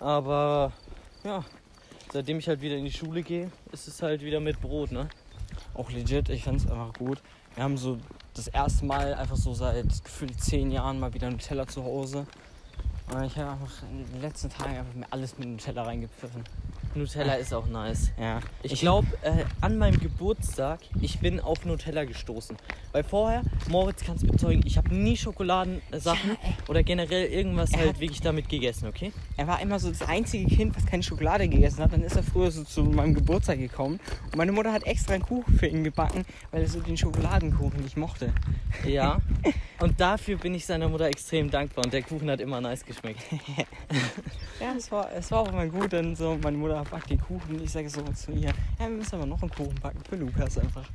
Aber 0.00 0.72
ja, 1.24 1.44
seitdem 2.12 2.38
ich 2.38 2.48
halt 2.48 2.60
wieder 2.60 2.76
in 2.76 2.84
die 2.84 2.92
Schule 2.92 3.22
gehe, 3.22 3.50
ist 3.72 3.88
es 3.88 4.02
halt 4.02 4.22
wieder 4.22 4.40
mit 4.40 4.60
Brot, 4.60 4.92
ne? 4.92 5.08
Auch 5.74 5.90
legit, 5.90 6.28
ich 6.28 6.44
fand 6.44 6.60
es 6.60 6.70
einfach 6.70 6.92
gut. 6.94 7.22
Wir 7.54 7.64
haben 7.64 7.76
so 7.78 7.98
das 8.34 8.48
erste 8.48 8.84
Mal 8.84 9.14
einfach 9.14 9.36
so 9.36 9.54
seit 9.54 10.04
gefühlt 10.04 10.38
zehn 10.40 10.70
Jahren 10.70 11.00
mal 11.00 11.12
wieder 11.14 11.30
Nutella 11.30 11.66
zu 11.66 11.82
Hause. 11.84 12.26
Und 13.10 13.24
ich 13.24 13.36
habe 13.38 13.52
einfach 13.52 13.82
in 13.90 14.12
den 14.12 14.20
letzten 14.20 14.50
Tagen 14.50 14.76
einfach 14.76 14.94
mir 14.94 15.06
alles 15.10 15.38
mit 15.38 15.48
Nutella 15.48 15.84
reingepfiffen. 15.84 16.44
Nutella 16.96 17.34
ist 17.34 17.52
auch 17.54 17.66
nice. 17.66 18.10
Ja. 18.20 18.40
Ich 18.62 18.80
glaube, 18.80 19.06
äh, 19.22 19.44
an 19.60 19.78
meinem 19.78 20.00
Geburtstag, 20.00 20.80
ich 21.00 21.20
bin 21.20 21.38
auf 21.40 21.64
Nutella 21.64 22.04
gestoßen. 22.04 22.56
Weil 22.92 23.04
vorher, 23.04 23.42
Moritz 23.68 24.02
kann 24.04 24.16
es 24.16 24.26
bezeugen, 24.26 24.62
ich 24.64 24.76
habe 24.78 24.94
nie 24.94 25.16
Schokoladensachen 25.16 26.30
Ja, 26.30 26.36
oder 26.68 26.82
generell 26.82 27.26
irgendwas 27.26 27.72
halt 27.74 27.90
hat- 27.90 28.00
wirklich 28.00 28.20
damit 28.20 28.48
gegessen, 28.48 28.88
okay? 28.88 29.12
Er 29.36 29.46
war 29.46 29.60
immer 29.60 29.78
so 29.78 29.90
das 29.90 30.02
einzige 30.02 30.46
Kind, 30.46 30.74
was 30.76 30.86
keine 30.86 31.02
Schokolade 31.02 31.48
gegessen 31.48 31.82
hat. 31.82 31.92
Dann 31.92 32.02
ist 32.02 32.16
er 32.16 32.22
früher 32.22 32.50
so 32.50 32.64
zu 32.64 32.82
meinem 32.84 33.14
Geburtstag 33.14 33.58
gekommen. 33.58 34.00
Und 34.24 34.36
meine 34.36 34.52
Mutter 34.52 34.72
hat 34.72 34.84
extra 34.84 35.14
einen 35.14 35.22
Kuchen 35.22 35.58
für 35.58 35.66
ihn 35.66 35.84
gebacken, 35.84 36.24
weil 36.50 36.62
er 36.62 36.68
so 36.68 36.80
den 36.80 36.96
Schokoladenkuchen 36.96 37.82
nicht 37.82 37.96
mochte. 37.96 38.32
Ja. 38.86 39.20
Und 39.80 40.00
dafür 40.00 40.38
bin 40.38 40.54
ich 40.54 40.64
seiner 40.64 40.88
Mutter 40.88 41.04
extrem 41.06 41.50
dankbar 41.50 41.84
und 41.84 41.92
der 41.92 42.00
Kuchen 42.02 42.30
hat 42.30 42.40
immer 42.40 42.62
nice 42.62 42.82
geschmeckt. 42.84 43.20
Ja, 44.58 44.72
es 44.74 44.90
war, 44.90 45.12
es 45.12 45.30
war 45.30 45.40
auch 45.40 45.48
immer 45.52 45.66
gut, 45.66 45.92
dann 45.92 46.16
so, 46.16 46.38
meine 46.42 46.56
Mutter 46.56 46.78
backt 46.90 47.10
den 47.10 47.20
Kuchen. 47.20 47.62
Ich 47.62 47.70
sage 47.72 47.88
so 47.88 48.02
zu 48.02 48.32
ihr, 48.32 48.48
ja, 48.48 48.52
wir 48.78 48.88
müssen 48.88 49.14
aber 49.16 49.26
noch 49.26 49.40
einen 49.42 49.50
Kuchen 49.50 49.74
backen 49.80 50.00
für 50.08 50.16
Lukas 50.16 50.58
einfach. 50.58 50.88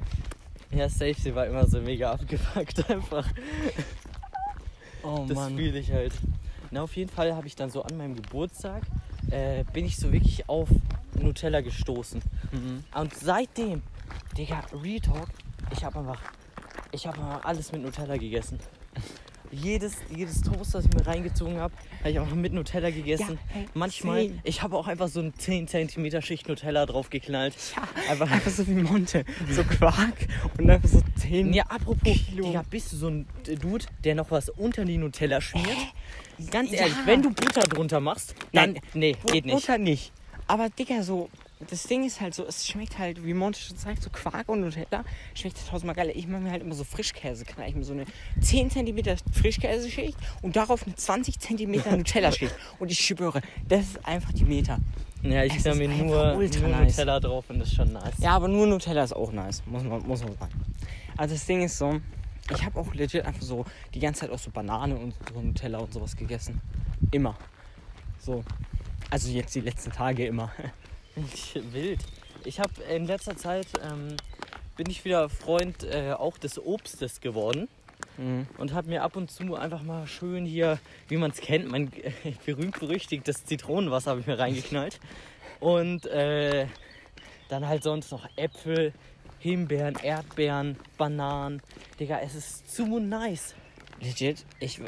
Ja, 0.71 0.87
safe, 0.87 1.15
sie 1.15 1.35
war 1.35 1.45
immer 1.47 1.65
so 1.67 1.81
mega 1.81 2.11
abgepackt 2.13 2.89
einfach. 2.89 3.27
Oh 5.03 5.25
Das 5.27 5.35
Mann. 5.35 5.55
fühle 5.55 5.79
ich 5.79 5.91
halt. 5.91 6.13
Na, 6.69 6.83
auf 6.83 6.95
jeden 6.95 7.09
Fall 7.11 7.35
habe 7.35 7.47
ich 7.47 7.55
dann 7.55 7.69
so 7.69 7.83
an 7.83 7.97
meinem 7.97 8.15
Geburtstag, 8.15 8.83
äh, 9.29 9.63
bin 9.73 9.85
ich 9.85 9.97
so 9.97 10.11
wirklich 10.13 10.47
auf 10.47 10.69
Nutella 11.19 11.61
gestoßen. 11.61 12.21
Mhm. 12.51 12.83
Und 12.95 13.13
seitdem, 13.15 13.81
Digga, 14.37 14.63
Real 14.81 14.99
Talk, 15.01 15.27
ich 15.71 15.83
habe 15.83 15.99
einfach, 15.99 16.21
ich 16.93 17.05
habe 17.05 17.17
einfach 17.17 17.43
alles 17.43 17.71
mit 17.73 17.81
Nutella 17.81 18.15
gegessen. 18.15 18.59
Jedes, 19.51 19.93
jedes 20.15 20.41
Toast, 20.41 20.73
das 20.73 20.85
ich 20.85 20.93
mir 20.93 21.05
reingezogen 21.05 21.57
habe, 21.57 21.73
habe 21.99 22.09
ich 22.11 22.19
einfach 22.19 22.35
mit 22.35 22.53
Nutella 22.53 22.89
gegessen. 22.89 23.37
Ja, 23.49 23.53
hey, 23.53 23.65
Manchmal, 23.73 24.27
same. 24.27 24.39
ich 24.43 24.61
habe 24.63 24.77
auch 24.77 24.87
einfach 24.87 25.09
so 25.09 25.19
eine 25.19 25.33
10 25.33 25.67
cm 25.67 26.21
Schicht 26.21 26.47
Nutella 26.47 26.85
draufgeknallt. 26.85 27.55
Ja, 27.75 28.11
Einfach, 28.11 28.31
einfach 28.31 28.49
so 28.51 28.65
wie 28.67 28.73
Monte. 28.75 29.25
So 29.51 29.63
Quark 29.65 30.27
und 30.57 30.69
einfach 30.69 30.87
so 30.87 31.01
10. 31.17 31.53
ja, 31.53 31.63
apropos, 31.67 32.17
Kilo. 32.29 32.47
Digga, 32.47 32.63
bist 32.69 32.93
du 32.93 32.95
so 32.97 33.09
ein 33.09 33.25
Dude, 33.59 33.85
der 34.05 34.15
noch 34.15 34.31
was 34.31 34.47
unter 34.49 34.85
die 34.85 34.97
Nutella 34.97 35.41
schmiert? 35.41 35.67
Ganz 36.49 36.71
Ja. 36.71 36.79
ehrlich, 36.79 36.95
wenn 37.05 37.21
du 37.21 37.31
Butter 37.31 37.61
drunter 37.67 37.99
machst, 37.99 38.33
dann, 38.53 38.73
Nein. 38.73 38.81
nee, 38.93 39.15
geht 39.31 39.45
nicht. 39.45 39.53
Butter 39.55 39.77
nicht. 39.77 40.13
Aber 40.47 40.69
Digga, 40.69 41.03
so, 41.03 41.29
das 41.69 41.83
Ding 41.83 42.05
ist 42.05 42.21
halt 42.21 42.33
so, 42.33 42.45
es 42.45 42.67
schmeckt 42.67 42.97
halt, 42.97 43.23
wie 43.23 43.33
Monte 43.33 43.59
schon 43.59 43.77
sagt, 43.77 44.01
so 44.01 44.09
Quark 44.09 44.49
und 44.49 44.61
Nutella 44.61 45.03
schmeckt 45.33 45.57
halt 45.57 45.67
tausendmal 45.69 45.95
geiler. 45.95 46.15
Ich 46.15 46.27
mache 46.27 46.41
mir 46.41 46.51
halt 46.51 46.61
immer 46.61 46.75
so 46.75 46.83
Frischkäse, 46.83 47.45
knall 47.45 47.69
ich 47.69 47.75
mir 47.75 47.83
so 47.83 47.93
eine 47.93 48.05
10 48.41 48.71
cm 48.71 49.17
Frischkäseschicht 49.31 50.17
und 50.41 50.55
darauf 50.55 50.85
eine 50.85 50.95
20 50.95 51.39
cm 51.39 51.71
Nutella-Schicht. 51.97 52.55
Und 52.79 52.91
ich 52.91 52.99
schwöre, 52.99 53.41
das 53.67 53.81
ist 53.81 54.05
einfach 54.05 54.31
die 54.33 54.45
Meter. 54.45 54.79
Ja, 55.23 55.43
ich 55.43 55.55
ist 55.55 55.65
mir 55.65 55.87
nur, 55.87 56.33
nur 56.33 56.39
nice. 56.39 56.97
Nutella 56.97 57.19
drauf 57.19 57.45
und 57.49 57.59
das 57.59 57.67
ist 57.67 57.75
schon 57.75 57.93
nice. 57.93 58.15
Ja, 58.17 58.31
aber 58.31 58.47
nur 58.47 58.65
Nutella 58.65 59.03
ist 59.03 59.13
auch 59.13 59.31
nice, 59.31 59.61
muss 59.67 59.83
man, 59.83 60.01
muss 60.07 60.23
man 60.23 60.33
sagen. 60.37 60.51
Also 61.15 61.35
das 61.35 61.45
Ding 61.45 61.61
ist 61.61 61.77
so, 61.77 62.01
ich 62.49 62.65
habe 62.65 62.79
auch 62.79 62.93
legit 62.95 63.23
einfach 63.23 63.41
so 63.43 63.65
die 63.93 63.99
ganze 63.99 64.21
Zeit 64.21 64.31
auch 64.31 64.39
so 64.39 64.49
Banane 64.49 64.95
und 64.95 65.13
so 65.31 65.39
Nutella 65.39 65.77
und 65.77 65.93
sowas 65.93 66.15
gegessen. 66.15 66.59
Immer. 67.11 67.37
So. 68.19 68.43
Also 69.11 69.29
jetzt 69.29 69.53
die 69.53 69.61
letzten 69.61 69.91
Tage 69.91 70.25
immer. 70.25 70.51
Wild. 71.71 71.99
Ich 72.43 72.59
habe 72.59 72.71
in 72.83 73.05
letzter 73.05 73.37
Zeit 73.37 73.67
ähm, 73.83 74.17
bin 74.75 74.89
ich 74.89 75.05
wieder 75.05 75.29
Freund 75.29 75.83
äh, 75.83 76.13
auch 76.13 76.37
des 76.37 76.59
Obstes 76.63 77.21
geworden 77.21 77.67
Mhm. 78.17 78.47
und 78.57 78.73
habe 78.73 78.89
mir 78.89 79.03
ab 79.03 79.15
und 79.15 79.31
zu 79.31 79.55
einfach 79.55 79.83
mal 79.83 80.05
schön 80.05 80.45
hier, 80.45 80.79
wie 81.07 81.17
man 81.17 81.31
es 81.31 81.39
kennt, 81.39 81.69
mein 81.69 81.91
äh, 82.23 82.33
berühmt 82.45 82.79
berüchtigtes 82.79 83.45
Zitronenwasser 83.45 84.11
habe 84.11 84.19
ich 84.19 84.27
mir 84.27 84.37
reingeknallt 84.37 84.99
und 85.59 86.05
äh, 86.07 86.67
dann 87.47 87.67
halt 87.67 87.83
sonst 87.83 88.11
noch 88.11 88.27
Äpfel, 88.35 88.93
Himbeeren, 89.39 89.95
Erdbeeren, 89.95 90.77
Bananen. 90.97 91.61
Digga, 91.99 92.19
es 92.19 92.35
ist 92.35 92.73
zu 92.73 92.85
nice. 92.99 93.55
Legit, 93.99 94.45
ich, 94.59 94.79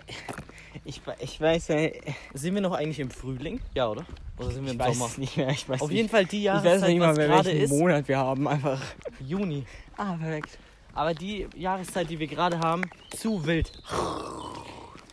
ich, 0.85 1.01
ich 1.19 1.41
weiß 1.41 1.69
ja, 1.69 1.77
ich 1.77 2.01
Sind 2.33 2.55
wir 2.55 2.61
noch 2.61 2.73
eigentlich 2.73 2.99
im 2.99 3.11
Frühling? 3.11 3.59
Ja, 3.73 3.89
oder? 3.89 4.05
Oder 4.37 4.51
sind 4.51 4.65
wir 4.65 4.73
im 4.73 4.79
weiß 4.79 4.97
Sommer? 4.97 5.09
es 5.09 5.17
nicht 5.17 5.37
mehr. 5.37 5.49
Ich 5.49 5.67
weiß 5.67 5.81
Auf 5.81 5.89
nicht. 5.89 5.97
jeden 5.97 6.09
Fall 6.09 6.25
die 6.25 6.43
ich 6.45 6.49
weiß 6.49 6.63
Jahreszeit, 6.63 6.89
nicht 6.89 6.99
mal 6.99 7.09
was 7.09 7.17
mehr, 7.17 7.27
gerade 7.27 7.49
welchen 7.49 7.61
ist, 7.63 7.69
Monat 7.71 8.07
wir 8.07 8.17
haben. 8.17 8.47
Einfach. 8.47 8.81
Juni. 9.19 9.65
Ah, 9.97 10.15
perfekt. 10.15 10.57
Aber 10.93 11.13
die 11.13 11.47
Jahreszeit, 11.55 12.09
die 12.09 12.19
wir 12.19 12.27
gerade 12.27 12.59
haben, 12.59 12.83
zu 13.09 13.45
wild. 13.45 13.71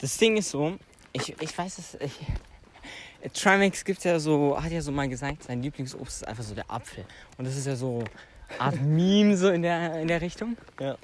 Das 0.00 0.16
Ding 0.16 0.36
ist 0.36 0.50
so, 0.50 0.76
ich, 1.12 1.34
ich 1.40 1.56
weiß 1.56 1.78
es. 1.78 1.98
Ich, 2.00 3.32
Trimax 3.34 3.84
gibt's 3.84 4.04
ja 4.04 4.18
so, 4.18 4.60
hat 4.60 4.72
ja 4.72 4.80
so 4.80 4.92
mal 4.92 5.08
gesagt, 5.08 5.44
sein 5.44 5.62
Lieblingsobst 5.62 6.22
ist 6.22 6.28
einfach 6.28 6.42
so 6.42 6.54
der 6.54 6.70
Apfel. 6.70 7.04
Und 7.36 7.46
das 7.46 7.56
ist 7.56 7.66
ja 7.66 7.76
so 7.76 8.02
Art 8.58 8.80
Meme 8.80 9.36
so 9.36 9.48
in 9.50 9.62
der, 9.62 10.00
in 10.00 10.08
der 10.08 10.20
Richtung. 10.20 10.56
Ja. 10.80 10.96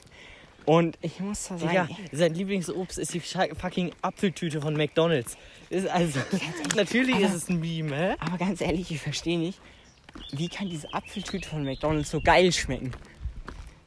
Und 0.67 0.99
ich 1.01 1.21
muss 1.21 1.47
da 1.49 1.59
sagen, 1.59 1.71
Digga, 1.71 1.89
sein 2.13 2.35
Lieblingsobst 2.35 2.99
ist 2.99 3.15
die 3.15 3.21
fucking 3.21 3.93
Apfeltüte 4.03 4.61
von 4.61 4.77
McDonalds. 4.77 5.37
Ist 5.71 5.87
also, 5.89 6.19
natürlich 6.77 7.15
aber- 7.15 7.25
ist 7.27 7.35
es 7.35 7.49
ein 7.49 7.61
Meme, 7.61 7.97
hä? 7.97 8.17
aber 8.19 8.37
ganz 8.37 8.61
ehrlich, 8.61 8.91
ich 8.91 9.01
verstehe 9.01 9.39
nicht, 9.39 9.61
wie 10.33 10.49
kann 10.49 10.69
diese 10.69 10.93
Apfeltüte 10.93 11.49
von 11.49 11.65
McDonalds 11.65 12.11
so 12.11 12.21
geil 12.21 12.53
schmecken? 12.53 12.91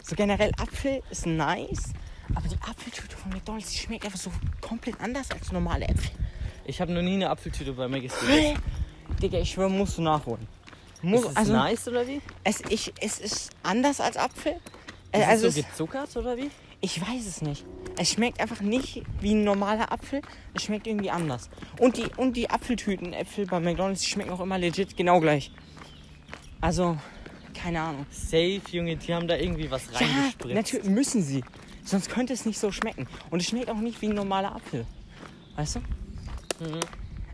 So 0.03 0.15
generell 0.15 0.51
Apfel 0.57 1.03
ist 1.11 1.25
nice, 1.25 1.91
aber 2.33 2.47
die 2.47 2.55
Apfeltüte 2.61 3.15
von 3.17 3.31
McDonalds, 3.31 3.71
die 3.71 3.77
schmeckt 3.77 4.05
einfach 4.05 4.19
so 4.19 4.31
komplett 4.61 4.99
anders 5.01 5.29
als 5.31 5.51
normale 5.51 5.85
Äpfel. 5.87 6.11
Ich 6.65 6.79
habe 6.79 6.93
noch 6.93 7.01
nie 7.01 7.15
eine 7.15 7.29
Apfeltüte 7.29 7.73
bei 7.73 7.87
gegessen. 7.87 8.27
Hä? 8.27 8.55
Digga, 9.21 9.39
ich 9.39 9.51
schwöre, 9.51 9.69
musst 9.69 9.97
du 9.97 10.01
nachholen. 10.01 10.47
Muss, 11.01 11.21
Ist 11.23 11.29
es 11.31 11.35
also, 11.35 11.53
nice 11.53 11.87
oder 11.87 12.07
wie? 12.07 12.21
es, 12.43 12.61
ich, 12.69 12.93
es 13.01 13.19
ist 13.19 13.49
anders 13.63 13.99
als 13.99 14.17
Apfel. 14.17 14.55
Ist 15.11 15.27
also 15.27 15.47
es 15.47 15.55
so 15.55 15.61
gezuckert 15.63 16.15
oder 16.15 16.37
wie? 16.37 16.49
Ich 16.81 17.01
weiß 17.01 17.25
es 17.25 17.41
nicht. 17.41 17.65
Es 17.97 18.11
schmeckt 18.11 18.39
einfach 18.39 18.61
nicht 18.61 19.03
wie 19.19 19.33
ein 19.33 19.43
normaler 19.43 19.91
Apfel. 19.91 20.21
Es 20.53 20.63
schmeckt 20.63 20.87
irgendwie 20.87 21.09
anders. 21.11 21.49
Und 21.79 21.97
die, 21.97 22.05
und 22.17 22.37
die 22.37 22.49
Apfeltüten, 22.49 23.11
Äpfel 23.13 23.45
bei 23.45 23.59
McDonalds, 23.59 24.01
die 24.01 24.07
schmecken 24.07 24.31
auch 24.31 24.39
immer 24.39 24.57
legit 24.57 24.95
genau 24.95 25.19
gleich. 25.19 25.51
Also, 26.61 26.97
keine 27.53 27.81
Ahnung. 27.81 28.05
Safe, 28.11 28.61
Junge, 28.71 28.95
die 28.95 29.13
haben 29.13 29.27
da 29.27 29.35
irgendwie 29.35 29.69
was 29.69 29.85
Ja, 29.91 29.99
reingespritzt. 29.99 30.55
natürlich 30.55 30.85
müssen 30.87 31.21
sie. 31.21 31.43
Sonst 31.83 32.09
könnte 32.09 32.33
es 32.33 32.45
nicht 32.45 32.59
so 32.59 32.71
schmecken. 32.71 33.07
Und 33.29 33.41
es 33.41 33.47
schmeckt 33.47 33.69
auch 33.69 33.75
nicht 33.77 34.01
wie 34.01 34.07
ein 34.07 34.15
normaler 34.15 34.55
Apfel. 34.55 34.85
Weißt 35.55 35.75
du? 35.75 35.79
Mhm. 35.79 36.79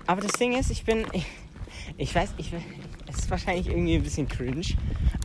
Aber 0.08 0.22
das 0.22 0.32
Ding 0.34 0.58
ist, 0.58 0.72
ich 0.72 0.84
bin. 0.86 1.06
Ich, 1.12 1.26
ich 1.98 2.16
weiß, 2.16 2.34
ich, 2.38 2.52
es 3.08 3.18
ist 3.18 3.30
wahrscheinlich 3.30 3.68
irgendwie 3.68 3.96
ein 3.96 4.04
bisschen 4.04 4.28
cringe. 4.28 4.66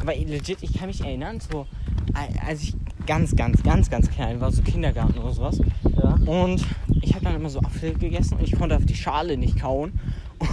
Aber 0.00 0.14
legit, 0.14 0.58
ich 0.62 0.74
kann 0.74 0.88
mich 0.88 1.00
erinnern, 1.00 1.40
so 1.40 1.66
als 2.14 2.62
ich 2.62 2.74
ganz, 3.06 3.34
ganz, 3.34 3.62
ganz, 3.62 3.90
ganz 3.90 4.10
klein 4.10 4.40
war, 4.40 4.52
so 4.52 4.62
Kindergarten 4.62 5.18
oder 5.18 5.32
sowas. 5.32 5.60
Ja. 6.02 6.14
Und 6.26 6.64
ich 7.02 7.14
habe 7.14 7.24
dann 7.24 7.34
immer 7.34 7.50
so 7.50 7.60
Apfel 7.60 7.94
gegessen 7.94 8.34
und 8.38 8.42
ich 8.42 8.56
konnte 8.56 8.76
auf 8.76 8.84
die 8.84 8.94
Schale 8.94 9.36
nicht 9.36 9.60
kauen. 9.60 9.98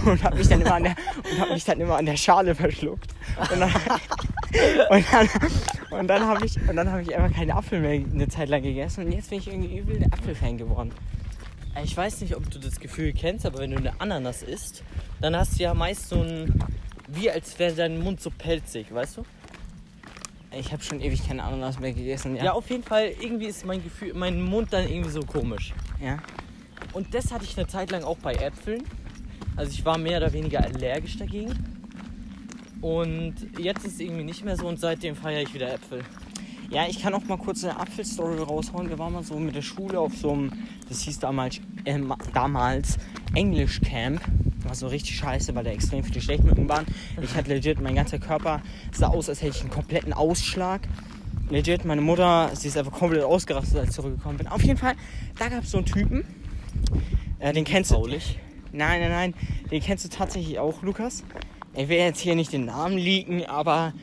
und 0.04 0.22
habe 0.22 0.36
mich 0.36 0.48
dann 0.48 0.60
immer 0.60 0.74
an 0.74 0.82
der 0.82 0.96
und 1.30 1.40
habe 1.40 1.52
mich 1.54 1.64
dann 1.64 1.80
immer 1.80 1.96
an 1.96 2.04
der 2.04 2.16
Schale 2.16 2.54
verschluckt. 2.54 3.14
Und 3.52 3.60
dann, 3.60 3.70
und 4.90 5.04
dann, 5.12 5.28
und 5.98 6.06
dann 6.08 6.26
habe 6.26 6.44
ich 6.44 6.56
und 6.68 6.76
dann 6.76 6.90
habe 6.90 7.02
ich 7.02 7.16
einfach 7.16 7.34
keinen 7.34 7.52
Apfel 7.52 7.80
mehr 7.80 7.92
eine 7.92 8.28
Zeit 8.28 8.48
lang 8.48 8.62
gegessen 8.62 9.06
und 9.06 9.12
jetzt 9.12 9.30
bin 9.30 9.38
ich 9.38 9.48
irgendwie 9.48 9.78
übel 9.78 9.98
der 9.98 10.12
Apfelfan 10.12 10.58
geworden. 10.58 10.92
Ich 11.84 11.96
weiß 11.96 12.20
nicht, 12.20 12.36
ob 12.36 12.50
du 12.50 12.58
das 12.58 12.80
Gefühl 12.80 13.12
kennst, 13.12 13.46
aber 13.46 13.60
wenn 13.60 13.70
du 13.70 13.76
eine 13.76 14.00
Ananas 14.00 14.42
isst, 14.42 14.82
dann 15.20 15.36
hast 15.36 15.58
du 15.58 15.62
ja 15.62 15.74
meist 15.74 16.08
so 16.08 16.20
ein. 16.20 16.58
Wie 17.06 17.30
als 17.30 17.58
wäre 17.58 17.72
dein 17.72 18.02
Mund 18.02 18.20
so 18.20 18.30
pelzig, 18.30 18.92
weißt 18.92 19.18
du? 19.18 19.24
Ich 20.50 20.72
habe 20.72 20.82
schon 20.82 21.00
ewig 21.00 21.26
keine 21.26 21.44
Ananas 21.44 21.78
mehr 21.78 21.92
gegessen. 21.92 22.36
Ja. 22.36 22.44
Ja. 22.44 22.52
auf 22.52 22.68
jeden 22.70 22.82
Fall, 22.82 23.12
irgendwie 23.20 23.46
ist 23.46 23.66
mein 23.66 23.82
Gefühl, 23.82 24.14
mein 24.14 24.40
Mund 24.40 24.72
dann 24.72 24.88
irgendwie 24.88 25.10
so 25.10 25.20
komisch. 25.20 25.74
ja. 26.00 26.18
Und 26.94 27.12
das 27.12 27.32
hatte 27.32 27.44
ich 27.44 27.58
eine 27.58 27.66
Zeit 27.66 27.90
lang 27.90 28.02
auch 28.02 28.16
bei 28.18 28.32
Äpfeln. 28.34 28.82
Also 29.56 29.72
ich 29.72 29.84
war 29.84 29.98
mehr 29.98 30.18
oder 30.18 30.32
weniger 30.32 30.62
allergisch 30.64 31.18
dagegen. 31.18 31.52
Und 32.80 33.34
jetzt 33.58 33.84
ist 33.84 33.94
es 33.94 34.00
irgendwie 34.00 34.24
nicht 34.24 34.44
mehr 34.44 34.56
so 34.56 34.66
und 34.66 34.78
seitdem 34.80 35.16
feiere 35.16 35.42
ich 35.42 35.52
wieder 35.52 35.74
Äpfel. 35.74 36.02
Ja, 36.70 36.86
ich 36.88 37.02
kann 37.02 37.14
auch 37.14 37.24
mal 37.24 37.36
kurz 37.36 37.64
eine 37.64 37.78
Apfelstory 37.78 38.38
raushauen. 38.38 38.88
Wir 38.88 38.98
waren 38.98 39.12
mal 39.12 39.22
so 39.24 39.38
mit 39.38 39.54
der 39.54 39.62
Schule 39.62 39.98
auf 39.98 40.14
so 40.16 40.32
einem, 40.32 40.52
das 40.88 41.00
hieß 41.02 41.18
damals, 41.18 41.60
äh, 41.84 41.98
damals 42.32 42.96
Englischcamp. 43.34 44.20
War 44.64 44.74
so 44.74 44.88
richtig 44.88 45.16
scheiße, 45.16 45.54
weil 45.54 45.64
da 45.64 45.70
extrem 45.70 46.02
viele 46.04 46.20
Stechmücken 46.20 46.68
waren. 46.68 46.84
Ich 47.22 47.34
hatte 47.34 47.50
legit, 47.50 47.80
mein 47.80 47.94
ganzer 47.94 48.18
Körper 48.18 48.60
sah 48.92 49.08
aus, 49.08 49.28
als 49.28 49.40
hätte 49.40 49.56
ich 49.56 49.60
einen 49.62 49.70
kompletten 49.70 50.12
Ausschlag. 50.12 50.82
Legit, 51.48 51.84
meine 51.84 52.00
Mutter, 52.00 52.50
sie 52.54 52.68
ist 52.68 52.76
einfach 52.76 52.92
komplett 52.92 53.22
ausgerastet, 53.22 53.78
als 53.78 53.90
ich 53.90 53.94
zurückgekommen 53.94 54.38
bin. 54.38 54.48
Auf 54.48 54.62
jeden 54.62 54.78
Fall, 54.78 54.94
da 55.38 55.48
gab 55.48 55.62
es 55.62 55.70
so 55.70 55.78
einen 55.78 55.86
Typen. 55.86 56.24
Äh, 57.38 57.52
den 57.52 57.64
kennst 57.64 57.90
du. 57.90 57.94
Faulig. 57.94 58.38
Nein, 58.72 59.00
nein, 59.00 59.10
nein. 59.10 59.34
Den 59.70 59.80
kennst 59.80 60.04
du 60.04 60.08
tatsächlich 60.08 60.58
auch, 60.58 60.82
Lukas. 60.82 61.24
Ich 61.74 61.88
will 61.88 61.98
jetzt 61.98 62.20
hier 62.20 62.34
nicht 62.34 62.52
den 62.52 62.66
Namen 62.66 62.98
leaken, 62.98 63.46
aber 63.46 63.94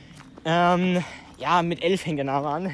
ähm, 0.46 1.04
ja, 1.38 1.62
mit 1.62 1.84
elf 1.84 2.02
fängt 2.02 2.18
der 2.18 2.26
Name 2.26 2.48
an. 2.48 2.72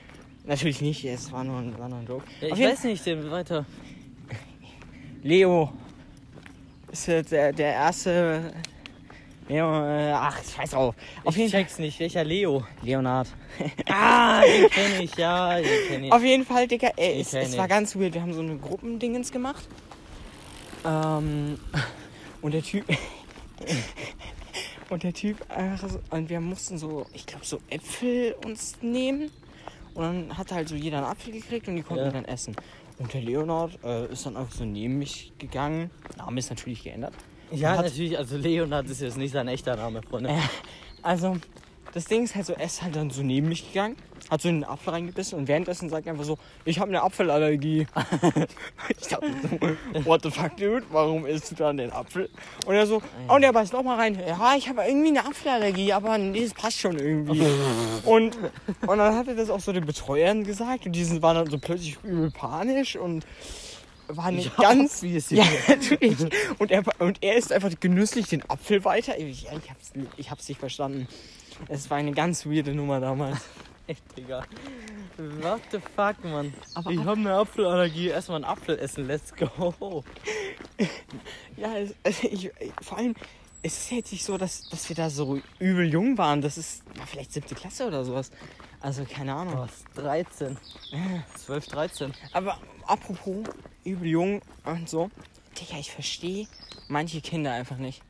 Natürlich 0.46 0.82
nicht, 0.82 1.04
es 1.04 1.32
war 1.32 1.42
nur 1.42 1.58
ein, 1.58 1.78
war 1.78 1.88
nur 1.88 1.98
ein 1.98 2.06
Joke. 2.06 2.24
Ja, 2.40 2.52
Auf 2.52 2.58
ich 2.58 2.66
weiß 2.66 2.84
nicht, 2.84 3.06
den 3.06 3.30
weiter. 3.30 3.64
Leo 5.22 5.72
ist 6.94 7.06
jetzt 7.08 7.32
der, 7.32 7.52
der 7.52 7.72
erste. 7.72 8.52
Leo, 9.48 9.84
äh, 9.84 10.12
ach, 10.12 10.40
scheiß 10.42 10.70
drauf. 10.70 10.94
Auf 11.22 11.34
ich 11.34 11.40
jeden 11.40 11.50
check's 11.50 11.78
nicht, 11.78 12.00
welcher 12.00 12.24
Leo? 12.24 12.64
Leonard. 12.82 13.28
Ah, 13.90 14.40
den 14.42 14.70
kenne 14.70 15.02
ich, 15.02 15.14
ja, 15.16 15.56
den 15.56 15.88
kenne 15.88 16.06
ich. 16.06 16.12
Auf 16.12 16.22
jeden 16.22 16.46
Fall, 16.46 16.66
Digga, 16.66 16.92
ey, 16.96 17.20
es, 17.20 17.34
es 17.34 17.56
war 17.58 17.68
ganz 17.68 17.94
weird. 17.94 18.14
Wir 18.14 18.22
haben 18.22 18.32
so 18.32 18.40
eine 18.40 18.56
Gruppendingens 18.56 19.30
gemacht. 19.32 19.68
Ähm, 20.86 21.58
und 22.42 22.54
der 22.54 22.62
Typ. 22.62 22.86
und 24.88 25.02
der 25.02 25.12
Typ 25.12 25.36
einfach 25.50 25.90
so, 25.90 26.00
und 26.10 26.30
wir 26.30 26.40
mussten 26.40 26.78
so, 26.78 27.04
ich 27.12 27.26
glaube, 27.26 27.44
so 27.44 27.58
Äpfel 27.68 28.34
uns 28.46 28.76
nehmen. 28.80 29.30
Und 29.92 30.02
dann 30.02 30.38
hat 30.38 30.52
halt 30.52 30.68
so 30.68 30.74
jeder 30.74 30.98
einen 30.98 31.06
Apfel 31.06 31.32
gekriegt 31.32 31.68
und 31.68 31.76
die 31.76 31.82
konnten 31.82 32.06
Ja. 32.06 32.12
wir 32.12 32.22
dann 32.22 32.24
essen. 32.24 32.56
Und 32.98 33.12
der 33.12 33.22
Leonard 33.22 33.78
äh, 33.84 34.06
ist 34.12 34.24
dann 34.26 34.36
einfach 34.36 34.54
so 34.54 34.64
neben 34.64 34.98
mich 34.98 35.32
gegangen. 35.38 35.90
Name 36.16 36.38
ist 36.38 36.50
natürlich 36.50 36.82
geändert. 36.84 37.14
Ja, 37.50 37.72
Hat- 37.76 37.84
natürlich, 37.86 38.16
also 38.16 38.36
Leonard 38.36 38.86
ist 38.88 39.00
jetzt 39.00 39.16
nicht 39.18 39.32
sein 39.32 39.48
echter 39.48 39.76
Name, 39.76 40.00
Freunde. 40.02 40.30
Äh, 40.30 40.38
also, 41.02 41.36
das 41.94 42.06
Ding 42.06 42.24
ist 42.24 42.34
halt 42.34 42.44
so, 42.44 42.54
er 42.54 42.66
ist 42.66 42.82
halt 42.82 42.96
dann 42.96 43.10
so 43.10 43.22
neben 43.22 43.48
mich 43.48 43.68
gegangen, 43.72 43.96
hat 44.28 44.42
so 44.42 44.48
in 44.48 44.56
den 44.56 44.64
Apfel 44.64 44.92
reingebissen 44.92 45.38
und 45.38 45.46
währenddessen 45.46 45.88
sagt 45.88 46.06
er 46.06 46.12
einfach 46.12 46.24
so, 46.24 46.38
ich 46.64 46.80
habe 46.80 46.88
eine 46.88 47.02
Apfelallergie. 47.02 47.86
ich 48.88 49.06
dachte 49.06 49.30
so, 49.92 50.04
what 50.04 50.22
the 50.22 50.30
fuck, 50.30 50.56
dude, 50.56 50.82
warum 50.90 51.24
isst 51.24 51.52
du 51.52 51.54
dann 51.54 51.76
den 51.76 51.92
Apfel? 51.92 52.28
Und 52.66 52.74
er 52.74 52.86
so, 52.88 53.00
oh, 53.28 53.34
und 53.34 53.44
er 53.44 53.52
beißt 53.52 53.72
noch 53.72 53.84
mal 53.84 53.96
rein, 53.96 54.18
ja, 54.26 54.54
ich 54.56 54.68
habe 54.68 54.82
irgendwie 54.82 55.08
eine 55.08 55.24
Apfelallergie, 55.24 55.92
aber 55.92 56.18
nee, 56.18 56.42
das 56.42 56.52
passt 56.52 56.80
schon 56.80 56.98
irgendwie. 56.98 57.42
und, 58.04 58.36
und 58.86 58.98
dann 58.98 59.14
hat 59.14 59.28
er 59.28 59.36
das 59.36 59.48
auch 59.48 59.60
so 59.60 59.72
den 59.72 59.86
Betreuern 59.86 60.42
gesagt 60.42 60.86
und 60.86 60.92
die 60.92 61.22
waren 61.22 61.36
dann 61.36 61.50
so 61.50 61.58
plötzlich 61.58 61.96
übel 62.02 62.32
panisch 62.32 62.96
und 62.96 63.24
waren 64.08 64.34
nicht 64.34 64.50
Ja, 64.58 64.74
ganz 64.74 65.02
wie 65.02 65.16
es 65.16 65.30
ja, 65.30 65.44
natürlich. 65.68 66.18
Und 66.58 66.72
er, 66.72 66.82
und 66.98 67.22
er 67.22 67.36
isst 67.36 67.52
einfach 67.52 67.70
genüsslich 67.78 68.26
den 68.26 68.48
Apfel 68.50 68.84
weiter. 68.84 69.16
Ich, 69.16 69.44
ich, 69.44 69.70
hab's, 69.70 69.92
ich 70.16 70.30
hab's 70.30 70.48
nicht 70.48 70.58
verstanden. 70.58 71.06
Es 71.68 71.90
war 71.90 71.98
eine 71.98 72.12
ganz 72.12 72.46
weirde 72.46 72.74
Nummer 72.74 73.00
damals. 73.00 73.40
Echt, 73.86 74.02
Digga. 74.16 74.44
What 75.16 75.60
the 75.70 75.78
fuck, 75.78 76.24
Mann. 76.24 76.54
Aber 76.74 76.90
ich 76.90 77.00
habe 77.00 77.20
eine 77.20 77.34
Apfelallergie. 77.34 78.08
Erstmal 78.08 78.36
einen 78.36 78.44
Apfel 78.46 78.78
essen, 78.78 79.06
let's 79.06 79.34
go. 79.34 80.04
Ja, 81.56 81.76
es, 81.76 81.94
also 82.02 82.26
ich, 82.26 82.50
vor 82.82 82.98
allem, 82.98 83.14
es 83.62 83.78
ist 83.78 83.90
jetzt 83.92 84.12
nicht 84.12 84.24
so, 84.24 84.36
dass, 84.36 84.68
dass 84.70 84.88
wir 84.88 84.96
da 84.96 85.08
so 85.08 85.40
übel 85.60 85.88
jung 85.88 86.18
waren. 86.18 86.40
Das 86.40 86.58
ist 86.58 86.82
war 86.96 87.06
vielleicht 87.06 87.32
siebte 87.32 87.54
Klasse 87.54 87.86
oder 87.86 88.04
sowas. 88.04 88.30
Also 88.80 89.04
keine 89.04 89.34
Ahnung. 89.34 89.58
Was? 89.58 89.84
13. 89.94 90.58
12, 91.36 91.66
13. 91.68 92.14
Aber 92.32 92.58
apropos 92.86 93.44
übel 93.84 94.08
jung 94.08 94.42
und 94.64 94.88
so. 94.88 95.10
Digga, 95.60 95.78
ich 95.78 95.92
verstehe 95.92 96.48
manche 96.88 97.20
Kinder 97.20 97.52
einfach 97.52 97.76
nicht. 97.76 98.02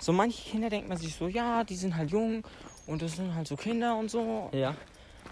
So 0.00 0.12
manche 0.12 0.42
Kinder 0.50 0.70
denkt 0.70 0.88
man 0.88 0.98
sich 0.98 1.14
so, 1.14 1.28
ja, 1.28 1.64
die 1.64 1.76
sind 1.76 1.96
halt 1.96 2.10
jung 2.10 2.44
und 2.86 3.00
das 3.02 3.16
sind 3.16 3.34
halt 3.34 3.46
so 3.48 3.56
Kinder 3.56 3.96
und 3.96 4.10
so. 4.10 4.50
Ja. 4.52 4.74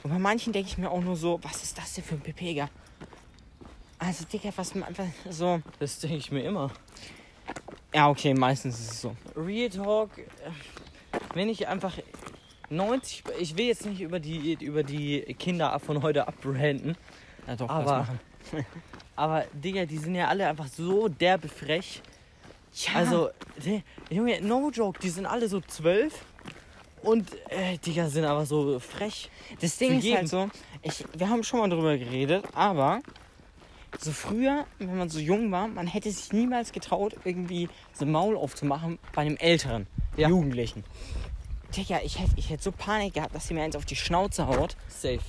Und 0.03 0.11
bei 0.11 0.19
manchen 0.19 0.53
denke 0.53 0.69
ich 0.69 0.79
mir 0.79 0.91
auch 0.91 1.01
nur 1.01 1.17
so, 1.17 1.39
was 1.43 1.63
ist 1.63 1.77
das 1.79 1.93
denn 1.95 2.05
für 2.05 2.15
ein 2.15 2.21
Pepega? 2.21 2.69
Also, 3.99 4.25
Digga, 4.25 4.51
was 4.57 4.75
man 4.75 4.85
einfach 4.85 5.05
so. 5.31 5.61
Das 5.79 5.99
denke 6.01 6.17
ich 6.17 6.33
mir 6.33 6.43
immer. 6.43 6.71
Ja, 7.95 8.09
okay, 8.09 8.35
meistens 8.35 8.81
ist 8.81 8.91
es 8.93 9.01
so. 9.03 9.15
Real 9.37 9.69
Talk, 9.71 10.11
wenn 11.35 11.49
ich 11.49 11.69
einfach 11.69 11.97
90, 12.71 13.23
ich 13.39 13.57
will 13.57 13.67
jetzt 13.67 13.87
nicht 13.87 14.01
über 14.01 14.19
die, 14.19 14.55
über 14.55 14.83
die 14.83 15.21
Kinder 15.39 15.79
von 15.79 16.03
heute 16.03 16.27
abbranden, 16.27 16.97
Ja, 17.47 17.55
doch, 17.55 17.69
Aber- 17.69 18.09
aber 19.17 19.45
Digga, 19.53 19.85
die 19.85 19.99
sind 19.99 20.15
ja 20.15 20.27
alle 20.29 20.49
einfach 20.49 20.67
so 20.67 21.07
derbe 21.09 21.49
frech. 21.49 22.03
Ja, 22.75 22.95
Also, 22.95 23.31
die, 23.65 23.83
Junge, 24.11 24.41
no 24.41 24.71
joke, 24.71 24.99
die 25.01 25.11
sind 25.11 25.27
alle 25.27 25.49
so 25.49 25.61
zwölf 25.61 26.25
und 27.03 27.29
äh, 27.51 27.79
Digga 27.79 28.09
sind 28.09 28.25
aber 28.25 28.47
so 28.47 28.79
frech. 28.79 29.31
das 29.61 29.77
Ding 29.77 29.99
ist 29.99 30.15
halt 30.15 30.29
so, 30.29 30.49
ich, 30.83 31.05
wir 31.17 31.29
haben 31.29 31.43
schon 31.45 31.61
mal 31.61 31.69
drüber 31.69 31.99
geredet, 31.99 32.45
aber 32.55 33.01
so 34.01 34.11
früher, 34.13 34.65
wenn 34.79 34.97
man 34.97 35.11
so 35.11 35.19
jung 35.19 35.51
war, 35.53 35.69
man 35.69 35.87
hätte 35.87 36.11
sich 36.11 36.33
niemals 36.33 36.73
getraut, 36.73 37.15
irgendwie 37.25 37.69
so 37.93 38.07
Maul 38.07 38.37
aufzumachen 38.37 38.99
bei 39.15 39.23
einem 39.23 39.37
älteren 39.37 39.87
Ja. 40.17 40.29
Jugendlichen. 40.29 40.83
Digga, 41.77 42.01
ich 42.05 42.19
hätte 42.19 42.33
ich 42.37 42.51
hätt 42.51 42.63
so 42.63 42.73
Panik 42.73 43.15
gehabt, 43.15 43.35
dass 43.35 43.49
sie 43.49 43.55
mir 43.55 43.63
eins 43.63 43.77
auf 43.77 43.85
die 43.85 43.97
Schnauze 43.97 44.47
haut. 44.47 44.77
Safe. 44.89 45.21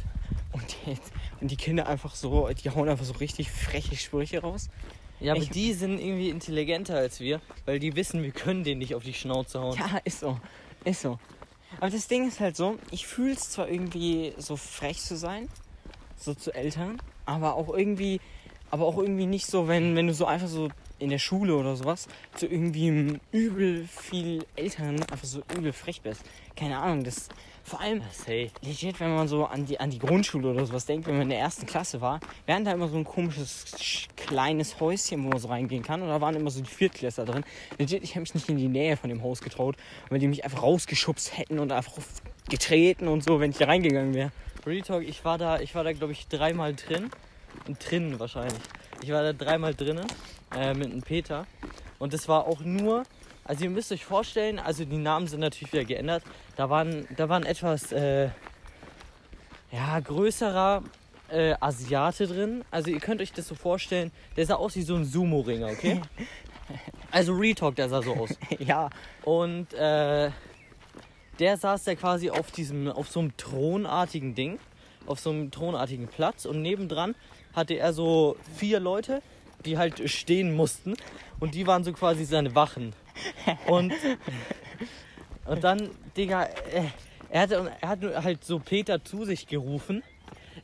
Und, 0.53 0.75
jetzt, 0.85 1.11
und 1.41 1.51
die 1.51 1.55
Kinder 1.57 1.87
einfach 1.87 2.15
so, 2.15 2.47
die 2.49 2.69
hauen 2.69 2.87
einfach 2.87 3.05
so 3.05 3.13
richtig 3.13 3.49
freche 3.51 3.95
Sprüche 3.95 4.41
raus. 4.41 4.69
Ja, 5.19 5.33
aber 5.33 5.41
Ich- 5.41 5.49
die 5.51 5.73
sind 5.73 5.99
irgendwie 5.99 6.29
intelligenter 6.29 6.95
als 6.97 7.19
wir, 7.19 7.39
weil 7.65 7.79
die 7.79 7.95
wissen, 7.95 8.23
wir 8.23 8.31
können 8.31 8.63
den 8.63 8.79
nicht 8.79 8.93
auf 8.95 9.03
die 9.03 9.13
Schnauze 9.13 9.59
hauen. 9.61 9.77
Ja, 9.77 9.99
ist 10.03 10.19
so. 10.19 10.37
Ist 10.83 11.01
so. 11.01 11.17
Aber 11.79 11.89
das 11.89 12.07
Ding 12.07 12.27
ist 12.27 12.39
halt 12.39 12.55
so, 12.55 12.77
ich 12.91 13.07
fühle 13.07 13.33
es 13.33 13.49
zwar 13.51 13.69
irgendwie 13.69 14.33
so 14.37 14.57
frech 14.57 14.99
zu 14.99 15.15
sein, 15.17 15.47
so 16.17 16.33
zu 16.33 16.53
Eltern, 16.53 17.01
aber 17.25 17.55
auch 17.55 17.69
irgendwie, 17.73 18.19
aber 18.69 18.85
auch 18.85 18.97
irgendwie 18.97 19.25
nicht 19.25 19.47
so, 19.47 19.67
wenn, 19.67 19.95
wenn 19.95 20.07
du 20.07 20.13
so 20.13 20.25
einfach 20.25 20.47
so 20.49 20.69
in 21.03 21.09
der 21.09 21.19
Schule 21.19 21.55
oder 21.55 21.75
sowas 21.75 22.07
zu 22.35 22.47
irgendwie 22.47 23.19
übel 23.31 23.85
viel 23.87 24.45
Älteren 24.55 24.99
einfach 25.03 25.23
so 25.23 25.41
übel 25.55 25.73
frech 25.73 26.01
bist. 26.01 26.23
Keine 26.55 26.77
Ahnung, 26.79 27.03
das 27.03 27.29
vor 27.65 27.79
allem 27.79 28.01
Safe. 28.11 28.49
legit, 28.61 28.99
wenn 28.99 29.15
man 29.15 29.27
so 29.27 29.45
an 29.45 29.65
die, 29.65 29.79
an 29.79 29.89
die 29.89 29.99
Grundschule 29.99 30.49
oder 30.49 30.65
sowas 30.65 30.85
denkt, 30.85 31.07
wenn 31.07 31.13
man 31.13 31.23
in 31.23 31.29
der 31.29 31.39
ersten 31.39 31.65
Klasse 31.65 32.01
war, 32.01 32.19
wir 32.45 32.55
hatten 32.55 32.65
da 32.65 32.73
immer 32.73 32.89
so 32.89 32.97
ein 32.97 33.05
komisches 33.05 33.65
sch- 33.77 34.07
kleines 34.17 34.79
Häuschen, 34.81 35.23
wo 35.23 35.29
man 35.29 35.39
so 35.39 35.47
reingehen 35.47 35.81
kann. 35.81 36.01
Und 36.01 36.09
da 36.09 36.19
waren 36.19 36.35
immer 36.35 36.51
so 36.51 36.61
die 36.61 36.69
Viertklässler 36.69 37.23
drin. 37.23 37.45
Legit, 37.77 38.03
ich 38.03 38.11
habe 38.11 38.21
mich 38.21 38.33
nicht 38.35 38.49
in 38.49 38.57
die 38.57 38.67
Nähe 38.67 38.97
von 38.97 39.09
dem 39.09 39.23
Haus 39.23 39.39
getraut, 39.39 39.77
weil 40.09 40.19
die 40.19 40.27
mich 40.27 40.43
einfach 40.43 40.61
rausgeschubst 40.61 41.37
hätten 41.37 41.59
und 41.59 41.71
einfach 41.71 41.93
getreten 42.49 43.07
und 43.07 43.23
so, 43.23 43.39
wenn 43.39 43.51
ich 43.51 43.57
da 43.57 43.65
reingegangen 43.65 44.13
wäre. 44.13 44.31
Real 44.65 44.81
Talk, 44.81 45.03
ich 45.03 45.23
war 45.23 45.37
da, 45.37 45.59
ich 45.59 45.73
war 45.73 45.83
da 45.85 45.93
glaube 45.93 46.11
ich 46.13 46.27
dreimal 46.27 46.73
drin. 46.75 47.09
Und 47.67 47.77
drinnen 47.89 48.19
wahrscheinlich. 48.19 48.59
Ich 49.03 49.11
war 49.11 49.21
da 49.23 49.31
dreimal 49.31 49.73
drinnen 49.75 50.05
äh, 50.55 50.73
mit 50.73 50.91
einem 50.91 51.01
Peter. 51.01 51.45
Und 51.99 52.13
das 52.13 52.27
war 52.27 52.47
auch 52.47 52.61
nur, 52.61 53.03
also 53.43 53.63
ihr 53.63 53.69
müsst 53.69 53.91
euch 53.91 54.05
vorstellen, 54.05 54.59
also 54.59 54.85
die 54.85 54.97
Namen 54.97 55.27
sind 55.27 55.39
natürlich 55.39 55.73
wieder 55.73 55.85
geändert. 55.85 56.23
Da 56.55 56.69
waren, 56.69 57.07
da 57.15 57.29
waren 57.29 57.43
etwas 57.45 57.91
äh, 57.91 58.29
ja, 59.71 59.99
größerer 59.99 60.83
äh, 61.29 61.55
Asiate 61.59 62.27
drin. 62.27 62.63
Also 62.71 62.89
ihr 62.89 62.99
könnt 62.99 63.21
euch 63.21 63.33
das 63.33 63.47
so 63.47 63.55
vorstellen, 63.55 64.11
der 64.37 64.45
sah 64.45 64.55
aus 64.55 64.75
wie 64.75 64.83
so 64.83 64.95
ein 64.95 65.05
Sumo-Ringer, 65.05 65.67
okay? 65.67 66.01
Also 67.11 67.33
Real 67.33 67.53
Talk, 67.53 67.75
der 67.75 67.89
sah 67.89 68.01
so 68.01 68.13
aus. 68.13 68.31
ja, 68.59 68.89
Und 69.23 69.73
äh, 69.73 70.31
der 71.39 71.57
saß 71.57 71.83
da 71.83 71.95
quasi 71.95 72.29
auf 72.29 72.51
diesem, 72.51 72.87
auf 72.87 73.09
so 73.09 73.19
einem 73.19 73.35
thronartigen 73.37 74.33
Ding, 74.33 74.59
auf 75.05 75.19
so 75.19 75.29
einem 75.29 75.51
thronartigen 75.51 76.07
Platz 76.07 76.45
und 76.45 76.61
nebendran 76.61 77.15
hatte 77.53 77.75
er 77.75 77.93
so 77.93 78.37
vier 78.55 78.79
Leute, 78.79 79.21
die 79.65 79.77
halt 79.77 80.09
stehen 80.09 80.55
mussten. 80.55 80.95
Und 81.39 81.55
die 81.55 81.67
waren 81.67 81.83
so 81.83 81.91
quasi 81.93 82.25
seine 82.25 82.55
Wachen. 82.55 82.93
Und, 83.67 83.93
und 85.45 85.63
dann, 85.63 85.89
Digga, 86.15 86.43
äh, 86.43 86.85
er 87.29 87.41
hat, 87.41 87.51
er 87.51 87.89
hat 87.89 88.23
halt 88.23 88.43
so 88.43 88.59
Peter 88.59 89.03
zu 89.03 89.25
sich 89.25 89.47
gerufen. 89.47 90.03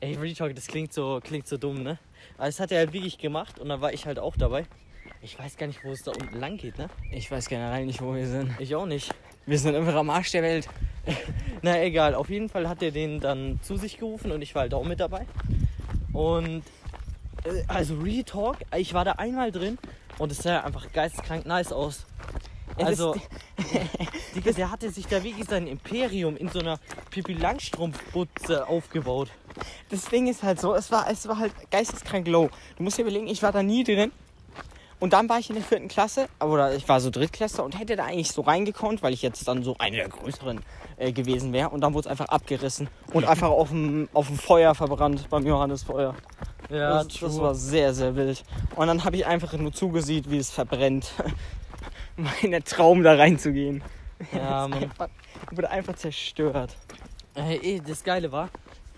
Ey, 0.01 0.15
Real 0.15 0.33
Talk, 0.33 0.55
das 0.55 0.67
klingt 0.67 0.93
so, 0.93 1.19
klingt 1.21 1.47
so 1.47 1.57
dumm, 1.57 1.83
ne? 1.83 1.99
Aber 2.37 2.45
das 2.45 2.59
hat 2.59 2.71
er 2.71 2.79
halt 2.79 2.93
wirklich 2.93 3.17
gemacht 3.17 3.59
und 3.59 3.69
dann 3.69 3.81
war 3.81 3.91
ich 3.91 4.05
halt 4.05 4.19
auch 4.19 4.37
dabei. 4.37 4.65
Ich 5.21 5.37
weiß 5.37 5.57
gar 5.57 5.67
nicht, 5.67 5.83
wo 5.83 5.91
es 5.91 6.03
da 6.03 6.11
unten 6.11 6.39
lang 6.39 6.57
geht, 6.57 6.77
ne? 6.77 6.89
Ich 7.11 7.29
weiß 7.29 7.49
generell 7.49 7.85
nicht, 7.85 8.01
wo 8.01 8.13
wir 8.13 8.27
sind. 8.27 8.53
Ich 8.59 8.75
auch 8.75 8.85
nicht. 8.85 9.13
Wir 9.45 9.57
sind 9.59 9.75
einfach 9.75 9.95
am 9.95 10.09
Arsch 10.09 10.31
der 10.31 10.43
Welt. 10.43 10.67
Na 11.61 11.81
egal, 11.81 12.15
auf 12.15 12.29
jeden 12.29 12.49
Fall 12.49 12.69
hat 12.69 12.81
er 12.81 12.91
den 12.91 13.19
dann 13.19 13.59
zu 13.61 13.75
sich 13.75 13.97
gerufen 13.97 14.31
und 14.31 14.41
ich 14.41 14.55
war 14.55 14.61
halt 14.61 14.73
auch 14.73 14.85
mit 14.85 14.99
dabei. 14.99 15.25
Und 16.13 16.63
also 17.67 17.95
Real 17.95 18.23
Talk, 18.23 18.57
ich 18.75 18.93
war 18.93 19.05
da 19.05 19.13
einmal 19.13 19.51
drin 19.51 19.77
und 20.17 20.31
es 20.31 20.39
sah 20.39 20.61
einfach 20.61 20.91
geisteskrank 20.91 21.45
nice 21.45 21.71
aus. 21.71 22.05
Also, 22.77 23.15
Digga, 24.35 24.51
der 24.51 24.71
hatte 24.71 24.89
sich 24.89 25.07
da 25.07 25.23
wirklich 25.23 25.47
sein 25.47 25.67
Imperium 25.67 26.37
in 26.37 26.49
so 26.49 26.59
einer 26.59 26.79
Pippi 27.09 27.33
Langstrumpf-Butze 27.33 28.67
aufgebaut. 28.67 29.29
Das 29.89 30.05
Ding 30.05 30.27
ist 30.27 30.43
halt 30.43 30.61
so, 30.61 30.75
es 30.75 30.91
war, 30.91 31.09
es 31.09 31.27
war 31.27 31.39
halt 31.39 31.53
geisteskrank 31.71 32.27
low. 32.27 32.49
Du 32.77 32.83
musst 32.83 32.97
dir 32.97 33.01
überlegen, 33.01 33.27
ich 33.27 33.43
war 33.43 33.51
da 33.51 33.63
nie 33.63 33.83
drin. 33.83 34.11
Und 34.99 35.13
dann 35.13 35.29
war 35.29 35.39
ich 35.39 35.49
in 35.49 35.55
der 35.55 35.63
vierten 35.63 35.87
Klasse, 35.87 36.27
oder 36.41 36.75
ich 36.75 36.87
war 36.89 36.99
so 36.99 37.09
Drittklässler 37.09 37.63
und 37.63 37.79
hätte 37.79 37.95
da 37.95 38.03
eigentlich 38.03 38.33
so 38.33 38.41
reingekonnt, 38.41 39.01
weil 39.01 39.13
ich 39.13 39.21
jetzt 39.21 39.47
dann 39.47 39.63
so 39.63 39.75
eine 39.79 39.95
der 39.95 40.09
größeren 40.09 40.59
äh, 40.97 41.13
gewesen 41.13 41.53
wäre. 41.53 41.69
Und 41.69 41.81
dann 41.81 41.93
wurde 41.93 42.07
es 42.07 42.11
einfach 42.11 42.27
abgerissen 42.27 42.89
und 43.13 43.25
einfach 43.27 43.49
auf 43.49 43.69
dem, 43.69 44.09
auf 44.13 44.27
dem 44.27 44.37
Feuer 44.37 44.75
verbrannt, 44.75 45.29
beim 45.29 45.47
Johannesfeuer. 45.47 46.15
Ja, 46.69 47.03
das, 47.03 47.19
das 47.19 47.39
war 47.39 47.55
sehr, 47.55 47.93
sehr 47.93 48.15
wild. 48.15 48.43
Und 48.75 48.87
dann 48.87 49.03
habe 49.03 49.15
ich 49.15 49.25
einfach 49.25 49.53
nur 49.53 49.73
zugesehen, 49.73 50.25
wie 50.29 50.37
es 50.37 50.51
verbrennt. 50.51 51.11
mein 52.15 52.63
Traum 52.63 53.03
da 53.03 53.15
reinzugehen. 53.15 53.83
Ja, 54.33 54.67
Mann. 54.67 54.83
einfach, 54.83 55.09
wurde 55.51 55.69
einfach 55.69 55.95
zerstört. 55.95 56.75
Eh, 57.35 57.79
das 57.79 58.03
Geile 58.03 58.31
war, 58.31 58.49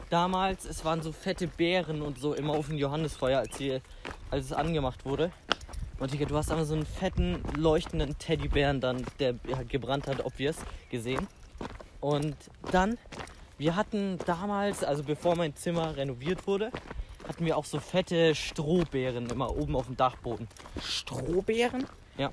damals, 0.10 0.66
es 0.66 0.84
waren 0.84 1.02
so 1.02 1.12
fette 1.12 1.48
Beeren 1.48 2.02
und 2.02 2.20
so 2.20 2.34
immer 2.34 2.54
auf 2.54 2.68
dem 2.68 2.78
Johannesfeuer, 2.78 3.40
als, 3.40 3.58
hier, 3.58 3.82
als 4.30 4.46
es 4.46 4.54
angemacht 4.54 5.06
wurde. 5.06 5.32
Und 6.00 6.12
Digga, 6.12 6.26
du 6.26 6.36
hast 6.36 6.50
einmal 6.50 6.66
so 6.66 6.74
einen 6.74 6.86
fetten, 6.86 7.44
leuchtenden 7.56 8.18
Teddybären 8.18 8.82
dann, 8.82 9.06
der 9.20 9.36
gebrannt 9.70 10.08
hat, 10.08 10.26
obvious, 10.26 10.58
gesehen. 10.90 11.28
Und 12.00 12.36
dann, 12.72 12.98
wir 13.60 13.76
hatten 13.76 14.18
damals, 14.26 14.84
also 14.84 15.04
bevor 15.04 15.36
mein 15.36 15.56
Zimmer 15.56 15.96
renoviert 15.96 16.48
wurde, 16.48 16.72
hatten 17.28 17.46
wir 17.46 17.58
auch 17.58 17.66
so 17.66 17.80
fette 17.80 18.36
Strohbeeren 18.36 19.30
immer 19.30 19.56
oben 19.56 19.76
auf 19.76 19.88
dem 19.88 19.98
Dachboden. 19.98 20.48
Strohbeeren? 20.82 21.86
Ja. 22.18 22.32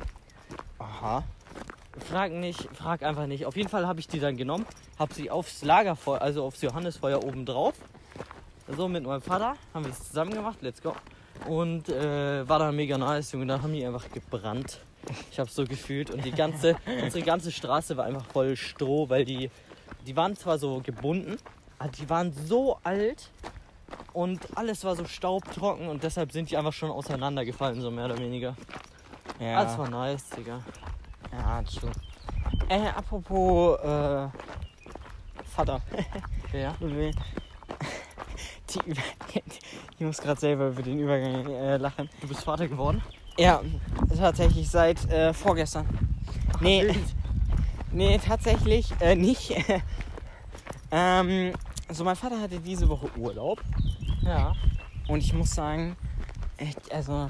Aha. 0.79 1.25
Frag 2.09 2.33
nicht, 2.33 2.69
frag 2.75 3.03
einfach 3.03 3.27
nicht. 3.27 3.47
Auf 3.47 3.57
jeden 3.57 3.69
Fall 3.69 3.87
habe 3.87 4.01
ich 4.01 4.09
die 4.09 4.21
dann 4.21 4.37
genommen, 4.37 4.67
habe 4.99 5.13
sie 5.15 5.31
aufs 5.31 5.65
Lagerfeuer, 5.65 6.23
also 6.23 6.45
aufs 6.45 6.63
Johannesfeuer 6.63 7.25
oben 7.25 7.45
drauf. 7.45 7.75
So 8.77 8.89
mit 8.89 9.05
meinem 9.05 9.23
Vater 9.23 9.57
haben 9.73 9.85
wir 9.85 9.93
es 9.93 10.09
zusammen 10.09 10.33
gemacht, 10.33 10.59
let's 10.61 10.83
go. 10.83 10.95
Und 11.47 11.89
äh, 11.89 12.49
war 12.49 12.59
dann 12.59 12.77
mega 12.77 12.99
nice, 12.99 13.33
Junge. 13.33 13.47
Dann 13.47 13.63
haben 13.63 13.73
die 13.73 13.85
einfach 13.85 14.11
gebrannt. 14.11 14.81
Ich 15.31 15.39
habe 15.39 15.51
so 15.51 15.65
gefühlt 15.65 16.11
und 16.11 16.25
die 16.25 16.33
ganze, 16.33 16.77
unsere 17.03 17.25
ganze 17.25 17.51
Straße 17.51 17.97
war 17.97 18.05
einfach 18.05 18.27
voll 18.27 18.57
Stroh, 18.57 19.09
weil 19.09 19.25
die, 19.25 19.51
die 20.07 20.17
waren 20.17 20.37
zwar 20.37 20.59
so 20.59 20.81
gebunden, 20.81 21.39
aber 21.79 21.91
die 21.91 22.11
waren 22.11 22.33
so 22.33 22.79
alt 22.83 23.31
und 24.13 24.41
alles 24.57 24.85
war 24.85 24.97
so 24.97 25.05
staubtrocken 25.05 25.89
und 25.89 26.03
deshalb 26.03 26.33
sind 26.33 26.51
die 26.51 26.57
einfach 26.57 26.73
schon 26.73 26.91
auseinandergefallen, 26.91 27.81
so 27.81 27.91
mehr 27.91 28.07
oder 28.07 28.19
weniger. 28.19 28.57
Ja. 29.39 29.65
Das 29.65 29.79
war 29.79 29.89
nice, 29.89 30.29
Digga. 30.31 30.61
Ja, 31.33 31.63
true. 31.63 31.93
Äh, 32.69 32.89
apropos 32.89 33.79
äh, 33.81 34.29
Vater. 35.45 35.81
Ja. 36.53 36.75
Die, 38.71 38.79
ich 39.99 40.01
muss 40.01 40.19
gerade 40.19 40.41
selber 40.41 40.69
über 40.69 40.83
den 40.83 40.99
Übergang 40.99 41.47
äh, 41.47 41.77
lachen. 41.77 42.09
Du 42.23 42.29
bist 42.29 42.43
Vater 42.43 42.69
geworden? 42.69 43.03
Ja, 43.37 43.61
tatsächlich 44.17 44.71
seit 44.71 45.05
äh, 45.11 45.35
vorgestern. 45.35 45.87
Nee, 46.61 46.85
wild. 46.85 46.97
nee, 47.93 48.19
tatsächlich 48.19 48.91
äh, 49.01 49.15
nicht. 49.15 49.55
ähm, 50.91 51.53
also 51.89 52.05
mein 52.05 52.17
Vater 52.17 52.41
hatte 52.41 52.61
diese 52.61 52.89
Woche 52.89 53.09
Urlaub 53.17 53.63
Ja. 54.23 54.55
und 55.09 55.19
ich 55.21 55.33
muss 55.33 55.51
sagen, 55.55 55.97
also 56.91 57.29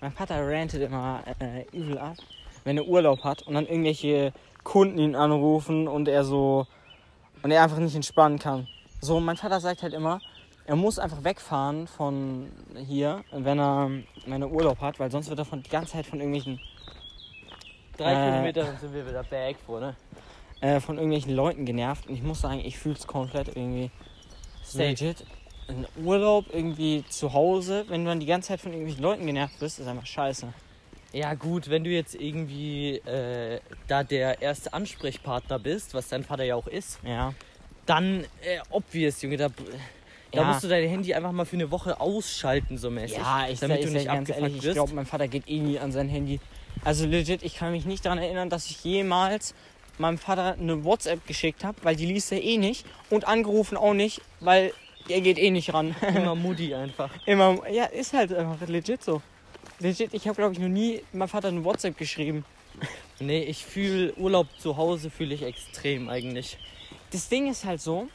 mein 0.00 0.12
Vater 0.12 0.36
rantet 0.46 0.82
immer 0.82 1.22
äh, 1.40 1.64
übel 1.76 1.98
ab, 1.98 2.16
wenn 2.64 2.76
er 2.78 2.86
Urlaub 2.86 3.24
hat 3.24 3.42
und 3.42 3.54
dann 3.54 3.66
irgendwelche 3.66 4.32
Kunden 4.64 4.98
ihn 4.98 5.14
anrufen 5.16 5.88
und 5.88 6.08
er 6.08 6.24
so 6.24 6.66
und 7.42 7.50
er 7.50 7.62
einfach 7.62 7.78
nicht 7.78 7.94
entspannen 7.94 8.38
kann. 8.38 8.66
So, 9.00 9.20
mein 9.20 9.36
Vater 9.36 9.60
sagt 9.60 9.82
halt 9.82 9.94
immer, 9.94 10.20
er 10.66 10.74
muss 10.76 10.98
einfach 10.98 11.22
wegfahren 11.24 11.86
von 11.86 12.50
hier, 12.76 13.22
wenn 13.32 13.58
er, 13.58 13.90
wenn 14.26 14.42
er 14.42 14.50
Urlaub 14.50 14.80
hat, 14.80 14.98
weil 14.98 15.10
sonst 15.10 15.28
wird 15.30 15.38
er 15.38 15.44
von, 15.44 15.62
die 15.62 15.70
ganze 15.70 15.92
Zeit 15.92 16.06
von 16.06 16.20
irgendwelchen, 16.20 16.60
Drei 17.96 18.12
Äh. 18.12 18.30
Kilometer 18.30 18.76
sind 18.76 18.94
wir 18.94 19.04
wieder 19.08 19.24
back 19.24 19.56
vor, 19.66 19.80
ne? 19.80 19.96
Äh, 20.60 20.80
von 20.80 20.96
irgendwelchen 20.96 21.34
Leuten 21.34 21.64
genervt. 21.64 22.06
Und 22.08 22.14
ich 22.14 22.22
muss 22.22 22.40
sagen, 22.40 22.60
ich 22.64 22.78
fühle 22.78 22.94
es 22.96 23.06
komplett 23.06 23.48
irgendwie 23.48 23.90
Safe. 24.64 24.84
legit. 24.88 25.24
Ein 25.68 25.86
Urlaub 26.04 26.46
irgendwie 26.52 27.04
zu 27.10 27.32
Hause, 27.34 27.84
wenn 27.88 28.04
du 28.04 28.10
dann 28.10 28.20
die 28.20 28.26
ganze 28.26 28.48
Zeit 28.48 28.60
von 28.60 28.72
irgendwelchen 28.72 29.02
Leuten 29.02 29.26
genervt 29.26 29.58
bist, 29.60 29.78
ist 29.78 29.86
einfach 29.86 30.06
scheiße. 30.06 30.52
Ja 31.12 31.34
gut, 31.34 31.68
wenn 31.70 31.84
du 31.84 31.90
jetzt 31.90 32.14
irgendwie 32.14 32.96
äh, 32.96 33.60
da 33.86 34.02
der 34.04 34.40
erste 34.42 34.72
Ansprechpartner 34.72 35.58
bist, 35.58 35.94
was 35.94 36.08
dein 36.08 36.24
Vater 36.24 36.44
ja 36.44 36.54
auch 36.54 36.66
ist, 36.66 36.98
Ja. 37.04 37.32
dann 37.86 38.24
äh, 38.42 38.58
obvious, 38.70 39.20
Junge, 39.22 39.36
da, 39.36 39.48
da 39.48 39.54
Ja. 40.40 40.44
musst 40.44 40.64
du 40.64 40.68
dein 40.68 40.86
Handy 40.88 41.14
einfach 41.14 41.32
mal 41.32 41.44
für 41.46 41.56
eine 41.56 41.70
Woche 41.70 41.98
ausschalten, 42.00 42.76
so 42.78 42.90
mäßig. 42.90 43.16
Ja, 43.18 43.46
ich 43.48 43.60
damit 43.60 43.78
sag, 43.78 43.82
du 43.82 43.88
ich 43.88 43.94
nicht 43.94 44.06
ganz 44.06 44.28
ehrlich, 44.28 44.56
ich 44.56 44.62
wirst. 44.64 44.74
glaube, 44.74 44.94
mein 44.94 45.06
Vater 45.06 45.28
geht 45.28 45.48
eh 45.48 45.60
nie 45.60 45.78
an 45.78 45.92
sein 45.92 46.08
Handy. 46.08 46.40
Also 46.84 47.06
legit, 47.06 47.42
ich 47.42 47.56
kann 47.56 47.72
mich 47.72 47.84
nicht 47.86 48.04
daran 48.04 48.18
erinnern, 48.18 48.50
dass 48.50 48.66
ich 48.70 48.82
jemals 48.84 49.54
meinem 49.98 50.18
Vater 50.18 50.54
eine 50.54 50.84
WhatsApp 50.84 51.26
geschickt 51.26 51.64
habe, 51.64 51.78
weil 51.82 51.96
die 51.96 52.06
liest 52.06 52.32
er 52.32 52.42
eh 52.42 52.58
nicht. 52.58 52.86
Und 53.10 53.26
angerufen 53.26 53.76
auch 53.76 53.94
nicht, 53.94 54.20
weil 54.40 54.72
er 55.08 55.20
geht 55.20 55.38
eh 55.38 55.50
nicht 55.50 55.72
ran. 55.72 55.94
Immer 56.14 56.34
Mutti 56.34 56.74
einfach. 56.74 57.10
Immer, 57.26 57.68
ja, 57.70 57.84
ist 57.84 58.12
halt 58.12 58.32
einfach 58.32 58.66
legit 58.68 59.02
so. 59.02 59.22
Legit, 59.80 60.12
ich 60.12 60.26
habe 60.26 60.36
glaube 60.36 60.54
ich 60.54 60.58
noch 60.58 60.68
nie 60.68 61.02
meinem 61.12 61.28
Vater 61.28 61.48
eine 61.48 61.64
WhatsApp 61.64 61.96
geschrieben. 61.96 62.44
Nee, 63.20 63.42
ich 63.42 63.64
fühle 63.64 64.14
Urlaub 64.14 64.46
zu 64.58 64.76
Hause 64.76 65.10
fühle 65.10 65.34
ich 65.34 65.42
extrem 65.42 66.08
eigentlich. 66.08 66.58
Das 67.10 67.28
Ding 67.28 67.50
ist 67.50 67.64
halt 67.64 67.80
so, 67.80 68.08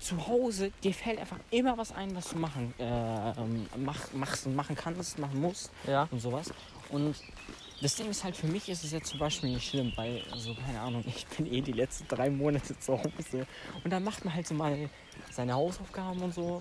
zu 0.00 0.26
Hause, 0.26 0.72
dir 0.82 0.94
fällt 0.94 1.18
einfach 1.18 1.36
immer 1.50 1.76
was 1.78 1.92
ein, 1.92 2.16
was 2.16 2.30
du 2.30 2.38
machen, 2.38 2.74
äh, 2.78 3.32
mach, 3.76 4.12
machst 4.12 4.46
und 4.46 4.56
machen 4.56 4.74
kannst, 4.74 5.18
machen 5.18 5.40
musst. 5.40 5.70
Ja. 5.86 6.08
und 6.10 6.20
sowas. 6.20 6.52
Und 6.88 7.14
das 7.80 7.94
Ding 7.94 8.10
ist 8.10 8.24
halt, 8.24 8.36
für 8.36 8.46
mich 8.46 8.68
ist 8.68 8.84
es 8.84 8.92
jetzt 8.92 9.08
zum 9.08 9.18
Beispiel 9.18 9.50
nicht 9.50 9.68
schlimm, 9.68 9.92
weil, 9.96 10.22
also 10.30 10.54
keine 10.54 10.80
Ahnung, 10.80 11.04
ich 11.08 11.26
bin 11.26 11.46
eh 11.52 11.60
die 11.60 11.72
letzten 11.72 12.06
drei 12.08 12.30
Monate 12.30 12.78
zu 12.78 12.98
Hause. 12.98 13.46
Und 13.84 13.90
dann 13.90 14.04
macht 14.04 14.24
man 14.24 14.34
halt 14.34 14.46
so 14.46 14.54
mal 14.54 14.88
seine 15.30 15.54
Hausaufgaben 15.54 16.20
und 16.20 16.34
so. 16.34 16.60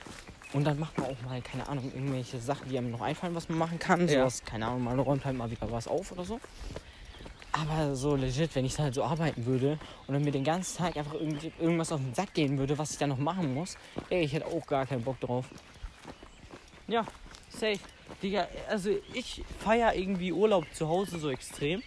Und 0.53 0.63
dann 0.63 0.79
macht 0.79 0.97
man 0.97 1.07
auch 1.11 1.21
mal, 1.23 1.41
keine 1.41 1.67
Ahnung, 1.67 1.91
irgendwelche 1.93 2.39
Sachen, 2.39 2.69
die 2.69 2.77
einem 2.77 2.91
noch 2.91 3.01
einfallen, 3.01 3.35
was 3.35 3.49
man 3.49 3.59
machen 3.59 3.77
kann. 3.77 4.07
Ja. 4.07 4.21
Sowas, 4.21 4.43
keine 4.43 4.67
Ahnung, 4.67 4.83
man 4.83 4.99
räumt 4.99 5.25
halt 5.25 5.37
mal 5.37 5.51
wieder 5.51 5.69
was 5.71 5.87
auf 5.87 6.11
oder 6.11 6.25
so. 6.25 6.39
Aber 7.51 7.95
so 7.95 8.15
legit, 8.15 8.55
wenn 8.55 8.65
ich 8.65 8.77
halt 8.79 8.93
so 8.93 9.03
arbeiten 9.03 9.45
würde 9.45 9.79
und 10.07 10.13
dann 10.13 10.23
mir 10.23 10.31
den 10.31 10.43
ganzen 10.43 10.77
Tag 10.77 10.95
einfach 10.97 11.13
irgendwie 11.15 11.51
irgendwas 11.59 11.91
auf 11.91 11.99
den 11.99 12.13
Sack 12.13 12.33
gehen 12.33 12.57
würde, 12.57 12.77
was 12.77 12.91
ich 12.91 12.97
dann 12.97 13.09
noch 13.09 13.17
machen 13.17 13.53
muss, 13.53 13.75
ey, 14.09 14.23
ich 14.23 14.33
hätte 14.33 14.45
auch 14.45 14.65
gar 14.65 14.85
keinen 14.85 15.03
Bock 15.03 15.19
drauf. 15.19 15.45
Ja, 16.87 17.05
safe. 17.49 17.79
Digga, 18.21 18.47
also 18.69 18.89
ich 19.13 19.43
feiere 19.59 19.95
irgendwie 19.95 20.31
Urlaub 20.31 20.65
zu 20.73 20.87
Hause 20.87 21.19
so 21.19 21.29
extrem. 21.29 21.81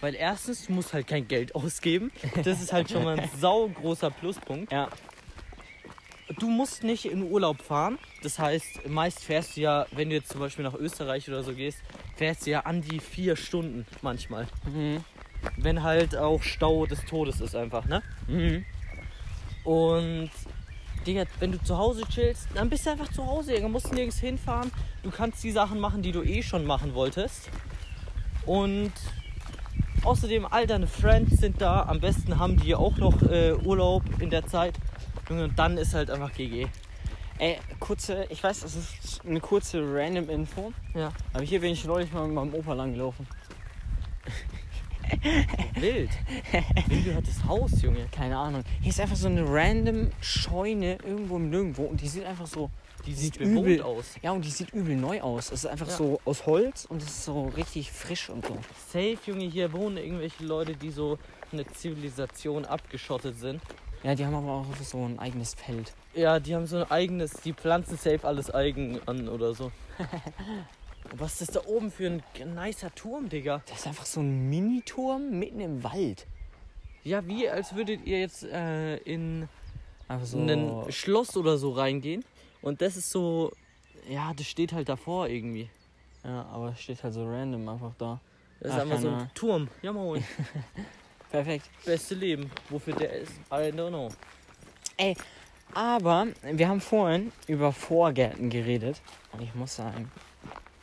Weil 0.00 0.14
erstens, 0.14 0.66
du 0.66 0.72
musst 0.72 0.92
halt 0.92 1.06
kein 1.06 1.26
Geld 1.26 1.54
ausgeben. 1.54 2.12
Das 2.44 2.60
ist 2.60 2.72
halt 2.72 2.90
schon 2.90 3.04
mal 3.04 3.18
ein 3.18 3.28
saugroßer 3.40 4.10
Pluspunkt. 4.10 4.72
Ja. 4.72 4.88
Du 6.38 6.48
musst 6.48 6.84
nicht 6.84 7.06
in 7.06 7.22
Urlaub 7.22 7.62
fahren. 7.62 7.98
Das 8.22 8.38
heißt, 8.38 8.86
meist 8.88 9.24
fährst 9.24 9.56
du 9.56 9.62
ja, 9.62 9.86
wenn 9.92 10.10
du 10.10 10.16
jetzt 10.16 10.30
zum 10.30 10.40
Beispiel 10.40 10.62
nach 10.64 10.74
Österreich 10.74 11.28
oder 11.28 11.42
so 11.42 11.54
gehst, 11.54 11.78
fährst 12.16 12.46
du 12.46 12.50
ja 12.50 12.60
an 12.60 12.82
die 12.82 13.00
vier 13.00 13.34
Stunden 13.34 13.86
manchmal. 14.02 14.46
Mhm. 14.66 15.02
Wenn 15.56 15.82
halt 15.82 16.16
auch 16.16 16.42
Stau 16.42 16.84
des 16.86 17.04
Todes 17.06 17.40
ist 17.40 17.56
einfach, 17.56 17.86
ne? 17.86 18.02
Mhm. 18.26 18.64
Und 19.64 20.30
Digga, 21.06 21.24
wenn 21.40 21.52
du 21.52 21.62
zu 21.62 21.78
Hause 21.78 22.02
chillst, 22.08 22.48
dann 22.54 22.68
bist 22.68 22.86
du 22.86 22.90
einfach 22.90 23.10
zu 23.10 23.26
Hause. 23.26 23.52
Digga. 23.52 23.62
Du 23.62 23.72
musst 23.72 23.92
nirgends 23.92 24.18
hinfahren. 24.18 24.70
Du 25.02 25.10
kannst 25.10 25.42
die 25.44 25.52
Sachen 25.52 25.78
machen, 25.78 26.02
die 26.02 26.12
du 26.12 26.22
eh 26.22 26.42
schon 26.42 26.64
machen 26.64 26.94
wolltest. 26.94 27.48
Und 28.46 28.92
außerdem 30.02 30.46
all 30.46 30.66
deine 30.66 30.86
Friends 30.86 31.40
sind 31.40 31.60
da. 31.60 31.82
Am 31.84 32.00
besten 32.00 32.38
haben 32.38 32.56
die 32.56 32.74
auch 32.74 32.96
noch 32.96 33.22
äh, 33.22 33.52
Urlaub 33.52 34.02
in 34.20 34.30
der 34.30 34.46
Zeit. 34.46 34.74
Und 35.28 35.56
dann 35.56 35.78
ist 35.78 35.94
halt 35.94 36.10
einfach 36.10 36.32
GG. 36.32 36.66
Ey, 37.38 37.58
kurze, 37.78 38.26
ich 38.30 38.42
weiß, 38.42 38.60
das 38.60 38.74
ist 38.74 39.24
eine 39.24 39.40
kurze 39.40 39.80
random 39.80 40.28
Info. 40.28 40.72
Ja. 40.94 41.12
Aber 41.32 41.44
hier 41.44 41.60
bin 41.60 41.72
ich 41.72 41.84
neulich 41.84 42.12
mal 42.12 42.26
mit 42.26 42.34
meinem 42.34 42.54
Opa 42.54 42.72
lang 42.72 42.92
gelaufen. 42.94 43.28
Wild. 45.74 46.10
Wem 46.88 47.04
gehört 47.04 47.28
das 47.28 47.44
Haus, 47.44 47.80
Junge? 47.80 48.08
Keine 48.10 48.36
Ahnung. 48.36 48.64
Hier 48.80 48.90
ist 48.90 49.00
einfach 49.00 49.16
so 49.16 49.28
eine 49.28 49.44
random 49.46 50.10
Scheune 50.20 50.98
irgendwo 51.04 51.36
im 51.36 51.50
Nirgendwo 51.50 51.84
und 51.84 52.00
die 52.00 52.08
sieht 52.08 52.24
einfach 52.24 52.46
so. 52.46 52.70
Die 53.08 53.14
sieht 53.14 53.34
sieht 53.36 53.42
übel- 53.42 53.80
aus. 53.82 54.04
Ja, 54.22 54.32
und 54.32 54.44
die 54.44 54.50
sieht 54.50 54.70
übel 54.74 54.94
neu 54.94 55.20
aus. 55.22 55.46
Es 55.46 55.64
ist 55.64 55.66
einfach 55.66 55.88
Ja. 55.88 55.96
so 55.96 56.20
aus 56.26 56.44
Holz 56.44 56.84
und 56.84 57.02
es 57.02 57.08
ist 57.08 57.24
so 57.24 57.46
richtig 57.56 57.90
frisch 57.90 58.28
und 58.28 58.46
so. 58.46 58.58
Safe, 58.92 59.16
Junge, 59.24 59.44
hier 59.46 59.72
wohnen 59.72 59.96
irgendwelche 59.96 60.44
Leute, 60.44 60.76
die 60.76 60.90
so 60.90 61.18
eine 61.50 61.66
Zivilisation 61.66 62.66
abgeschottet 62.66 63.38
sind. 63.38 63.62
Ja, 64.02 64.14
die 64.14 64.26
haben 64.26 64.34
aber 64.34 64.52
auch 64.52 64.66
so 64.82 65.04
ein 65.06 65.18
eigenes 65.18 65.54
Feld. 65.54 65.92
Ja, 66.14 66.38
die 66.38 66.54
haben 66.54 66.66
so 66.66 66.76
ein 66.76 66.90
eigenes, 66.90 67.32
die 67.42 67.54
pflanzen 67.54 67.96
safe 67.96 68.24
alles 68.24 68.52
eigen 68.54 69.00
an 69.06 69.28
oder 69.28 69.54
so. 69.54 69.72
Was 71.16 71.40
ist 71.40 71.54
das 71.54 71.62
da 71.64 71.68
oben 71.70 71.90
für 71.90 72.06
ein 72.08 72.22
nicer 72.54 72.94
Turm, 72.94 73.28
Digga? 73.30 73.62
Das 73.66 73.80
ist 73.80 73.86
einfach 73.86 74.04
so 74.04 74.20
ein 74.20 74.50
Miniturm 74.50 75.30
mitten 75.38 75.60
im 75.60 75.82
Wald. 75.82 76.26
Ja, 77.04 77.26
wie 77.26 77.48
als 77.48 77.74
würdet 77.74 78.04
ihr 78.06 78.20
jetzt 78.20 78.42
äh, 78.44 78.98
in 78.98 79.48
so. 80.24 80.38
ein 80.38 80.92
Schloss 80.92 81.36
oder 81.36 81.56
so 81.56 81.70
reingehen. 81.72 82.24
Und 82.62 82.80
das 82.82 82.96
ist 82.96 83.10
so, 83.10 83.52
ja, 84.08 84.32
das 84.34 84.46
steht 84.46 84.72
halt 84.72 84.88
davor 84.88 85.28
irgendwie. 85.28 85.70
Ja, 86.24 86.46
aber 86.52 86.70
es 86.70 86.80
steht 86.80 87.02
halt 87.02 87.14
so 87.14 87.24
random 87.24 87.68
einfach 87.68 87.92
da. 87.98 88.20
Das 88.60 88.72
ist 88.72 88.76
Ach, 88.76 88.82
einfach 88.82 88.98
so 88.98 89.08
ein 89.10 89.30
Turm. 89.34 89.68
Ja, 89.82 89.92
moin. 89.92 90.24
Perfekt. 91.30 91.70
Beste 91.84 92.14
Leben. 92.14 92.50
Wofür 92.70 92.94
der 92.94 93.12
ist, 93.12 93.32
I 93.50 93.70
don't 93.70 93.88
know. 93.88 94.10
Aber 95.74 96.26
wir 96.42 96.68
haben 96.68 96.80
vorhin 96.80 97.32
über 97.46 97.72
Vorgärten 97.72 98.50
geredet. 98.50 99.00
Und 99.32 99.42
ich 99.42 99.54
muss 99.54 99.76
sagen, 99.76 100.10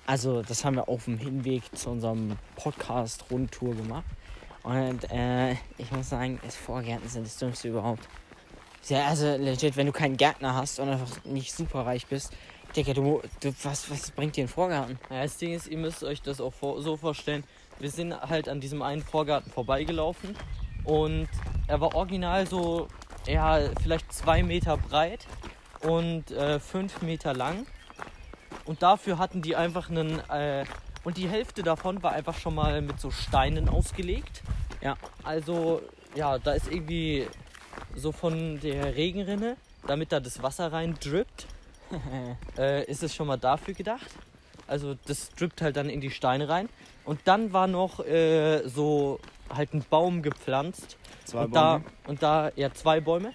also 0.06 0.42
das 0.42 0.64
haben 0.64 0.76
wir 0.76 0.88
auf 0.88 1.06
dem 1.06 1.18
Hinweg 1.18 1.64
zu 1.76 1.90
unserem 1.90 2.38
Podcast-Rundtour 2.56 3.76
gemacht. 3.76 4.06
Und 4.64 5.12
äh, 5.12 5.54
ich 5.78 5.92
muss 5.92 6.10
sagen, 6.10 6.40
es 6.48 6.56
Vorgärten 6.56 7.10
sind 7.10 7.26
das 7.26 7.38
Dümmste 7.38 7.70
überhaupt. 7.70 8.08
Ja, 8.88 9.08
also 9.08 9.36
legit, 9.36 9.78
wenn 9.78 9.88
du 9.88 9.92
keinen 9.92 10.16
Gärtner 10.16 10.54
hast 10.54 10.80
und 10.80 10.90
einfach 10.90 11.24
nicht 11.26 11.54
super 11.54 11.88
reich 11.88 12.06
bist, 12.06 12.32
Digga, 12.76 12.94
du, 12.94 13.22
du 13.40 13.54
was, 13.64 13.90
was 13.90 14.12
bringt 14.12 14.36
dir 14.36 14.44
ein 14.44 14.48
Vorgarten? 14.48 15.00
Ja, 15.10 15.24
das 15.24 15.38
Ding 15.38 15.54
ist, 15.54 15.68
ihr 15.68 15.78
müsst 15.78 16.04
euch 16.04 16.22
das 16.22 16.40
auch 16.40 16.54
vor, 16.54 16.82
so 16.84 16.96
vorstellen. 16.96 17.44
Wir 17.80 17.90
sind 17.90 18.14
halt 18.14 18.48
an 18.48 18.60
diesem 18.60 18.84
einen 18.84 19.02
Vorgarten 19.02 19.52
vorbeigelaufen 19.52 20.36
und 20.84 21.28
er 21.68 21.82
war 21.82 21.96
original 21.96 22.46
so, 22.48 22.88
ja, 23.26 23.60
vielleicht 23.82 24.14
zwei 24.14 24.44
Meter 24.44 24.78
breit 24.78 25.26
und 25.82 26.30
äh, 26.32 26.60
fünf 26.60 27.02
Meter 27.02 27.34
lang. 27.34 27.66
Und 28.66 28.84
dafür 28.84 29.18
hatten 29.18 29.42
die 29.42 29.56
einfach 29.56 29.90
einen, 29.90 30.20
äh, 30.30 30.66
und 31.04 31.18
die 31.18 31.28
Hälfte 31.28 31.64
davon 31.64 32.04
war 32.04 32.12
einfach 32.12 32.38
schon 32.38 32.54
mal 32.54 32.82
mit 32.82 33.00
so 33.00 33.10
Steinen 33.10 33.68
ausgelegt. 33.68 34.44
Ja. 34.82 34.96
Also, 35.24 35.82
ja, 36.16 36.38
da 36.38 36.54
ist 36.54 36.72
irgendwie 36.72 37.28
so 37.96 38.12
von 38.12 38.60
der 38.60 38.96
Regenrinne, 38.96 39.58
damit 39.88 40.12
da 40.12 40.20
das 40.20 40.44
Wasser 40.44 40.72
rein 40.72 40.96
drippt, 41.00 41.48
äh, 42.58 42.86
ist 42.86 43.04
es 43.04 43.16
schon 43.16 43.28
mal 43.28 43.38
dafür 43.38 43.74
gedacht. 43.74 44.10
Also 44.68 44.96
das 45.06 45.30
drippt 45.32 45.62
halt 45.62 45.76
dann 45.76 45.90
in 45.90 46.02
die 46.02 46.12
Steine 46.12 46.50
rein. 46.50 46.70
Und 47.04 47.22
dann 47.26 47.54
war 47.54 47.68
noch 47.68 48.00
äh, 48.00 48.68
so 48.68 49.20
halt 49.50 49.74
ein 49.74 49.86
Baum 49.90 50.22
gepflanzt. 50.22 50.98
Zwei 51.26 51.46
und 51.46 51.56
da, 51.56 51.82
und 52.08 52.24
da, 52.24 52.52
ja, 52.56 52.74
zwei 52.74 53.00
Bäume. 53.00 53.32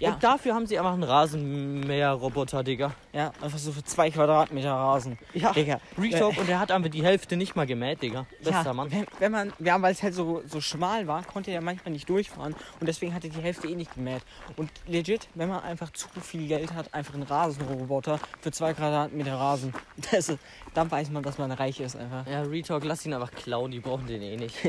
Ja. 0.00 0.12
Und 0.12 0.22
dafür 0.22 0.54
haben 0.54 0.66
sie 0.66 0.78
einfach 0.78 0.92
einen 0.92 1.02
Rasenmäher-Roboter, 1.02 2.62
Digga. 2.62 2.92
Ja, 3.12 3.32
einfach 3.40 3.58
so 3.58 3.72
für 3.72 3.82
zwei 3.82 4.10
Quadratmeter 4.10 4.70
Rasen. 4.70 5.18
Ja, 5.34 5.52
Digga, 5.52 5.80
Retalk 6.00 6.38
und 6.38 6.48
der 6.48 6.60
hat 6.60 6.70
einfach 6.70 6.90
die 6.90 7.02
Hälfte 7.02 7.36
nicht 7.36 7.56
mal 7.56 7.66
gemäht, 7.66 8.00
Digga. 8.00 8.26
Bester 8.38 8.62
ja, 8.64 8.72
Mann. 8.74 8.92
Wenn, 8.92 9.06
wenn 9.18 9.32
man, 9.32 9.52
ja, 9.58 9.80
weil 9.82 9.92
es 9.92 10.02
halt 10.02 10.14
so, 10.14 10.42
so 10.46 10.60
schmal 10.60 11.08
war, 11.08 11.24
konnte 11.24 11.50
er 11.50 11.60
manchmal 11.60 11.92
nicht 11.92 12.08
durchfahren 12.08 12.54
und 12.78 12.86
deswegen 12.86 13.12
hat 13.12 13.24
er 13.24 13.30
die 13.30 13.40
Hälfte 13.40 13.66
eh 13.66 13.74
nicht 13.74 13.92
gemäht. 13.94 14.22
Und 14.56 14.70
legit, 14.86 15.28
wenn 15.34 15.48
man 15.48 15.64
einfach 15.64 15.92
zu 15.92 16.08
viel 16.20 16.46
Geld 16.46 16.74
hat, 16.74 16.94
einfach 16.94 17.14
einen 17.14 17.24
Rasenroboter 17.24 18.20
für 18.40 18.52
zwei 18.52 18.74
Quadratmeter 18.74 19.34
Rasen, 19.34 19.74
das 20.12 20.28
ist, 20.28 20.38
dann 20.74 20.88
weiß 20.88 21.10
man, 21.10 21.24
dass 21.24 21.38
man 21.38 21.50
reich 21.50 21.80
ist 21.80 21.96
einfach. 21.96 22.24
Ja, 22.28 22.42
Retalk, 22.42 22.84
lass 22.84 23.04
ihn 23.04 23.14
einfach 23.14 23.32
klauen, 23.32 23.72
die 23.72 23.80
brauchen 23.80 24.06
den 24.06 24.22
eh 24.22 24.36
nicht. 24.36 24.56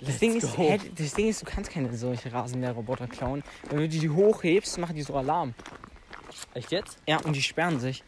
Das 0.00 0.18
Ding, 0.18 0.36
ist, 0.36 0.56
das 0.98 1.14
Ding 1.14 1.28
ist, 1.28 1.42
du 1.42 1.46
kannst 1.46 1.70
keine 1.70 1.94
solche 1.96 2.32
Rasenmäherroboter 2.32 3.06
klauen. 3.06 3.42
Wenn 3.70 3.78
du 3.78 3.88
die 3.88 4.08
hochhebst, 4.54 4.78
machen 4.78 4.94
die 4.94 5.02
so 5.02 5.14
Alarm. 5.14 5.54
Echt 6.54 6.70
jetzt? 6.70 6.98
Ja, 7.06 7.18
und 7.18 7.34
die 7.34 7.42
sperren 7.42 7.80
sich. 7.80 8.04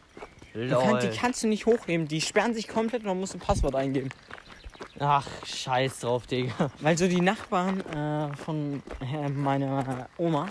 Lol. 0.53 0.69
kann, 0.69 0.99
die 0.99 1.09
kannst 1.09 1.43
du 1.43 1.47
nicht 1.47 1.65
hochheben. 1.65 2.07
Die 2.07 2.21
sperren 2.21 2.53
sich 2.53 2.67
komplett 2.67 3.01
und 3.01 3.09
dann 3.09 3.19
musst 3.19 3.33
du 3.33 3.37
ein 3.37 3.41
Passwort 3.41 3.75
eingeben. 3.75 4.09
Ach, 4.99 5.27
scheiß 5.45 5.99
drauf, 5.99 6.25
Digga. 6.25 6.71
Weil 6.79 6.97
so 6.97 7.07
die 7.07 7.21
Nachbarn 7.21 7.81
äh, 7.81 8.35
von 8.35 8.81
äh, 9.01 9.29
meiner 9.29 10.07
Oma, 10.17 10.47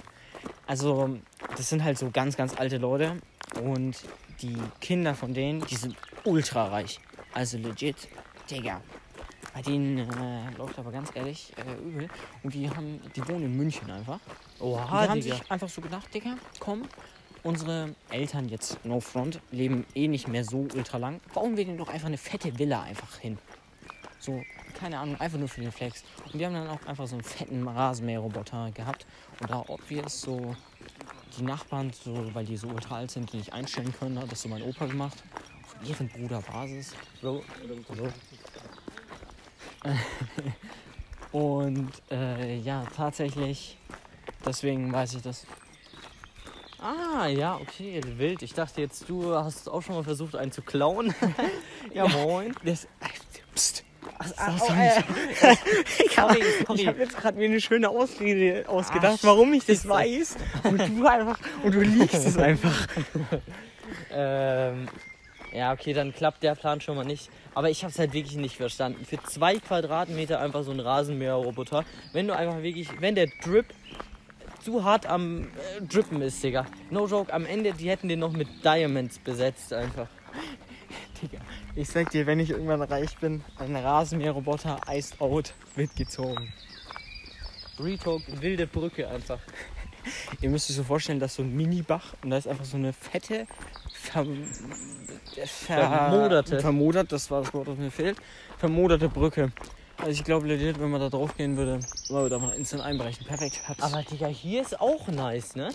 also 0.67 1.19
das 1.57 1.69
sind 1.69 1.83
halt 1.83 1.99
so 1.99 2.11
ganz, 2.11 2.37
ganz 2.37 2.57
alte 2.57 2.79
Leute 2.79 3.17
und 3.63 3.97
die 4.43 4.57
Kinder 4.81 5.15
von 5.15 5.35
denen, 5.35 5.65
die 5.67 5.77
sind 5.77 5.97
ultra 6.25 6.67
reich. 6.67 7.01
Also 7.33 7.59
legit, 7.59 7.97
Digga. 8.51 8.81
Bei 9.57 9.63
denen 9.63 9.97
äh, 9.99 10.51
läuft 10.59 10.79
aber 10.79 10.93
ganz 10.93 11.09
ehrlich 11.15 11.51
äh, 11.57 11.83
übel. 11.83 12.09
Und 12.43 12.53
die 12.53 12.69
haben, 12.69 13.01
die 13.17 13.27
wohnen 13.27 13.45
in 13.45 13.57
München 13.57 13.91
einfach. 13.91 14.21
Und 14.59 14.61
die 14.61 14.63
Oha, 14.65 15.09
haben 15.09 15.19
Digga. 15.19 15.37
sich 15.37 15.51
einfach 15.51 15.71
so 15.71 15.81
gedacht, 15.81 16.13
Digga, 16.13 16.37
komm, 16.61 16.83
unsere 17.43 17.95
Eltern 18.11 18.51
jetzt, 18.51 18.85
no 18.85 19.01
front, 19.01 19.41
leben 19.51 19.87
eh 19.95 20.09
nicht 20.09 20.29
mehr 20.29 20.45
so 20.45 20.69
ultra 20.75 20.99
lang. 20.99 21.23
Bauen 21.33 21.57
wir 21.57 21.65
denen 21.65 21.79
doch 21.79 21.89
einfach 21.89 22.09
eine 22.09 22.19
fette 22.19 22.59
Villa 22.59 22.83
einfach 22.83 23.17
hin. 23.17 23.39
So, 24.19 24.43
keine 24.79 24.99
Ahnung, 24.99 25.19
einfach 25.19 25.39
nur 25.39 25.49
für 25.49 25.63
den 25.63 25.73
Flex. 25.73 26.05
Und 26.31 26.39
die 26.39 26.45
haben 26.45 26.53
dann 26.53 26.69
auch 26.69 26.85
einfach 26.85 27.07
so 27.07 27.15
einen 27.15 27.25
fetten 27.25 27.67
Rasenmäherroboter 27.67 28.73
gehabt. 28.73 29.07
Und 29.41 29.51
da 29.51 29.65
obvious 29.69 30.21
so 30.21 30.55
die 31.39 31.45
Nachbarn, 31.45 31.95
so, 31.95 32.35
weil 32.35 32.45
die 32.45 32.59
so 32.59 32.69
ultra 32.69 32.97
alt 32.97 33.11
sind, 33.11 33.33
die 33.33 33.39
nicht 33.39 33.55
einstellen 33.55 33.95
können, 33.99 34.21
hat 34.21 34.31
das 34.31 34.43
so 34.43 34.51
mein 34.51 34.61
Opa 34.61 34.85
gemacht. 34.85 35.17
Auf 35.65 35.89
ihren 35.89 36.09
Bruder 36.11 36.43
Basis. 36.43 36.93
Bro, 37.23 37.43
Und 41.33 41.91
äh, 42.11 42.57
ja, 42.59 42.85
tatsächlich, 42.97 43.77
deswegen 44.45 44.93
weiß 44.93 45.15
ich 45.15 45.23
das. 45.23 45.47
Ah, 46.79 47.27
ja, 47.27 47.57
okay, 47.57 48.01
wild. 48.17 48.43
Ich 48.43 48.55
dachte 48.55 48.81
jetzt, 48.81 49.09
du 49.09 49.35
hast 49.35 49.69
auch 49.69 49.83
schon 49.83 49.97
mal 49.97 50.05
versucht, 50.05 50.37
einen 50.37 50.53
zu 50.53 50.63
klauen. 50.63 51.15
ja, 51.95 52.07
moin. 52.07 52.55
Das, 52.65 52.87
Psst. 53.55 53.85
Ach, 54.19 54.27
Sag's 54.27 54.63
oh, 54.63 54.67
doch 54.69 54.77
äh, 54.77 55.57
sorry, 56.15 56.43
Ich 56.75 56.87
habe 56.87 56.99
jetzt 57.01 57.17
gerade 57.17 57.39
mir 57.39 57.47
eine 57.47 57.61
schöne 57.61 57.89
Ausrede 57.89 58.69
ausgedacht, 58.69 59.19
Ach, 59.21 59.25
warum 59.25 59.53
ich 59.55 59.65
das 59.65 59.89
weiß. 59.89 60.37
Und 60.65 60.79
du 60.79 61.07
einfach 61.07 61.39
und 61.63 61.75
du 61.75 61.81
liegst 61.81 62.25
es 62.25 62.39
einfach. 62.39 62.87
Ähm, 64.11 64.89
ja, 65.57 65.73
okay, 65.73 65.95
dann 65.95 66.13
klappt 66.13 66.43
der 66.43 66.55
Plan 66.55 66.83
schon 66.83 66.97
mal 66.97 67.05
nicht. 67.05 67.31
Aber 67.55 67.71
ich 67.71 67.83
habe 67.83 67.91
es 67.91 67.99
halt 67.99 68.13
wirklich 68.13 68.37
nicht 68.37 68.57
verstanden. 68.57 69.03
Für 69.07 69.23
zwei 69.23 69.57
Quadratmeter 69.57 70.39
einfach 70.39 70.63
so 70.63 70.71
ein 70.71 70.81
Rasenmäherroboter. 70.81 71.85
Wenn 72.13 72.29
du 72.29 72.37
einfach 72.37 72.63
wirklich, 72.63 72.89
wenn 73.01 73.15
der 73.15 73.29
Drip 73.43 73.65
zu 74.63 74.85
hart 74.85 75.07
am 75.07 75.45
äh, 75.45 75.83
Drippen 75.83 76.21
ist, 76.21 76.43
Digga. 76.43 76.67
No 76.91 77.07
joke, 77.07 77.33
am 77.33 77.47
Ende, 77.47 77.73
die 77.73 77.89
hätten 77.89 78.09
den 78.09 78.19
noch 78.19 78.33
mit 78.33 78.49
Diamonds 78.65 79.19
besetzt 79.19 79.73
einfach. 79.73 80.09
Digga, 81.23 81.39
ich 81.75 81.89
sag 81.89 82.11
dir, 82.11 82.27
wenn 82.27 82.39
ich 82.39 82.51
irgendwann 82.51 82.83
reich 82.83 83.17
bin, 83.17 83.43
ein 83.59 83.77
Rasenmäherroboter 83.77 84.81
iced 84.89 85.19
out 85.23 85.55
wird 85.75 85.97
gezogen. 85.97 86.53
Retalk, 87.79 88.23
wilde 88.43 88.67
Brücke 88.67 89.09
einfach. 89.09 89.39
Ihr 90.41 90.51
müsst 90.51 90.71
euch 90.71 90.77
so 90.77 90.85
vorstellen, 90.85 91.21
dass 91.21 91.35
so 91.35 91.43
ein 91.43 91.55
Minibach 91.55 92.15
und 92.23 92.31
da 92.31 92.37
ist 92.37 92.49
einfach 92.49 92.65
so 92.65 92.77
eine 92.77 92.93
fette 92.93 93.47
ver 93.93 94.27
ver 95.45 95.79
Vermoderte. 95.79 96.61
vermodert, 96.61 97.13
das 97.13 97.31
war 97.31 97.43
das 97.43 97.53
Wort, 97.53 97.69
das 97.69 97.77
mir 97.77 97.91
fehlt, 97.91 98.17
vermoderte 98.59 99.09
Brücke. 99.09 99.53
Also 99.99 100.11
ich 100.11 100.25
glaube 100.25 100.47
legit, 100.47 100.79
wenn 100.79 100.91
man 100.91 101.01
da 101.01 101.09
drauf 101.09 101.37
gehen 101.37 101.57
würde, 101.57 101.81
man 102.11 102.23
würde 102.23 102.37
einfach 102.37 102.55
instant 102.55 102.83
einbrechen. 102.83 103.27
Perfekt. 103.27 103.61
Hab's. 103.67 103.83
Aber 103.83 104.03
Digga, 104.03 104.27
hier 104.27 104.63
ist 104.63 104.79
auch 104.79 105.09
nice, 105.09 105.57
ne? 105.57 105.71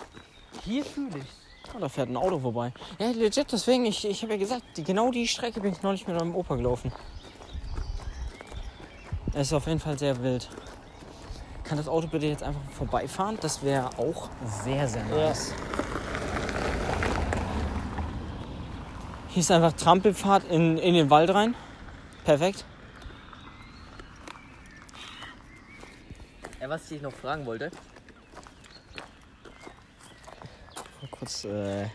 Hier 0.64 0.86
fühle 0.86 1.18
ich. 1.18 1.74
Oh, 1.76 1.80
da 1.80 1.90
fährt 1.90 2.10
ein 2.10 2.18
Auto 2.18 2.40
vorbei. 2.40 2.72
Ja, 3.00 3.12
legit, 3.12 3.52
deswegen, 3.52 3.86
ich, 3.86 4.08
ich 4.08 4.22
habe 4.22 4.34
ja 4.34 4.40
gesagt, 4.40 4.64
die, 4.78 4.84
genau 4.84 5.12
die 5.12 5.28
Strecke 5.28 5.60
bin 5.62 5.72
ich 5.72 5.82
neulich 5.82 6.08
mit 6.08 6.18
meinem 6.18 6.36
Opa 6.36 6.56
gelaufen. 6.56 6.92
Es 9.34 9.48
ist 9.48 9.54
auf 9.54 9.68
jeden 9.68 9.80
Fall 9.80 9.98
sehr 9.98 10.22
wild. 10.22 10.50
Kann 11.64 11.78
das 11.78 11.88
Auto 11.88 12.08
bitte 12.08 12.26
jetzt 12.26 12.44
einfach 12.44 12.62
vorbeifahren? 12.72 13.38
Das 13.42 13.64
wäre 13.64 13.90
auch 13.98 14.30
sehr, 14.64 14.88
sehr 14.88 15.04
nice. 15.06 15.54
Hier 19.30 19.40
ist 19.40 19.52
einfach 19.52 19.72
Trampelfahrt 19.74 20.44
in, 20.50 20.78
in 20.78 20.94
den 20.94 21.10
Wald 21.10 21.34
rein. 21.34 21.56
Perfekt. 22.26 22.66
Ja, 26.60 26.70
was 26.70 26.92
ich 26.92 27.02
noch 27.02 27.14
fragen 27.14 27.46
wollte. 27.46 27.72
Mal 31.02 31.10
kurz. 31.12 31.46
Äh... 31.46 31.86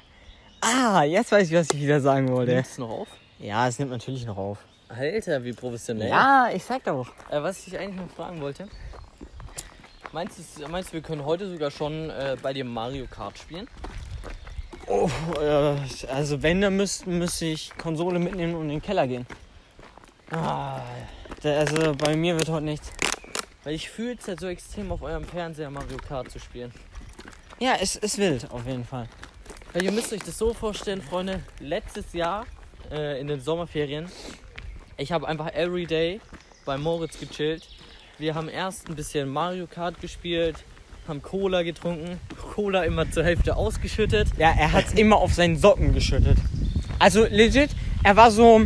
Ah, 0.63 1.03
jetzt 1.03 1.31
weiß 1.31 1.49
ich, 1.49 1.55
was 1.55 1.69
ich 1.71 1.81
wieder 1.81 2.01
sagen 2.01 2.29
wollte. 2.31 2.55
Nimmst 2.55 2.79
du 2.79 2.83
noch 2.83 2.91
auf? 2.91 3.09
Ja, 3.39 3.69
es 3.69 3.79
nimmt 3.79 3.91
natürlich 3.91 4.25
noch 4.25 4.39
auf. 4.39 4.59
Alter, 4.89 5.45
wie 5.45 5.53
professionell. 5.53 6.09
Ja, 6.09 6.49
ich 6.53 6.65
sag 6.65 6.85
doch. 6.85 7.09
Äh, 7.29 7.43
was 7.43 7.67
ich 7.67 7.79
eigentlich 7.79 8.01
noch 8.01 8.11
fragen 8.15 8.41
wollte. 8.41 8.69
Meinst 10.13 10.39
du, 10.59 10.69
meinst 10.69 10.91
du 10.91 10.95
wir 10.95 11.03
können 11.03 11.25
heute 11.25 11.49
sogar 11.51 11.71
schon 11.71 12.11
äh, 12.11 12.37
bei 12.41 12.53
dir 12.53 12.65
Mario 12.65 13.07
Kart 13.07 13.39
spielen? 13.39 13.69
Oh, 14.87 15.11
äh, 15.41 15.77
also 16.09 16.43
wenn, 16.43 16.61
dann 16.61 16.77
müsste 16.77 17.11
müsst 17.11 17.43
ich 17.43 17.71
Konsole 17.77 18.19
mitnehmen 18.19 18.55
und 18.55 18.63
in 18.65 18.69
den 18.71 18.83
Keller 18.83 19.07
gehen. 19.07 19.27
Ah, 20.31 20.81
Da- 21.43 21.59
Also 21.59 21.95
bei 21.95 22.17
mir 22.17 22.37
wird 22.39 22.49
heute 22.49 22.65
nichts. 22.65 22.91
weil 23.65 23.75
ich 23.75 23.91
fühle 23.91 24.17
es 24.19 24.27
halt 24.29 24.41
so 24.41 24.47
extrem 24.47 24.93
auf 24.93 25.03
eurem 25.03 25.25
Fernseher 25.25 25.71
Mario 25.71 25.97
Kart 25.99 26.31
zu 26.31 26.39
spielen. 26.39 26.73
Ja, 27.59 27.75
es 27.81 27.97
ist 27.97 28.19
wild, 28.19 28.51
auf 28.51 28.65
jeden 28.67 28.85
Fall. 28.85 29.09
Weil 29.73 29.83
ihr 29.83 29.93
müsst 29.93 30.13
euch 30.13 30.23
das 30.23 30.39
so 30.39 30.55
vorstellen, 30.55 31.03
Freunde. 31.03 31.43
Letztes 31.59 32.13
Jahr 32.13 32.47
äh, 32.91 33.21
in 33.21 33.27
den 33.27 33.41
Sommerferien, 33.41 34.11
ich 34.97 35.11
habe 35.13 35.27
einfach 35.27 35.53
everyday 35.53 36.21
bei 36.65 36.79
Moritz 36.79 37.19
gechillt. 37.19 37.67
Wir 38.19 38.35
haben 38.35 38.49
erst 38.49 38.89
ein 38.89 38.97
bisschen 38.97 39.29
Mario 39.29 39.67
Kart 39.67 40.01
gespielt, 40.01 40.57
haben 41.07 41.21
Cola 41.21 41.63
getrunken, 41.63 42.19
Cola 42.55 42.85
immer 42.85 43.11
zur 43.11 43.25
Hälfte 43.25 43.55
ausgeschüttet. 43.57 44.29
Ja, 44.39 44.55
er 44.59 44.73
hat 44.73 44.87
es 44.87 44.95
immer 44.95 45.17
auf 45.17 45.35
seinen 45.35 45.59
Socken 45.59 45.93
geschüttet. 45.93 46.39
Also 46.99 47.27
legit, 47.27 47.69
er 48.03 48.17
war 48.17 48.31
so, 48.31 48.63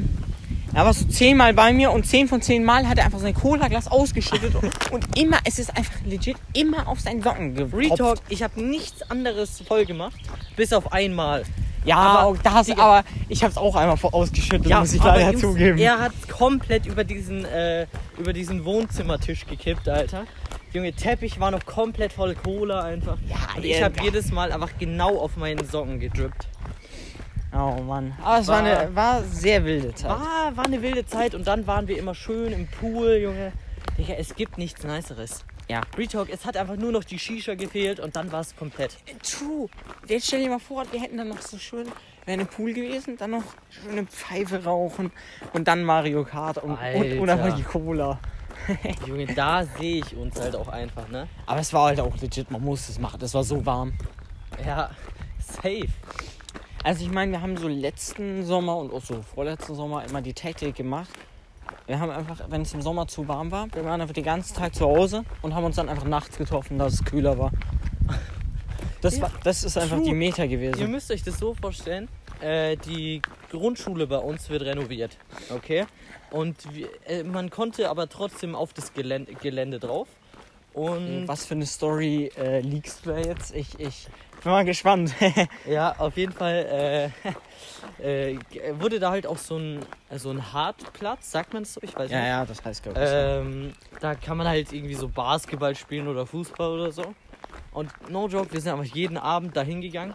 er 0.73 0.85
war 0.85 0.95
so 0.95 1.05
zehnmal 1.07 1.53
bei 1.53 1.73
mir 1.73 1.91
und 1.91 2.07
zehn 2.07 2.29
von 2.29 2.41
zehn 2.41 2.63
Mal 2.63 2.89
hat 2.89 2.99
er 2.99 3.07
einfach 3.07 3.19
sein 3.19 3.35
Cola-Glas 3.35 3.89
ausgeschüttet 3.89 4.55
und, 4.55 4.71
und 4.93 5.19
immer, 5.19 5.39
es 5.45 5.59
ist 5.59 5.77
einfach 5.77 6.01
legit 6.05 6.37
immer 6.53 6.87
auf 6.87 7.01
seinen 7.01 7.21
Socken 7.21 7.57
Retalk, 7.59 7.91
getropft. 7.91 8.23
ich 8.29 8.45
habe 8.45 8.63
nichts 8.63 9.03
anderes 9.11 9.65
voll 9.67 9.85
gemacht, 9.85 10.21
bis 10.55 10.73
auf 10.73 10.93
einmal. 10.93 11.43
Ja, 11.85 11.97
Aber, 11.97 12.19
aber, 12.21 12.39
da 12.43 12.53
hast, 12.53 12.69
Digga- 12.71 12.81
aber 12.83 13.05
ich 13.29 13.43
habe 13.43 13.51
es 13.53 13.57
auch 13.57 13.75
einmal 13.75 13.97
ausgeschüttet, 14.13 14.69
muss 14.73 14.93
ich 14.93 15.03
leider 15.03 15.31
Jungs, 15.31 15.41
zugeben. 15.41 15.79
Er 15.79 15.99
hat 15.99 16.13
komplett 16.29 16.87
über 16.87 17.05
diesen, 17.05 17.45
äh, 17.47 17.87
über 18.19 18.33
diesen 18.33 18.65
Wohnzimmertisch 18.65 19.47
gekippt, 19.47 19.89
Alter. 19.89 20.25
Junge, 20.73 20.93
Teppich 20.93 21.41
war 21.41 21.51
noch 21.51 21.65
komplett 21.65 22.13
voll 22.13 22.35
Cola 22.35 22.83
einfach. 22.83 23.17
Ja, 23.29 23.37
Und 23.57 23.65
ich 23.65 23.79
ja, 23.79 23.87
habe 23.87 23.97
ja. 23.97 24.05
jedes 24.05 24.31
Mal 24.31 24.53
einfach 24.53 24.71
genau 24.79 25.19
auf 25.19 25.37
meinen 25.37 25.65
Socken 25.67 25.99
gedrippt. 26.01 26.49
Oh 27.53 27.81
Mann. 27.83 28.13
Aber 28.23 28.39
es 28.39 28.47
war, 28.47 28.63
War- 28.63 28.79
eine 28.79 28.95
war 28.95 29.23
sehr 29.25 29.65
wilde 29.65 29.93
Zeit. 29.95 30.11
War, 30.11 30.57
war 30.57 30.65
eine 30.67 30.83
wilde 30.83 31.05
Zeit 31.07 31.35
und 31.35 31.47
dann 31.47 31.67
waren 31.67 31.89
wir 31.89 31.99
immer 31.99 32.15
schön 32.15 32.53
im 32.53 32.69
Pool, 32.69 33.17
Junge. 33.23 33.53
Digga, 33.99 34.15
es 34.15 34.37
gibt 34.37 34.57
nichts 34.59 34.85
Niceres. 34.85 35.45
Ja. 35.71 35.83
Retalk, 35.97 36.31
es 36.31 36.45
hat 36.45 36.57
einfach 36.57 36.75
nur 36.75 36.91
noch 36.91 37.05
die 37.05 37.17
Shisha 37.17 37.55
gefehlt 37.55 38.01
und 38.01 38.17
dann 38.17 38.33
war 38.33 38.41
es 38.41 38.57
komplett. 38.57 38.97
True. 39.23 39.69
Jetzt 40.09 40.27
stell 40.27 40.43
dir 40.43 40.51
mal 40.51 40.59
vor, 40.59 40.85
wir 40.91 41.01
hätten 41.01 41.17
dann 41.17 41.29
noch 41.29 41.41
so 41.41 41.59
schön, 41.59 41.87
wäre 42.27 42.41
im 42.41 42.49
Pool 42.49 42.73
gewesen, 42.73 43.17
dann 43.17 43.31
noch 43.31 43.45
schöne 43.71 44.05
Pfeife 44.05 44.65
rauchen 44.65 45.13
und 45.53 45.69
dann 45.69 45.85
Mario 45.85 46.25
Kart 46.25 46.59
und, 46.59 46.73
und, 46.73 47.19
und 47.21 47.31
Alter. 47.31 47.45
einfach 47.45 47.57
die 47.57 47.63
Cola. 47.63 48.19
Junge, 49.07 49.27
da 49.27 49.65
sehe 49.65 49.99
ich 49.99 50.17
uns 50.17 50.41
halt 50.41 50.57
auch 50.57 50.67
einfach, 50.67 51.09
ne? 51.09 51.29
Aber 51.47 51.61
es 51.61 51.73
war 51.73 51.87
halt 51.87 52.01
auch 52.01 52.17
legit, 52.17 52.51
man 52.51 52.65
musste 52.65 52.91
es 52.91 52.99
machen. 52.99 53.21
Das 53.21 53.33
war 53.35 53.45
so 53.45 53.65
warm. 53.65 53.93
Ja, 54.67 54.91
safe. 55.39 55.87
Also 56.83 57.05
ich 57.05 57.13
meine, 57.13 57.31
wir 57.31 57.43
haben 57.43 57.57
so 57.57 57.69
letzten 57.69 58.45
Sommer 58.45 58.77
und 58.77 58.93
auch 58.93 59.03
so 59.03 59.23
vorletzten 59.23 59.77
Sommer 59.77 60.05
immer 60.05 60.21
die 60.21 60.35
Taktik 60.35 60.75
gemacht. 60.75 61.11
Wir 61.91 61.99
haben 61.99 62.11
einfach, 62.13 62.39
wenn 62.49 62.63
es 62.63 62.73
im 62.73 62.83
Sommer 62.83 63.09
zu 63.09 63.27
warm 63.27 63.51
war, 63.51 63.67
wir 63.75 63.85
waren 63.85 64.01
einfach 64.01 64.15
den 64.15 64.23
ganzen 64.23 64.55
Tag 64.57 64.77
zu 64.77 64.87
Hause 64.87 65.25
und 65.43 65.57
haben 65.57 65.65
uns 65.65 65.75
dann 65.75 65.89
einfach 65.89 66.05
nachts 66.05 66.39
getroffen, 66.39 66.79
dass 66.79 66.93
es 66.93 67.05
kühler 67.05 67.37
war. 67.37 67.51
Das, 69.01 69.17
Ja, 69.17 69.23
war, 69.23 69.33
das 69.43 69.65
ist 69.65 69.77
einfach 69.77 69.97
true. 69.97 70.05
die 70.07 70.15
Meta 70.15 70.45
Ihr 70.45 70.49
gewesen. 70.51 70.89
müsst 70.89 71.11
euch 71.11 71.25
das 71.25 71.41
so 71.41 71.53
vorstellen, 71.53 72.07
äh, 72.41 72.77
die 72.77 73.21
Grundschule 73.51 74.07
bei 74.07 74.19
uns 74.19 74.49
wird 74.51 74.63
renoviert, 74.63 75.17
okay? 75.53 75.85
Und 76.31 76.73
wir, 76.73 76.91
äh, 77.09 77.25
man 77.25 77.51
konnte 77.51 77.91
aber 77.91 78.09
trotzdem 78.09 78.55
auf 78.55 78.73
das 78.73 78.95
Gelände, 78.95 79.35
Gelände 79.35 79.81
drauf. 79.81 80.07
Und 80.73 81.27
Was 81.27 81.45
für 81.47 81.55
eine 81.55 81.67
Story 81.67 82.31
äh, 82.39 82.61
liegst 82.61 83.05
du 83.05 83.11
da 83.11 83.19
jetzt? 83.19 83.55
Ich, 83.55 83.79
ich 83.81 84.07
bin 84.43 84.53
mal 84.53 84.65
gespannt. 84.65 85.13
ja, 85.69 85.95
auf 85.99 86.17
jeden 86.17 86.33
Fall 86.33 87.11
äh, 88.01 88.33
äh, 88.35 88.39
wurde 88.81 89.01
da 89.01 89.11
halt 89.11 89.27
auch 89.27 89.39
so 89.39 89.57
ein, 89.57 89.81
äh, 90.11 90.19
so 90.19 90.31
ein 90.31 90.53
Hartplatz, 90.53 91.33
sagt 91.33 91.53
man 91.53 91.65
das 91.65 91.75
so? 91.75 91.81
Ich 91.83 91.97
weiß 91.99 92.11
ja, 92.11 92.19
nicht. 92.19 92.29
ja, 92.29 92.45
das 92.45 92.65
heißt 92.65 92.83
glaube 92.83 93.03
ich. 93.03 93.11
Ähm, 93.11 93.73
da 94.01 94.15
kann 94.15 94.37
man 94.37 94.47
halt 94.47 94.73
irgendwie 94.73 94.95
so 94.95 95.09
Basketball 95.09 95.75
spielen 95.75 96.09
oder 96.09 96.27
Fußball 96.27 96.71
oder 96.71 96.93
so. 96.93 97.15
Und 97.73 97.91
no 98.11 98.27
joke, 98.29 98.53
wir 98.53 98.61
sind 98.61 98.73
einfach 98.73 98.93
jeden 98.95 99.17
Abend 99.19 99.57
da 99.57 99.63
hingegangen 99.63 100.15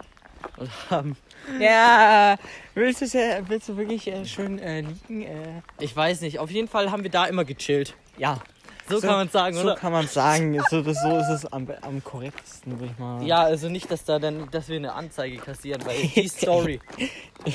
und 0.57 0.69
haben, 0.89 1.15
Ja, 1.59 2.37
willst 2.73 3.01
du, 3.01 3.07
sehr- 3.07 3.47
willst 3.49 3.69
du 3.69 3.77
wirklich 3.77 4.07
äh, 4.07 4.25
schön 4.25 4.59
äh, 4.59 4.81
liegen? 4.81 5.21
Äh, 5.23 5.61
ich 5.79 5.95
weiß 5.95 6.21
nicht, 6.21 6.39
auf 6.39 6.49
jeden 6.49 6.67
Fall 6.67 6.91
haben 6.91 7.03
wir 7.03 7.11
da 7.11 7.25
immer 7.25 7.45
gechillt. 7.45 7.93
ja, 8.17 8.41
So, 8.89 8.99
kann 9.01 9.09
man 9.15 9.29
sagen, 9.29 9.55
so 9.55 9.63
oder? 9.63 9.75
kann 9.75 9.91
man 9.91 10.07
sagen. 10.07 10.61
So, 10.69 10.81
das, 10.81 11.01
so 11.01 11.17
ist 11.17 11.29
es 11.29 11.45
am, 11.51 11.67
am 11.81 12.03
korrektesten, 12.03 12.79
würde 12.79 12.91
ich 12.93 12.99
mal. 12.99 13.23
Ja, 13.25 13.41
also 13.41 13.67
nicht, 13.67 13.89
dass 13.89 14.03
da 14.05 14.19
dann, 14.19 14.47
dass 14.51 14.67
wir 14.69 14.75
eine 14.75 14.93
Anzeige 14.93 15.37
kassieren, 15.37 15.83
weil 15.85 15.95
die 16.07 16.27
Story, 16.27 16.79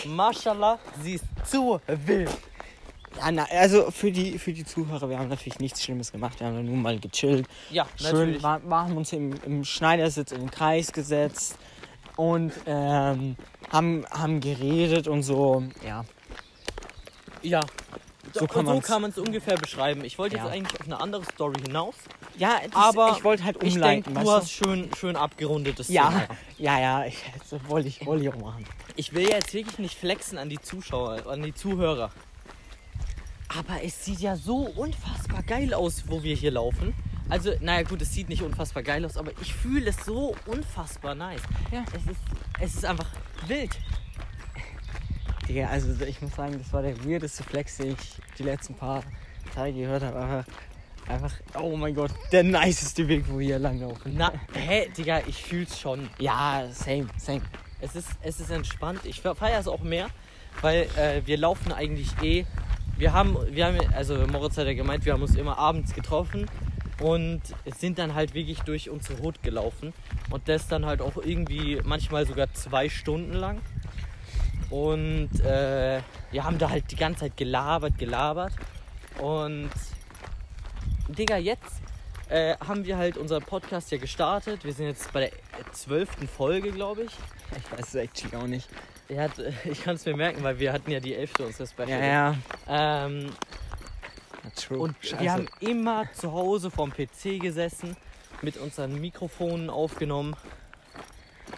Mashallah, 0.07 0.78
sie 1.03 1.14
ist 1.14 1.24
zu 1.45 1.81
wild. 1.87 2.31
ja 3.16 3.31
na, 3.33 3.47
also 3.51 3.91
für 3.93 4.11
die, 4.11 4.39
für 4.39 4.53
die 4.53 4.64
Zuhörer, 4.64 5.09
wir 5.09 5.18
haben 5.18 5.28
natürlich 5.28 5.61
nichts 5.61 5.83
Schlimmes 5.85 6.11
gemacht. 6.11 6.41
Wir 6.41 6.49
haben 6.49 6.64
nur 6.64 6.76
mal 6.76 6.99
gechillt. 6.99 7.47
Ja, 7.70 7.87
Schön, 7.97 8.07
natürlich. 8.39 8.43
wir 8.43 8.76
haben 8.76 8.97
uns 8.97 9.12
im, 9.12 9.33
im 9.45 9.64
Schneidersitz 9.64 10.33
in 10.33 10.41
den 10.41 10.51
Kreis 10.51 10.93
gesetzt 10.93 11.57
und 12.16 12.53
ähm, 12.66 13.37
haben, 13.70 14.05
haben 14.11 14.41
geredet 14.41 15.07
und 15.07 15.22
so. 15.22 15.62
Ja, 15.87 16.05
Ja. 17.43 17.61
So 18.33 18.41
So 18.41 18.47
kann 18.81 19.03
man 19.03 19.11
es 19.11 19.18
ungefähr 19.18 19.57
beschreiben. 19.57 20.05
Ich 20.05 20.18
wollte 20.18 20.37
Ja. 20.37 20.45
jetzt 20.45 20.53
eigentlich 20.53 20.81
auf 20.81 20.87
eine 20.87 21.01
andere 21.01 21.24
Story 21.24 21.61
hinaus. 21.66 21.95
ja 22.37 22.61
das, 22.64 22.74
Aber 22.74 23.14
ich 23.16 23.24
wollte 23.24 23.45
halt 23.45 23.62
Ich 23.62 23.74
umleiten. 23.74 24.05
denke, 24.05 24.20
du 24.20 24.26
weißt 24.26 24.43
hast 24.43 24.53
schön, 24.53 24.89
schön 24.99 25.16
abgerundetes 25.16 25.89
Ja, 25.89 26.09
Thema. 26.11 26.26
ja, 26.59 26.78
ja, 26.81 27.05
ich, 27.07 27.18
das 27.51 27.61
wollte 27.68 27.89
ich, 27.89 28.05
wollte 28.07 28.24
ich 28.24 28.28
auch 28.33 28.39
machen. 28.39 28.64
Ich 28.97 29.12
will 29.12 29.28
jetzt 29.28 29.53
wirklich 29.53 29.78
nicht 29.78 29.99
flexen 29.99 30.39
an 30.39 30.49
die 30.49 30.61
Zuschauer, 30.61 31.26
an 31.26 31.43
die 31.43 31.55
Zuhörer. 31.55 32.11
Aber 33.49 33.83
es 33.83 34.05
sieht 34.05 34.20
ja 34.20 34.37
so 34.37 34.59
unfassbar 34.76 35.43
geil 35.43 35.74
aus, 35.74 36.05
wo 36.07 36.22
wir 36.22 36.37
hier 36.37 36.53
laufen. 36.53 36.95
Also, 37.28 37.53
naja 37.61 37.83
gut, 37.83 38.01
es 38.03 38.12
sieht 38.12 38.28
nicht 38.28 38.43
unfassbar 38.43 38.83
geil 38.83 39.05
aus, 39.05 39.16
aber 39.16 39.33
ich 39.41 39.55
fühle 39.55 39.91
es 39.91 40.05
so 40.05 40.35
unfassbar 40.47 41.14
nice. 41.14 41.43
Ja. 41.72 41.85
Es 41.93 42.03
ist, 42.11 42.20
es 42.61 42.74
ist 42.74 42.85
einfach 42.85 43.07
wild. 43.47 43.70
Digga, 45.51 45.66
also 45.66 46.05
ich 46.05 46.22
muss 46.22 46.36
sagen, 46.36 46.57
das 46.59 46.72
war 46.72 46.82
der 46.82 47.05
weirdeste 47.05 47.42
Flex, 47.42 47.78
den 47.78 47.96
ich 48.01 48.36
die 48.38 48.44
letzten 48.44 48.74
paar 48.74 49.03
Tage 49.53 49.72
gehört 49.72 50.05
habe. 50.05 50.16
Einfach, 50.20 50.44
einfach, 51.09 51.32
oh 51.61 51.76
mein 51.76 51.92
Gott, 51.92 52.12
der 52.30 52.44
niceste 52.44 53.09
Weg, 53.09 53.24
wo 53.26 53.40
wir 53.40 53.46
hier 53.46 53.59
langlaufen. 53.59 54.14
Na, 54.16 54.32
hä, 54.55 54.88
Digga, 54.96 55.22
ich 55.26 55.42
fühl's 55.42 55.80
schon. 55.80 56.09
Ja, 56.20 56.68
same, 56.72 57.09
same. 57.18 57.42
Es 57.80 57.96
ist, 57.96 58.11
es 58.22 58.38
ist 58.38 58.51
entspannt. 58.51 59.01
Ich 59.03 59.22
feiere 59.22 59.59
es 59.59 59.66
auch 59.66 59.80
mehr, 59.80 60.07
weil 60.61 60.82
äh, 60.96 61.22
wir 61.24 61.36
laufen 61.36 61.72
eigentlich 61.72 62.11
eh. 62.22 62.46
Wir 62.96 63.12
haben, 63.12 63.36
wir 63.51 63.66
haben, 63.66 63.78
also 63.92 64.24
Moritz 64.28 64.57
hat 64.57 64.68
ja 64.68 64.74
gemeint, 64.74 65.05
wir 65.05 65.14
haben 65.14 65.22
uns 65.22 65.34
immer 65.34 65.59
abends 65.59 65.94
getroffen 65.94 66.46
und 67.01 67.40
sind 67.76 67.98
dann 67.98 68.14
halt 68.14 68.34
wirklich 68.34 68.61
durch 68.61 68.88
unsere 68.88 69.20
Hut 69.20 69.42
gelaufen. 69.42 69.92
Und 70.30 70.48
das 70.48 70.68
dann 70.68 70.86
halt 70.86 71.03
auch 71.03 71.16
irgendwie 71.16 71.80
manchmal 71.82 72.24
sogar 72.24 72.53
zwei 72.53 72.88
Stunden 72.88 73.32
lang. 73.32 73.59
Und 74.70 75.40
äh, 75.40 76.00
wir 76.30 76.44
haben 76.44 76.58
da 76.58 76.70
halt 76.70 76.90
die 76.90 76.96
ganze 76.96 77.20
Zeit 77.20 77.36
gelabert, 77.36 77.98
gelabert. 77.98 78.52
Und 79.18 79.70
Digga, 81.08 81.36
jetzt 81.36 81.82
äh, 82.28 82.56
haben 82.56 82.84
wir 82.84 82.96
halt 82.96 83.16
unseren 83.16 83.42
Podcast 83.42 83.90
ja 83.90 83.98
gestartet. 83.98 84.64
Wir 84.64 84.72
sind 84.72 84.86
jetzt 84.86 85.12
bei 85.12 85.20
der 85.20 85.72
zwölften 85.72 86.28
Folge, 86.28 86.70
glaube 86.70 87.02
ich. 87.02 87.12
Ich 87.56 87.72
weiß 87.72 87.88
es 87.88 87.94
actually 87.96 88.36
auch 88.36 88.46
nicht. 88.46 88.68
Ja, 89.08 89.26
ich 89.64 89.82
kann 89.82 89.96
es 89.96 90.06
mir 90.06 90.16
merken, 90.16 90.42
weil 90.42 90.58
wir 90.60 90.72
hatten 90.72 90.90
ja 90.90 91.00
die 91.00 91.14
elfte 91.14 91.44
unserer 91.44 91.66
Special. 91.66 91.88
Ja, 91.88 91.98
ja. 91.98 92.36
Ähm, 92.68 93.26
ja 94.44 94.50
true. 94.54 94.78
und 94.78 94.96
Scheiße. 95.00 95.20
wir 95.20 95.32
haben 95.32 95.48
immer 95.58 96.10
zu 96.12 96.32
Hause 96.32 96.70
vorm 96.70 96.92
PC 96.92 97.40
gesessen, 97.40 97.96
mit 98.42 98.56
unseren 98.56 99.00
Mikrofonen 99.00 99.68
aufgenommen. 99.68 100.36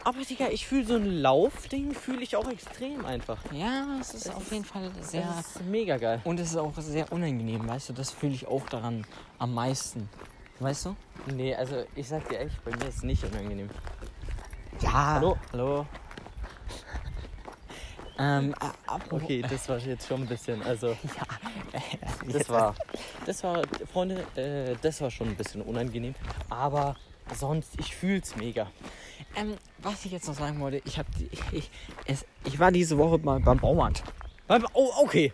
Aber 0.04 0.18
Digga, 0.20 0.48
ich 0.48 0.66
fühle 0.66 0.84
so 0.86 0.96
ein 0.96 1.06
Laufding, 1.20 1.92
fühle 1.94 2.22
ich 2.22 2.34
auch 2.36 2.48
extrem 2.50 3.04
einfach. 3.04 3.38
ja, 3.52 3.98
es 4.00 4.14
ist 4.14 4.34
auf 4.34 4.50
jeden 4.50 4.64
Fall 4.64 4.90
sehr. 5.00 5.22
Das 5.22 5.56
ist 5.56 5.64
mega 5.64 5.96
geil. 5.96 6.20
Und 6.24 6.40
es 6.40 6.50
ist 6.50 6.56
auch 6.56 6.72
sehr 6.78 7.10
unangenehm, 7.12 7.66
weißt 7.68 7.90
du? 7.90 7.92
Das 7.92 8.10
fühle 8.10 8.34
ich 8.34 8.46
auch 8.46 8.66
daran 8.68 9.06
am 9.38 9.54
meisten. 9.54 10.08
Weißt 10.60 10.86
du? 10.86 10.96
Nee, 11.26 11.54
also 11.54 11.84
ich 11.94 12.08
sag 12.08 12.28
dir 12.28 12.40
echt, 12.40 12.64
bei 12.64 12.70
mir 12.76 12.86
ist 12.88 12.96
es 12.98 13.02
nicht 13.02 13.24
unangenehm. 13.24 13.68
Ja. 14.80 14.92
Hallo? 14.92 15.36
Hallo. 15.52 15.86
Ähm, 18.18 18.54
a- 18.60 18.72
apropos- 18.94 19.22
Okay, 19.24 19.42
das 19.42 19.68
war 19.70 19.78
jetzt 19.78 20.06
schon 20.06 20.20
ein 20.22 20.28
bisschen, 20.28 20.62
also 20.62 20.88
Ja, 21.16 21.80
das 22.32 22.48
war, 22.50 22.74
das 23.24 23.42
war, 23.42 23.62
Freunde, 23.90 24.22
äh, 24.36 24.76
das 24.82 25.00
war 25.00 25.10
schon 25.10 25.28
ein 25.28 25.34
bisschen 25.36 25.62
unangenehm. 25.62 26.14
Aber 26.50 26.94
sonst, 27.34 27.70
ich 27.80 27.96
fühl's 27.96 28.36
mega. 28.36 28.70
Ähm, 29.36 29.56
was 29.78 30.04
ich 30.04 30.12
jetzt 30.12 30.28
noch 30.28 30.34
sagen 30.34 30.60
wollte, 30.60 30.82
ich, 30.84 30.98
hab, 30.98 31.06
die- 31.16 31.28
ich, 31.52 31.70
es, 32.06 32.24
ich 32.44 32.58
war 32.58 32.70
diese 32.70 32.98
Woche 32.98 33.18
mal 33.18 33.40
beim 33.40 33.58
Baumarkt. 33.58 34.02
Beim- 34.46 34.66
Oh, 34.74 34.90
okay. 35.02 35.32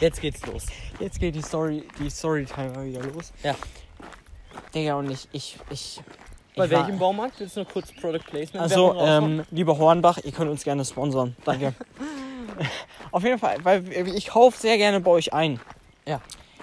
Jetzt 0.00 0.20
geht's 0.20 0.44
los. 0.46 0.66
Jetzt 0.98 1.20
geht 1.20 1.34
die 1.36 1.42
Story, 1.42 1.84
die 1.98 2.10
Storytime 2.10 2.70
mal 2.70 2.84
wieder 2.86 3.02
los. 3.02 3.32
Ja. 3.42 3.54
Digga, 4.74 4.94
und 4.96 5.10
ich, 5.10 5.28
ich, 5.32 5.56
ich. 5.70 6.00
Bei 6.56 6.64
ich 6.66 6.70
war- 6.72 6.80
welchem 6.86 6.98
Baumarkt? 6.98 7.38
Willst 7.38 7.56
du 7.56 7.60
noch 7.60 7.68
kurz 7.72 7.92
Product 7.92 8.18
Placement 8.26 8.62
Also, 8.62 8.94
ähm, 8.98 9.44
lieber 9.50 9.78
Hornbach, 9.78 10.18
ihr 10.24 10.32
könnt 10.32 10.50
uns 10.50 10.64
gerne 10.64 10.84
sponsern. 10.84 11.36
Danke. 11.44 11.74
Auf 13.12 13.22
jeden 13.24 13.38
Fall, 13.38 13.58
weil 13.64 13.88
ich 14.08 14.28
kaufe 14.28 14.58
sehr 14.60 14.76
gerne 14.76 15.00
bei 15.00 15.10
euch 15.10 15.32
ein. 15.32 15.60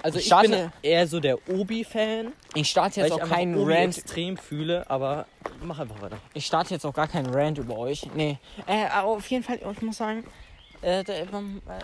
also 0.04 0.20
ich 0.20 0.32
ich, 0.32 0.38
bin 0.41 0.72
eher 0.84 1.08
so 1.08 1.20
der 1.20 1.38
Obi-Fan, 1.49 2.32
Ich 2.54 2.70
starte 2.70 3.02
jetzt 3.02 3.14
auch 3.14 3.30
keinen 3.30 3.56
Rant. 3.58 3.97
extrem 3.97 4.38
fühle, 4.38 4.89
aber 4.89 5.26
mach 5.62 5.80
einfach 5.80 6.02
weiter. 6.02 6.18
Ich 6.34 6.45
starte 6.45 6.74
jetzt 6.74 6.86
auch 6.86 6.93
gar 6.93 7.08
keinen 7.08 7.34
Rant 7.34 7.58
über 7.58 7.78
euch. 7.78 8.08
Nee. 8.14 8.38
Äh, 8.68 8.89
auf 8.89 9.28
jeden 9.28 9.43
Fall, 9.43 9.60
ich 9.72 9.82
muss 9.82 9.97
sagen, 9.97 10.26
äh, 10.82 11.04
der, 11.04 11.32
ähm, 11.32 11.62
äh, 11.68 11.84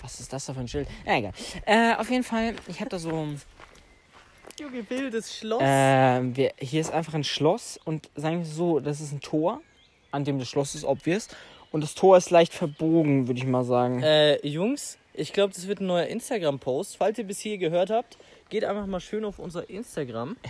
was 0.00 0.20
ist 0.20 0.32
das 0.32 0.46
da 0.46 0.54
für 0.54 0.60
ein 0.60 0.68
Schild? 0.68 0.88
Ja, 1.04 1.16
egal. 1.16 1.32
Äh, 1.66 1.94
auf 1.96 2.10
jeden 2.10 2.24
Fall, 2.24 2.54
ich 2.68 2.80
habe 2.80 2.88
da 2.88 2.98
so. 2.98 3.28
Junge, 4.58 4.90
wildes 4.90 5.36
Schloss. 5.36 5.62
Äh, 5.62 6.36
wir, 6.36 6.52
hier 6.58 6.80
ist 6.80 6.92
einfach 6.92 7.14
ein 7.14 7.24
Schloss 7.24 7.78
und 7.84 8.08
sagen 8.16 8.38
wir 8.38 8.46
so, 8.46 8.80
das 8.80 9.00
ist 9.00 9.12
ein 9.12 9.20
Tor, 9.20 9.60
an 10.10 10.24
dem 10.24 10.38
das 10.38 10.48
Schloss 10.48 10.74
ist, 10.74 10.84
obvious. 10.84 11.28
Und 11.70 11.82
das 11.82 11.94
Tor 11.94 12.16
ist 12.16 12.30
leicht 12.30 12.54
verbogen, 12.54 13.28
würde 13.28 13.38
ich 13.38 13.46
mal 13.46 13.62
sagen. 13.64 14.02
Äh, 14.02 14.44
Jungs, 14.46 14.98
ich 15.12 15.32
glaube, 15.32 15.52
das 15.52 15.68
wird 15.68 15.80
ein 15.80 15.86
neuer 15.86 16.06
Instagram-Post. 16.06 16.96
Falls 16.96 17.18
ihr 17.18 17.24
bis 17.24 17.40
hier 17.40 17.58
gehört 17.58 17.90
habt, 17.90 18.16
geht 18.48 18.64
einfach 18.64 18.86
mal 18.86 19.00
schön 19.00 19.24
auf 19.24 19.38
unser 19.38 19.68
Instagram. 19.68 20.36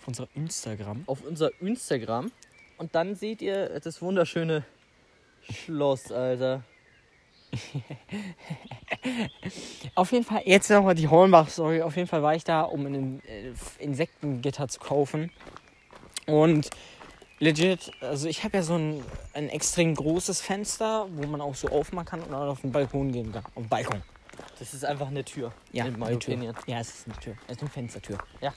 Auf 0.00 0.08
unser 0.08 0.28
Instagram. 0.34 1.04
Auf 1.06 1.22
unser 1.22 1.50
Instagram. 1.60 2.32
Und 2.76 2.94
dann 2.96 3.14
seht 3.14 3.40
ihr 3.40 3.78
das 3.78 4.02
wunderschöne 4.02 4.64
Schloss, 5.48 6.10
Alter. 6.10 6.64
Auf 9.94 10.10
jeden 10.10 10.24
Fall, 10.24 10.42
jetzt 10.44 10.68
nochmal 10.70 10.96
die 10.96 11.06
Hornbach-Story. 11.06 11.82
Auf 11.82 11.96
jeden 11.96 12.08
Fall 12.08 12.22
war 12.22 12.34
ich 12.34 12.42
da, 12.42 12.62
um 12.62 12.86
ein 12.86 13.22
äh, 13.26 13.52
Insektengitter 13.78 14.66
zu 14.66 14.80
kaufen. 14.80 15.30
Und 16.26 16.70
legit, 17.38 17.92
also 18.00 18.28
ich 18.28 18.42
habe 18.42 18.56
ja 18.56 18.62
so 18.62 18.74
ein, 18.74 19.04
ein 19.34 19.48
extrem 19.48 19.94
großes 19.94 20.40
Fenster, 20.40 21.06
wo 21.12 21.26
man 21.26 21.40
auch 21.40 21.54
so 21.54 21.68
aufmachen 21.68 22.06
kann 22.06 22.22
und 22.22 22.34
auch 22.34 22.48
auf 22.48 22.62
den 22.62 22.72
Balkon 22.72 23.12
gehen 23.12 23.32
kann. 23.32 23.44
Auf 23.54 23.62
den 23.62 23.68
Balkon. 23.68 24.02
Das 24.58 24.74
ist 24.74 24.84
einfach 24.84 25.08
eine 25.08 25.24
Tür. 25.24 25.52
Ja, 25.72 25.86
in 25.86 26.02
eine 26.02 26.18
Tür. 26.18 26.34
opinion. 26.34 26.54
Ja, 26.66 26.78
es 26.78 26.88
ist 26.90 27.08
eine 27.08 27.16
Tür. 27.18 27.34
Es 27.46 27.56
ist 27.56 27.62
eine 27.62 27.70
Fenstertür. 27.70 28.18
Ja. 28.40 28.52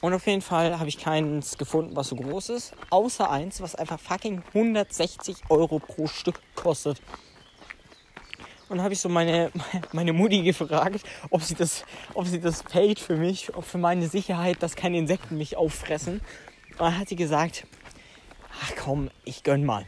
Und 0.00 0.12
auf 0.12 0.26
jeden 0.26 0.42
Fall 0.42 0.78
habe 0.78 0.88
ich 0.88 0.98
keins 0.98 1.56
gefunden, 1.56 1.96
was 1.96 2.08
so 2.08 2.16
groß 2.16 2.50
ist. 2.50 2.74
Außer 2.90 3.30
eins, 3.30 3.60
was 3.60 3.74
einfach 3.74 3.98
fucking 3.98 4.42
160 4.48 5.36
Euro 5.48 5.78
pro 5.78 6.06
Stück 6.06 6.40
kostet. 6.54 7.00
Und 8.68 8.82
habe 8.82 8.92
ich 8.92 9.00
so 9.00 9.08
meine, 9.08 9.50
meine 9.92 10.12
Mutti 10.12 10.42
gefragt, 10.42 11.00
ob 11.30 11.42
sie, 11.42 11.54
das, 11.54 11.84
ob 12.14 12.26
sie 12.26 12.40
das 12.40 12.62
paid 12.62 12.98
für 12.98 13.16
mich, 13.16 13.54
ob 13.54 13.64
für 13.64 13.78
meine 13.78 14.08
Sicherheit, 14.08 14.62
dass 14.62 14.76
keine 14.76 14.98
Insekten 14.98 15.38
mich 15.38 15.56
auffressen. 15.56 16.20
Und 16.72 16.80
dann 16.80 16.98
hat 16.98 17.08
sie 17.08 17.16
gesagt, 17.16 17.66
ach 18.62 18.72
komm, 18.76 19.10
ich 19.24 19.42
gönn 19.42 19.64
mal. 19.64 19.86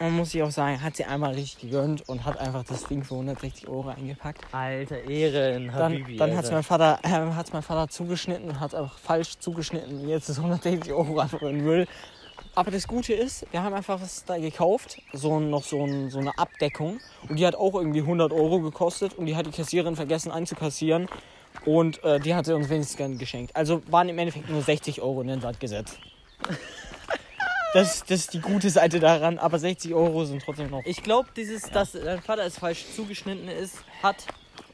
Und 0.00 0.16
muss 0.16 0.34
ich 0.34 0.42
auch 0.42 0.50
sagen, 0.50 0.82
hat 0.82 0.96
sie 0.96 1.04
einmal 1.04 1.34
richtig 1.34 1.60
gegönnt 1.60 2.08
und 2.08 2.24
hat 2.24 2.38
einfach 2.38 2.64
das 2.64 2.84
Ding 2.84 3.04
für 3.04 3.16
160 3.16 3.68
Euro 3.68 3.90
eingepackt. 3.90 4.42
Alter, 4.50 5.04
Ehren, 5.04 5.66
Dann, 5.66 5.74
Habibi. 5.74 6.16
dann 6.16 6.34
hat 6.34 6.46
es 6.46 6.50
mein 6.50 6.62
Vater, 6.62 6.98
äh, 7.02 7.08
hat's 7.08 7.52
mein 7.52 7.60
Vater 7.60 7.90
zugeschnitten 7.90 8.48
und 8.48 8.60
hat 8.60 8.74
einfach 8.74 8.96
falsch 8.96 9.38
zugeschnitten. 9.40 10.08
Jetzt 10.08 10.30
ist 10.30 10.38
160 10.38 10.90
Euro 10.94 11.18
einfach 11.18 11.42
in 11.42 11.62
Müll. 11.62 11.86
Aber 12.54 12.70
das 12.70 12.88
Gute 12.88 13.12
ist, 13.12 13.44
wir 13.52 13.62
haben 13.62 13.74
einfach 13.74 14.00
was 14.00 14.24
da 14.24 14.38
gekauft, 14.38 15.02
so 15.12 15.38
noch 15.38 15.64
so, 15.64 15.84
ein, 15.84 16.08
so 16.08 16.18
eine 16.18 16.36
Abdeckung. 16.38 16.98
Und 17.28 17.38
die 17.38 17.46
hat 17.46 17.54
auch 17.54 17.74
irgendwie 17.74 18.00
100 18.00 18.32
Euro 18.32 18.60
gekostet 18.60 19.12
und 19.18 19.26
die 19.26 19.36
hat 19.36 19.44
die 19.44 19.50
Kassiererin 19.50 19.96
vergessen 19.96 20.32
einzukassieren. 20.32 21.10
Und 21.66 22.02
äh, 22.04 22.20
die 22.20 22.34
hat 22.34 22.46
sie 22.46 22.54
uns 22.54 22.70
wenigstens 22.70 22.96
gern 22.96 23.18
geschenkt. 23.18 23.54
Also 23.54 23.82
waren 23.90 24.08
im 24.08 24.18
Endeffekt 24.18 24.48
nur 24.48 24.62
60 24.62 25.02
Euro 25.02 25.20
in 25.20 25.28
den 25.28 25.42
Sand 25.42 25.60
gesetzt. 25.60 25.98
Das, 27.72 28.00
das 28.04 28.20
ist 28.20 28.34
die 28.34 28.40
gute 28.40 28.68
Seite 28.70 28.98
daran, 28.98 29.38
aber 29.38 29.58
60 29.58 29.94
Euro 29.94 30.24
sind 30.24 30.42
trotzdem 30.44 30.70
noch. 30.70 30.82
Ich 30.84 31.02
glaube, 31.02 31.28
dieses, 31.36 31.62
dass 31.70 31.92
dein 31.92 32.20
Vater 32.20 32.44
es 32.44 32.58
falsch 32.58 32.84
zugeschnitten 32.96 33.48
ist, 33.48 33.76
hat. 34.02 34.16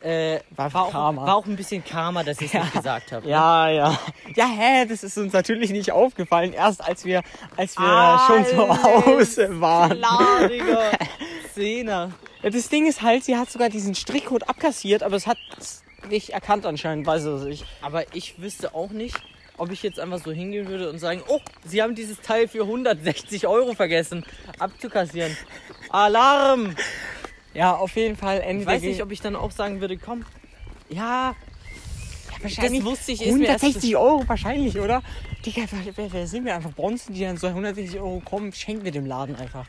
Äh, 0.00 0.40
War 0.50 0.72
war, 0.72 0.82
auch, 0.84 0.90
Karma. 0.92 1.26
war 1.26 1.36
auch 1.36 1.46
ein 1.46 1.56
bisschen 1.56 1.84
Karma, 1.84 2.22
dass 2.22 2.40
ich 2.40 2.54
es 2.54 2.60
nicht 2.62 2.72
gesagt 2.72 3.12
habe. 3.12 3.28
Ja, 3.28 3.68
ja. 3.68 3.98
Ja, 4.34 4.46
hä, 4.46 4.86
das 4.86 5.02
ist 5.02 5.16
uns 5.18 5.32
natürlich 5.32 5.70
nicht 5.70 5.90
aufgefallen, 5.92 6.52
erst 6.52 6.82
als 6.86 7.04
wir, 7.04 7.22
als 7.56 7.76
wir 7.78 8.20
schon 8.26 8.46
zu 8.46 8.82
Hause 8.82 9.60
waren. 9.60 9.98
Klar, 9.98 10.48
Digga. 10.48 10.90
Zehner. 11.54 12.12
Ja, 12.42 12.50
das 12.50 12.68
Ding 12.68 12.86
ist 12.86 13.02
halt, 13.02 13.24
sie 13.24 13.36
hat 13.36 13.50
sogar 13.50 13.68
diesen 13.68 13.94
Strichcode 13.94 14.48
abkassiert, 14.48 15.02
aber 15.02 15.16
es 15.16 15.26
hat 15.26 15.38
es 15.58 15.82
nicht 16.08 16.30
erkannt 16.30 16.66
anscheinend, 16.66 17.06
weiß 17.06 17.24
es 17.24 17.44
nicht. 17.44 17.64
Aber 17.80 18.14
ich 18.14 18.40
wüsste 18.40 18.74
auch 18.74 18.90
nicht, 18.90 19.16
ob 19.58 19.70
ich 19.70 19.82
jetzt 19.82 19.98
einfach 19.98 20.22
so 20.22 20.32
hingehen 20.32 20.68
würde 20.68 20.90
und 20.90 20.98
sagen, 20.98 21.22
oh, 21.28 21.40
Sie 21.64 21.82
haben 21.82 21.94
dieses 21.94 22.20
Teil 22.20 22.48
für 22.48 22.62
160 22.62 23.46
Euro 23.46 23.74
vergessen 23.74 24.24
abzukassieren. 24.58 25.36
Alarm! 25.90 26.74
Ja, 27.54 27.74
auf 27.74 27.96
jeden 27.96 28.16
Fall 28.16 28.40
Ende 28.40 28.62
Ich 28.62 28.66
weiß 28.68 28.82
nicht, 28.82 29.02
ob 29.02 29.10
ich 29.12 29.20
dann 29.20 29.34
auch 29.36 29.50
sagen 29.50 29.80
würde, 29.80 29.96
komm, 29.96 30.24
ja, 30.90 31.34
wahrscheinlich 32.42 32.80
das 32.82 32.90
wusste 32.90 33.12
ich, 33.12 33.22
ist 33.22 33.34
mir 33.34 33.46
erst- 33.46 33.62
160 33.64 33.96
Euro 33.96 34.28
wahrscheinlich, 34.28 34.78
oder? 34.78 35.02
Digga, 35.44 35.62
wer, 35.70 35.96
wer, 35.96 36.12
wer 36.12 36.26
sind 36.26 36.44
wir 36.44 36.54
einfach 36.54 36.72
Bronzen, 36.72 37.14
die 37.14 37.22
dann 37.22 37.36
so 37.38 37.46
160 37.46 37.98
Euro 37.98 38.20
kommen, 38.24 38.52
schenken 38.52 38.84
wir 38.84 38.92
dem 38.92 39.06
Laden 39.06 39.36
einfach. 39.36 39.66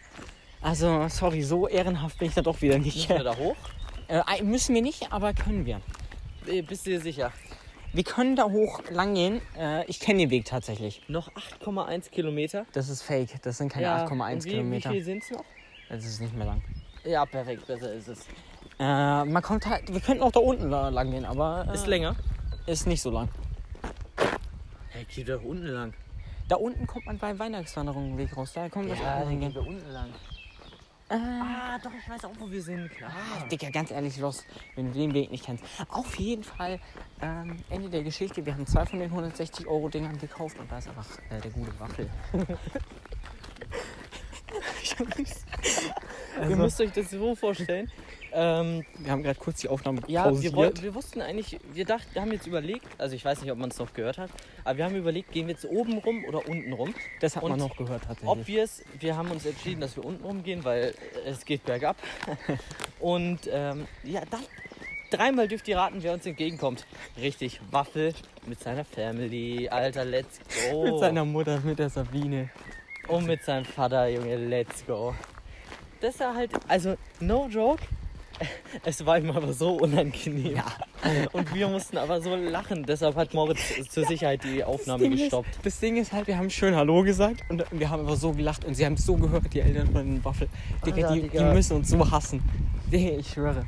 Also, 0.62 1.08
sorry, 1.08 1.44
so 1.44 1.68
ehrenhaft 1.68 2.18
bin 2.18 2.28
ich 2.30 2.34
da 2.34 2.42
doch 2.42 2.62
wieder 2.62 2.78
nicht. 2.78 2.96
Müssen 3.10 3.10
wir 3.10 3.24
da 3.24 3.38
hoch? 3.38 3.56
Äh, 4.10 4.42
müssen 4.44 4.74
wir 4.76 4.82
nicht, 4.82 5.12
aber 5.14 5.34
können 5.34 5.66
wir. 5.66 5.80
Äh, 6.48 6.62
Bist 6.62 6.86
du 6.86 6.90
dir 6.92 7.00
sicher? 7.00 7.32
Wir 7.94 8.04
können 8.04 8.36
da 8.36 8.44
hoch 8.46 8.82
lang 8.92 9.16
gehen. 9.16 9.42
Äh, 9.58 9.86
ich 9.86 10.00
kenne 10.00 10.20
den 10.20 10.30
Weg 10.30 10.46
tatsächlich. 10.46 11.02
Noch 11.08 11.30
8,1 11.64 12.10
Kilometer. 12.12 12.66
Das 12.74 12.90
ist 12.90 13.02
fake. 13.02 13.42
Das 13.42 13.58
sind 13.58 13.70
keine 13.70 13.84
Ja, 13.86 14.06
8,1 14.06 14.34
und 14.34 14.46
wie, 14.46 14.50
Kilometer. 14.50 14.90
Wie 14.90 14.94
viel 14.96 15.04
sind 15.04 15.24
es 15.24 15.32
noch? 15.32 15.44
Das 15.90 16.06
ist 16.06 16.20
nicht 16.22 16.36
mehr 16.36 16.46
lang. 16.46 16.62
Ja, 17.06 17.26
perfekt, 17.26 17.66
besser 17.66 17.94
ist 17.94 18.08
es. 18.10 18.26
Äh, 18.80 19.24
man 19.26 19.42
kommt 19.42 19.66
halt. 19.66 19.92
Wir 19.92 20.02
könnten 20.02 20.22
auch 20.22 20.32
da 20.32 20.40
unten 20.42 20.70
la- 20.70 20.90
lang 20.90 21.10
gehen, 21.12 21.26
aber 21.26 21.66
äh, 21.70 21.74
Ist 21.74 21.88
länger. 21.88 22.16
ist 22.66 22.86
nicht 22.86 23.02
so 23.02 23.10
lang. 23.10 23.30
Hey, 24.90 25.06
geht 25.06 25.30
doch 25.30 25.42
unten 25.44 25.68
lang. 25.68 25.94
Da 26.50 26.58
unten 26.58 26.86
kommt 26.86 27.06
man 27.06 27.18
beim 27.18 27.40
Weihnachtswanderungsweg 27.40 28.36
raus. 28.36 28.52
Da 28.54 28.70
kommt 28.70 28.92
das 28.92 29.00
Ja, 29.00 29.22
dann 29.22 29.40
gehen 29.40 29.54
wir 29.54 29.66
unten 29.66 29.90
lang. 29.92 30.10
Äh, 31.10 31.16
Ah, 31.16 31.80
doch, 31.82 31.92
ich 31.94 32.10
weiß 32.10 32.26
auch, 32.26 32.34
wo 32.40 32.50
wir 32.52 32.62
sind, 32.62 32.90
klar. 32.92 33.12
Digga, 33.52 33.70
ganz 33.70 33.92
ehrlich, 33.92 34.18
los, 34.18 34.44
wenn 34.76 34.92
du 34.92 35.00
den 35.00 35.14
Weg 35.14 35.32
nicht 35.32 35.46
kennst. 35.46 35.64
Auf 35.90 36.16
jeden 36.20 36.44
Fall, 36.44 36.80
ähm, 37.22 37.58
Ende 37.70 37.90
der 37.90 38.04
Geschichte. 38.04 38.46
Wir 38.46 38.54
haben 38.54 38.66
zwei 38.66 38.86
von 38.86 39.00
den 39.00 39.10
160 39.10 39.68
Euro 39.68 39.88
Dingern 39.90 40.18
gekauft 40.18 40.58
und 40.60 40.70
da 40.72 40.80
ist 40.80 40.88
einfach 40.90 41.08
äh, 41.30 41.40
der 41.40 41.52
gute 41.52 41.80
Waffel. 41.80 42.10
Ihr 46.50 46.56
müsst 46.56 46.80
euch 46.82 46.92
das 46.92 47.10
so 47.12 47.36
vorstellen. 47.36 47.92
Ähm, 48.34 48.86
Wir 49.00 49.12
haben 49.12 49.24
gerade 49.24 49.40
kurz 49.40 49.62
die 49.62 49.70
Aufnahme 49.70 50.02
ja, 50.08 50.26
wir, 50.26 50.32
pausiert. 50.32 50.56
woll- 50.56 50.74
wir 50.82 50.94
wussten 50.96 51.22
eigentlich, 51.22 51.60
wir 51.74 51.86
dachten, 51.86 52.08
wir 52.14 52.22
haben 52.22 52.32
jetzt 52.32 52.46
überlegt, 52.46 52.86
also 52.98 53.16
ich 53.16 53.24
weiß 53.24 53.42
nicht, 53.42 53.52
ob 53.52 53.58
man 53.58 53.70
es 53.70 53.80
noch 53.80 53.94
gehört 53.94 54.18
hat, 54.18 54.30
aber 54.64 54.78
wir 54.78 54.86
haben 54.86 54.96
überlegt, 54.96 55.32
gehen 55.32 55.48
wir 55.48 55.54
jetzt 55.54 55.66
oben 55.66 55.98
rum 56.00 56.24
oder 56.26 56.48
unten 56.48 56.74
rum. 56.74 56.94
das 57.22 57.36
hat 57.36 57.44
man 57.44 57.54
und 57.54 57.60
noch 57.60 57.76
gehört 57.78 58.04
tatsächlich. 58.04 58.30
Obvious, 58.30 58.84
wir 59.00 59.16
haben 59.16 59.32
uns 59.32 59.46
entschieden, 59.46 59.82
dass 59.82 59.96
wir 59.96 60.04
unten 60.06 60.24
rumgehen, 60.26 60.64
weil 60.66 60.94
es 61.26 61.46
geht 61.46 61.64
bergab. 61.66 61.96
Und 63.00 63.42
ähm, 63.52 63.88
ja, 64.04 64.22
dann 64.30 64.42
dreimal 65.12 65.48
dürft 65.48 65.68
ihr 65.68 65.78
raten, 65.78 66.02
wer 66.02 66.14
uns 66.14 66.26
entgegenkommt. 66.26 66.86
Richtig, 67.20 67.62
Waffel 67.72 68.14
mit 68.48 68.60
seiner 68.60 68.84
Family, 68.86 69.70
Alter, 69.70 70.04
let's 70.04 70.40
go. 70.72 70.84
Mit 70.84 71.00
seiner 71.00 71.24
Mutter, 71.26 71.60
mit 71.62 71.78
der 71.80 71.90
Sabine. 71.90 72.50
Und 73.08 73.26
mit 73.28 73.44
seinem 73.44 73.66
Vater, 73.66 74.08
Junge, 74.08 74.36
let's 74.36 74.86
go. 74.86 75.14
Das 76.02 76.20
war 76.20 76.36
halt, 76.36 76.52
also 76.68 76.96
no 77.20 77.48
joke, 77.48 77.84
es 78.84 79.06
war 79.06 79.18
ihm 79.18 79.32
aber 79.32 79.54
so 79.54 79.72
unangenehm. 79.78 80.58
Ja. 80.58 80.66
Und 81.32 81.54
wir 81.54 81.68
mussten 81.68 81.98
aber 81.98 82.22
so 82.22 82.36
lachen, 82.36 82.84
deshalb 82.86 83.16
hat 83.16 83.34
Moritz 83.34 83.60
zur 83.90 84.06
Sicherheit 84.06 84.44
die 84.44 84.64
Aufnahme 84.64 85.04
Ding 85.04 85.18
gestoppt. 85.18 85.50
Ist, 85.50 85.66
das 85.66 85.80
Ding 85.80 85.98
ist 85.98 86.12
halt, 86.12 86.28
wir 86.28 86.38
haben 86.38 86.50
schön 86.50 86.76
Hallo 86.76 87.04
gesagt 87.04 87.42
und 87.50 87.64
wir 87.72 87.90
haben 87.90 88.02
einfach 88.02 88.16
so 88.16 88.34
gelacht 88.34 88.66
und 88.66 88.76
sie 88.76 88.86
haben 88.86 88.94
es 88.94 89.06
so 89.06 89.16
gehört, 89.16 89.54
die 89.54 89.62
Eltern 89.62 89.88
von 89.92 90.06
den 90.06 90.26
Waffel. 90.26 90.48
Digga, 90.86 91.08
Alter, 91.08 91.16
die, 91.16 91.22
die 91.22 91.30
Digga. 91.30 91.54
müssen 91.54 91.78
uns 91.78 91.90
so 91.90 92.12
hassen. 92.12 92.42
Digga, 92.92 93.18
ich 93.18 93.28
schwöre. 93.30 93.66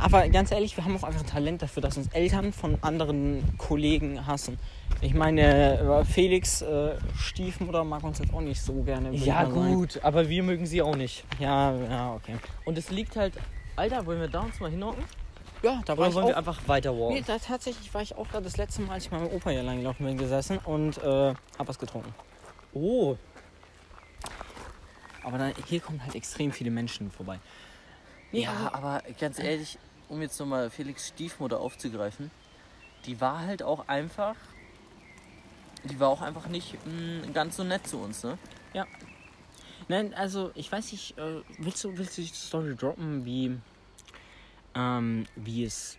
Aber 0.00 0.28
ganz 0.28 0.50
ehrlich, 0.50 0.76
wir 0.76 0.84
haben 0.84 0.96
auch 0.96 1.02
einfach 1.04 1.20
ein 1.20 1.26
Talent 1.26 1.62
dafür, 1.62 1.82
dass 1.82 1.96
uns 1.96 2.08
Eltern 2.12 2.52
von 2.52 2.78
anderen 2.82 3.42
Kollegen 3.58 4.26
hassen. 4.26 4.58
Ich 5.02 5.12
meine, 5.14 5.78
äh, 5.78 6.04
Felix 6.04 6.62
äh, 6.62 6.96
Stiefmutter 7.16 7.84
mag 7.84 8.02
uns 8.02 8.18
jetzt 8.18 8.32
auch 8.32 8.40
nicht 8.40 8.60
so 8.62 8.82
gerne. 8.82 9.12
Ja 9.14 9.44
gut, 9.44 10.00
aber 10.02 10.28
wir 10.28 10.42
mögen 10.42 10.64
sie 10.66 10.80
auch 10.82 10.96
nicht. 10.96 11.24
Ja, 11.38 11.74
ja, 11.76 12.14
okay. 12.14 12.36
Und 12.64 12.78
es 12.78 12.90
liegt 12.90 13.16
halt, 13.16 13.34
Alter, 13.76 14.04
wollen 14.06 14.20
wir 14.20 14.28
da 14.28 14.40
uns 14.40 14.58
mal 14.60 14.70
hinhocken? 14.70 15.04
Ja, 15.62 15.82
da 15.84 15.92
war 15.92 15.98
Oder 15.98 16.08
ich 16.08 16.14
wollen 16.14 16.24
auch. 16.24 16.28
wir 16.30 16.36
einfach 16.38 16.58
weiter 16.66 16.92
walken? 16.98 17.14
Nee, 17.16 17.24
da 17.26 17.38
tatsächlich 17.38 17.92
war 17.92 18.00
ich 18.00 18.16
auch 18.16 18.26
gerade 18.28 18.44
das 18.44 18.56
letzte 18.56 18.80
Mal, 18.82 18.94
als 18.94 19.04
ich 19.04 19.10
mit 19.10 19.20
meinem 19.20 19.32
Opa 19.32 19.50
hier 19.50 19.62
lang 19.62 19.76
gelaufen 19.78 20.06
bin, 20.06 20.16
gesessen 20.16 20.58
und 20.64 20.96
äh, 20.98 21.34
hab 21.58 21.68
was 21.68 21.78
getrunken. 21.78 22.14
Oh, 22.72 23.16
Aber 25.22 25.36
da, 25.36 25.50
hier 25.66 25.80
kommen 25.80 26.02
halt 26.02 26.14
extrem 26.14 26.50
viele 26.52 26.70
Menschen 26.70 27.10
vorbei. 27.10 27.38
Nee, 28.32 28.42
ja, 28.44 28.52
aber- 28.72 28.74
aber 28.74 29.02
ganz 29.18 29.38
ehrlich, 29.38 29.78
um 30.10 30.20
jetzt 30.20 30.38
nochmal 30.38 30.68
Felix 30.70 31.08
Stiefmutter 31.08 31.60
aufzugreifen, 31.60 32.30
die 33.06 33.20
war 33.20 33.40
halt 33.40 33.62
auch 33.62 33.88
einfach, 33.88 34.36
die 35.84 35.98
war 35.98 36.08
auch 36.08 36.20
einfach 36.20 36.48
nicht 36.48 36.74
mh, 36.84 37.28
ganz 37.32 37.56
so 37.56 37.64
nett 37.64 37.86
zu 37.86 37.98
uns, 37.98 38.22
ne? 38.22 38.36
Nein, 39.88 40.14
also 40.14 40.50
ich 40.54 40.70
weiß 40.70 40.92
nicht, 40.92 41.16
äh, 41.18 41.40
willst 41.58 41.82
du, 41.82 41.96
willst 41.96 42.18
du 42.18 42.22
die 42.22 42.28
Story 42.28 42.76
droppen, 42.76 43.24
wie, 43.24 43.58
ähm, 44.74 45.26
wie 45.36 45.64
es, 45.64 45.96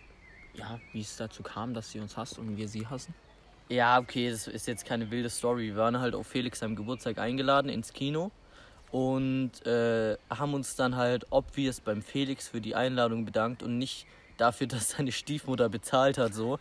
ja, 0.54 0.78
wie 0.92 1.00
es 1.00 1.16
dazu 1.16 1.42
kam, 1.42 1.74
dass 1.74 1.90
sie 1.90 2.00
uns 2.00 2.16
hasst 2.16 2.38
und 2.38 2.56
wir 2.56 2.68
sie 2.68 2.86
hassen? 2.86 3.14
Ja, 3.68 3.98
okay, 3.98 4.30
das 4.30 4.46
ist 4.46 4.66
jetzt 4.66 4.84
keine 4.84 5.10
wilde 5.10 5.30
Story. 5.30 5.68
Wir 5.68 5.76
waren 5.76 5.98
halt 5.98 6.14
auf 6.14 6.26
Felix 6.26 6.60
seinem 6.60 6.76
Geburtstag 6.76 7.18
eingeladen 7.18 7.68
ins 7.68 7.92
Kino 7.92 8.30
und 8.92 9.66
äh, 9.66 10.16
haben 10.30 10.54
uns 10.54 10.76
dann 10.76 10.96
halt 10.96 11.26
obvious 11.30 11.80
beim 11.80 12.02
Felix 12.02 12.48
für 12.48 12.60
die 12.60 12.74
Einladung 12.74 13.24
bedankt 13.24 13.62
und 13.62 13.78
nicht 13.78 14.06
dafür, 14.36 14.66
dass 14.68 14.90
seine 14.90 15.10
Stiefmutter 15.10 15.68
bezahlt 15.68 16.18
hat 16.18 16.34
so. 16.34 16.58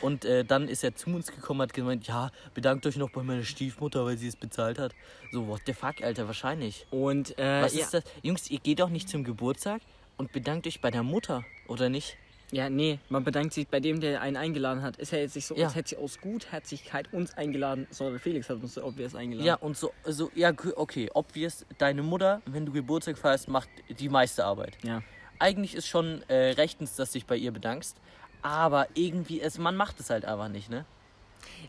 Und 0.00 0.24
äh, 0.24 0.44
dann 0.44 0.68
ist 0.68 0.84
er 0.84 0.94
zu 0.94 1.10
uns 1.10 1.32
gekommen, 1.32 1.60
hat 1.60 1.74
gemeint, 1.74 2.06
ja, 2.06 2.30
bedankt 2.54 2.86
euch 2.86 2.96
noch 2.96 3.10
bei 3.10 3.22
meiner 3.22 3.42
Stiefmutter, 3.42 4.04
weil 4.04 4.16
sie 4.16 4.28
es 4.28 4.36
bezahlt 4.36 4.78
hat. 4.78 4.94
So, 5.32 5.48
what 5.48 5.62
the 5.66 5.72
fuck, 5.72 6.02
Alter, 6.02 6.26
wahrscheinlich. 6.28 6.86
Und, 6.90 7.36
äh, 7.38 7.62
Was 7.62 7.74
ja, 7.74 7.82
ist 7.82 7.94
das? 7.94 8.04
Jungs, 8.22 8.48
ihr 8.48 8.60
geht 8.60 8.78
doch 8.78 8.88
nicht 8.88 9.08
zum 9.08 9.24
Geburtstag 9.24 9.82
und 10.16 10.30
bedankt 10.32 10.66
euch 10.68 10.80
bei 10.80 10.92
der 10.92 11.02
Mutter, 11.02 11.44
oder 11.66 11.88
nicht? 11.88 12.16
Ja, 12.52 12.68
nee, 12.70 12.98
man 13.08 13.24
bedankt 13.24 13.54
sich 13.54 13.66
bei 13.66 13.80
dem, 13.80 14.00
der 14.00 14.20
einen 14.20 14.36
eingeladen 14.36 14.82
hat. 14.82 14.98
Ist 14.98 15.10
ja 15.10 15.18
jetzt 15.18 15.34
nicht 15.34 15.46
so, 15.46 15.56
Ja. 15.56 15.64
als 15.66 15.74
hätte 15.74 15.88
sie 15.88 15.96
aus 15.96 16.20
Gutherzigkeit 16.20 17.12
uns 17.12 17.34
eingeladen, 17.36 17.86
sondern 17.90 18.18
Felix 18.20 18.48
hat 18.50 18.62
uns 18.62 18.76
obvious 18.78 19.14
eingeladen. 19.14 19.46
Ja, 19.46 19.54
und 19.54 19.76
so, 19.76 19.92
so 20.04 20.30
ja, 20.34 20.52
okay, 20.76 21.10
obvious, 21.14 21.64
deine 21.78 22.02
Mutter, 22.02 22.42
wenn 22.46 22.66
du 22.66 22.72
Geburtstag 22.72 23.16
feierst, 23.18 23.48
macht 23.48 23.68
die 23.88 24.08
meiste 24.10 24.44
Arbeit. 24.44 24.76
Ja. 24.84 25.02
Eigentlich 25.38 25.74
ist 25.74 25.88
schon 25.88 26.22
äh, 26.28 26.50
rechtens, 26.52 26.94
dass 26.94 27.10
du 27.10 27.14
dich 27.18 27.26
bei 27.26 27.36
ihr 27.36 27.50
bedankst, 27.52 27.96
aber 28.42 28.86
irgendwie, 28.94 29.40
es, 29.40 29.58
man 29.58 29.74
macht 29.74 29.98
es 29.98 30.10
halt 30.10 30.24
einfach 30.24 30.48
nicht, 30.48 30.68
ne? 30.70 30.84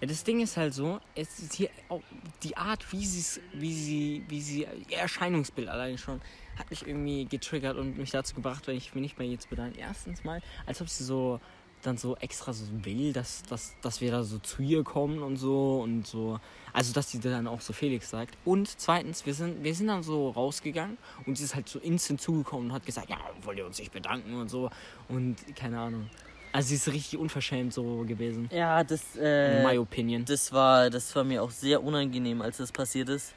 Ja, 0.01 0.07
das 0.07 0.23
Ding 0.23 0.41
ist 0.41 0.57
halt 0.57 0.73
so, 0.73 0.99
es 1.15 1.39
ist 1.39 1.53
hier 1.53 1.69
auch 1.89 2.01
die 2.43 2.57
Art, 2.57 2.91
wie 2.91 3.05
sie 3.05 3.41
wie 3.53 3.73
sie, 3.73 4.23
wie 4.27 4.41
sie, 4.41 4.67
ihr 4.89 4.97
Erscheinungsbild 4.97 5.67
allein 5.67 5.97
schon, 5.97 6.21
hat 6.57 6.69
mich 6.69 6.85
irgendwie 6.87 7.25
getriggert 7.25 7.77
und 7.77 7.97
mich 7.97 8.11
dazu 8.11 8.35
gebracht, 8.35 8.67
wenn 8.67 8.77
ich 8.77 8.93
mich 8.93 9.01
nicht 9.01 9.17
bei 9.17 9.23
ihr 9.23 9.39
zu 9.39 9.49
bedanken. 9.49 9.79
Erstens 9.79 10.23
mal, 10.23 10.41
als 10.65 10.81
ob 10.81 10.89
sie 10.89 11.03
so 11.03 11.39
dann 11.85 11.97
so 11.97 12.15
extra 12.17 12.53
so 12.53 12.65
will, 12.85 13.13
dass, 13.13 13.43
dass, 13.43 13.75
dass 13.81 14.01
wir 14.01 14.11
da 14.11 14.23
so 14.23 14.39
zu 14.39 14.61
ihr 14.61 14.83
kommen 14.83 15.21
und 15.21 15.37
so 15.37 15.81
und 15.81 16.07
so. 16.07 16.39
Also, 16.71 16.93
dass 16.93 17.11
sie 17.11 17.19
dann 17.19 17.47
auch 17.47 17.61
so 17.61 17.73
Felix 17.73 18.09
sagt. 18.09 18.37
Und 18.45 18.67
zweitens, 18.79 19.25
wir 19.25 19.33
sind, 19.33 19.63
wir 19.63 19.75
sind 19.75 19.87
dann 19.87 20.03
so 20.03 20.29
rausgegangen 20.29 20.97
und 21.25 21.37
sie 21.37 21.43
ist 21.43 21.55
halt 21.55 21.69
so 21.69 21.79
instant 21.79 22.21
zugekommen 22.21 22.67
und 22.67 22.73
hat 22.73 22.85
gesagt, 22.85 23.09
ja, 23.09 23.17
wollt 23.41 23.57
ihr 23.57 23.65
uns 23.65 23.79
nicht 23.79 23.91
bedanken 23.91 24.35
und 24.35 24.49
so. 24.49 24.69
Und 25.09 25.35
keine 25.55 25.79
Ahnung. 25.79 26.09
Also, 26.53 26.69
sie 26.69 26.75
ist 26.75 26.87
richtig 26.87 27.17
unverschämt 27.19 27.73
so 27.73 28.05
gewesen. 28.05 28.47
Ja, 28.53 28.83
das, 28.83 29.15
In 29.15 29.23
äh, 29.23 29.63
my 29.63 29.77
opinion. 29.77 30.23
das, 30.23 30.51
war, 30.53 30.89
das 30.89 31.13
war 31.15 31.23
mir 31.23 31.41
auch 31.43 31.51
sehr 31.51 31.83
unangenehm, 31.83 32.41
als 32.41 32.57
das 32.57 32.71
passiert 32.71 33.09
ist. 33.09 33.33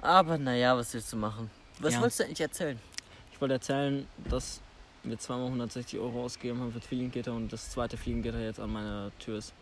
Aber 0.00 0.36
naja, 0.38 0.76
was 0.76 0.92
willst 0.94 1.12
du 1.12 1.16
machen? 1.16 1.50
Was 1.78 1.94
Ja. 1.94 2.00
wolltest 2.00 2.20
du 2.20 2.24
eigentlich 2.24 2.40
erzählen? 2.40 2.80
Ich 3.32 3.40
wollte 3.40 3.54
erzählen, 3.54 4.06
dass 4.30 4.60
wir 5.02 5.18
zweimal 5.18 5.46
160 5.46 5.98
Euro 6.00 6.24
ausgegeben 6.24 6.58
haben 6.60 6.72
für 6.72 6.78
das 6.78 6.88
Fliegengitter 6.88 7.32
und 7.34 7.52
das 7.52 7.70
zweite 7.70 7.96
Fliegengitter 7.98 8.40
jetzt 8.40 8.60
an 8.60 8.72
meiner 8.72 9.12
Tür 9.18 9.38
ist. 9.38 9.52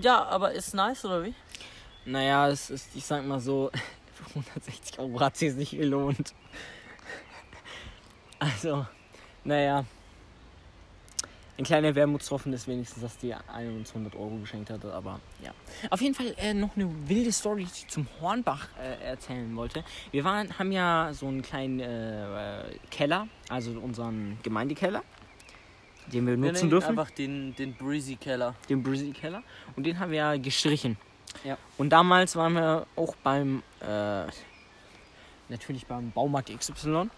Ja, 0.00 0.22
aber 0.24 0.52
ist 0.52 0.74
nice, 0.74 1.04
oder 1.06 1.24
wie? 1.24 1.34
Naja, 2.04 2.48
es 2.50 2.68
ist, 2.70 2.94
ich 2.94 3.04
sag 3.04 3.24
mal 3.26 3.40
so, 3.40 3.70
für 4.14 4.28
160 4.28 4.98
Euro 4.98 5.18
hat 5.20 5.36
sie 5.36 5.46
es 5.46 5.54
nicht 5.56 5.70
gelohnt. 5.72 6.34
Also, 8.38 8.86
naja. 9.44 9.84
Ein 11.58 11.64
kleiner 11.64 11.94
Wermutstropfen 11.94 12.52
ist 12.52 12.68
wenigstens, 12.68 13.02
dass 13.02 13.16
die 13.16 13.32
eine 13.32 13.70
uns 13.70 13.90
100 13.90 14.14
Euro 14.14 14.36
geschenkt 14.36 14.68
hatte, 14.68 14.92
aber 14.92 15.20
ja. 15.42 15.52
Auf 15.88 16.02
jeden 16.02 16.14
Fall 16.14 16.34
äh, 16.36 16.52
noch 16.52 16.76
eine 16.76 16.90
wilde 17.08 17.32
Story, 17.32 17.64
die 17.64 17.70
ich 17.72 17.88
zum 17.88 18.06
Hornbach 18.20 18.68
äh, 18.78 19.02
erzählen 19.02 19.56
wollte. 19.56 19.82
Wir 20.10 20.22
waren, 20.24 20.58
haben 20.58 20.70
ja 20.70 21.10
so 21.14 21.28
einen 21.28 21.40
kleinen 21.40 21.80
äh, 21.80 22.60
äh, 22.60 22.78
Keller, 22.90 23.28
also 23.48 23.70
unseren 23.72 24.38
Gemeindekeller, 24.42 25.02
den 26.12 26.26
wir 26.26 26.36
nutzen 26.36 26.68
dürfen. 26.68 26.90
einfach 26.90 27.10
den, 27.10 27.54
den 27.54 27.74
Breezy 27.74 28.16
Keller. 28.16 28.54
den 28.68 28.82
Brizzy 28.82 29.12
Keller. 29.12 29.42
Und 29.76 29.84
den 29.86 29.98
haben 29.98 30.10
wir 30.10 30.18
ja 30.18 30.36
gestrichen. 30.36 30.98
Ja. 31.42 31.56
Und 31.78 31.88
damals 31.88 32.36
waren 32.36 32.52
wir 32.52 32.86
auch 32.96 33.16
beim, 33.16 33.62
äh, 33.80 34.26
natürlich 35.48 35.86
beim 35.86 36.10
Baumarkt 36.10 36.54
XY. 36.54 37.08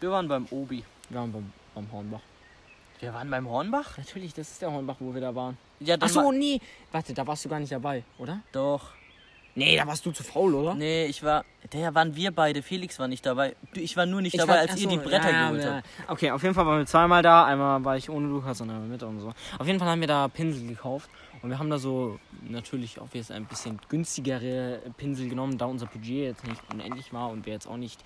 Wir 0.00 0.10
waren 0.10 0.26
beim 0.26 0.46
Obi. 0.50 0.82
Wir 1.08 1.20
waren 1.20 1.30
beim, 1.30 1.52
beim 1.74 1.92
Hornbach. 1.92 2.20
Wir 3.00 3.14
waren 3.14 3.30
beim 3.30 3.48
Hornbach? 3.48 3.96
Natürlich, 3.98 4.34
das 4.34 4.50
ist 4.50 4.62
der 4.62 4.72
Hornbach, 4.72 4.96
wo 4.98 5.14
wir 5.14 5.20
da 5.20 5.34
waren. 5.34 5.56
Ja, 5.80 5.96
Achso, 6.00 6.24
war- 6.24 6.32
nee. 6.32 6.60
Warte, 6.92 7.14
da 7.14 7.26
warst 7.26 7.44
du 7.44 7.48
gar 7.48 7.60
nicht 7.60 7.72
dabei, 7.72 8.02
oder? 8.18 8.40
Doch. 8.52 8.90
Nee, 9.54 9.76
da 9.76 9.86
warst 9.88 10.06
du 10.06 10.12
zu 10.12 10.22
faul, 10.22 10.54
oder? 10.54 10.74
Nee, 10.74 11.06
ich 11.06 11.22
war. 11.24 11.44
Der 11.72 11.92
waren 11.94 12.14
wir 12.14 12.30
beide. 12.30 12.62
Felix 12.62 12.98
war 13.00 13.08
nicht 13.08 13.26
dabei. 13.26 13.56
Ich 13.74 13.96
war 13.96 14.06
nur 14.06 14.20
nicht 14.20 14.34
Ich 14.34 14.40
dabei, 14.40 14.52
war- 14.54 14.60
als 14.60 14.72
ach 14.72 14.76
ihr 14.76 14.82
so, 14.84 14.88
die 14.90 14.96
Bretter 14.98 15.30
ja, 15.32 15.48
geholt 15.48 15.64
ja, 15.64 15.74
habt. 15.76 15.86
Okay, 16.10 16.30
auf 16.30 16.42
jeden 16.42 16.54
Fall 16.54 16.64
waren 16.66 16.78
wir 16.78 16.86
zweimal 16.86 17.22
da. 17.22 17.44
Einmal 17.44 17.84
war 17.84 17.96
ich 17.96 18.08
ohne 18.08 18.28
Lukas 18.28 18.60
und 18.60 18.70
einmal 18.70 18.86
mit 18.86 19.02
und 19.02 19.18
so. 19.20 19.32
Auf 19.58 19.66
jeden 19.66 19.78
Fall 19.80 19.88
haben 19.88 20.00
wir 20.00 20.06
da 20.08 20.28
Pinsel 20.28 20.66
gekauft. 20.68 21.10
Und 21.42 21.50
wir 21.50 21.58
haben 21.58 21.70
da 21.70 21.78
so 21.78 22.18
natürlich 22.48 23.00
auch 23.00 23.08
jetzt 23.14 23.32
ein 23.32 23.46
bisschen 23.46 23.80
günstigere 23.88 24.80
Pinsel 24.96 25.28
genommen, 25.28 25.56
da 25.58 25.66
unser 25.66 25.86
Budget 25.86 26.24
jetzt 26.24 26.46
nicht 26.46 26.60
unendlich 26.72 27.12
war 27.12 27.30
und 27.30 27.46
wir 27.46 27.52
jetzt 27.52 27.66
auch 27.68 27.76
nicht, 27.76 28.00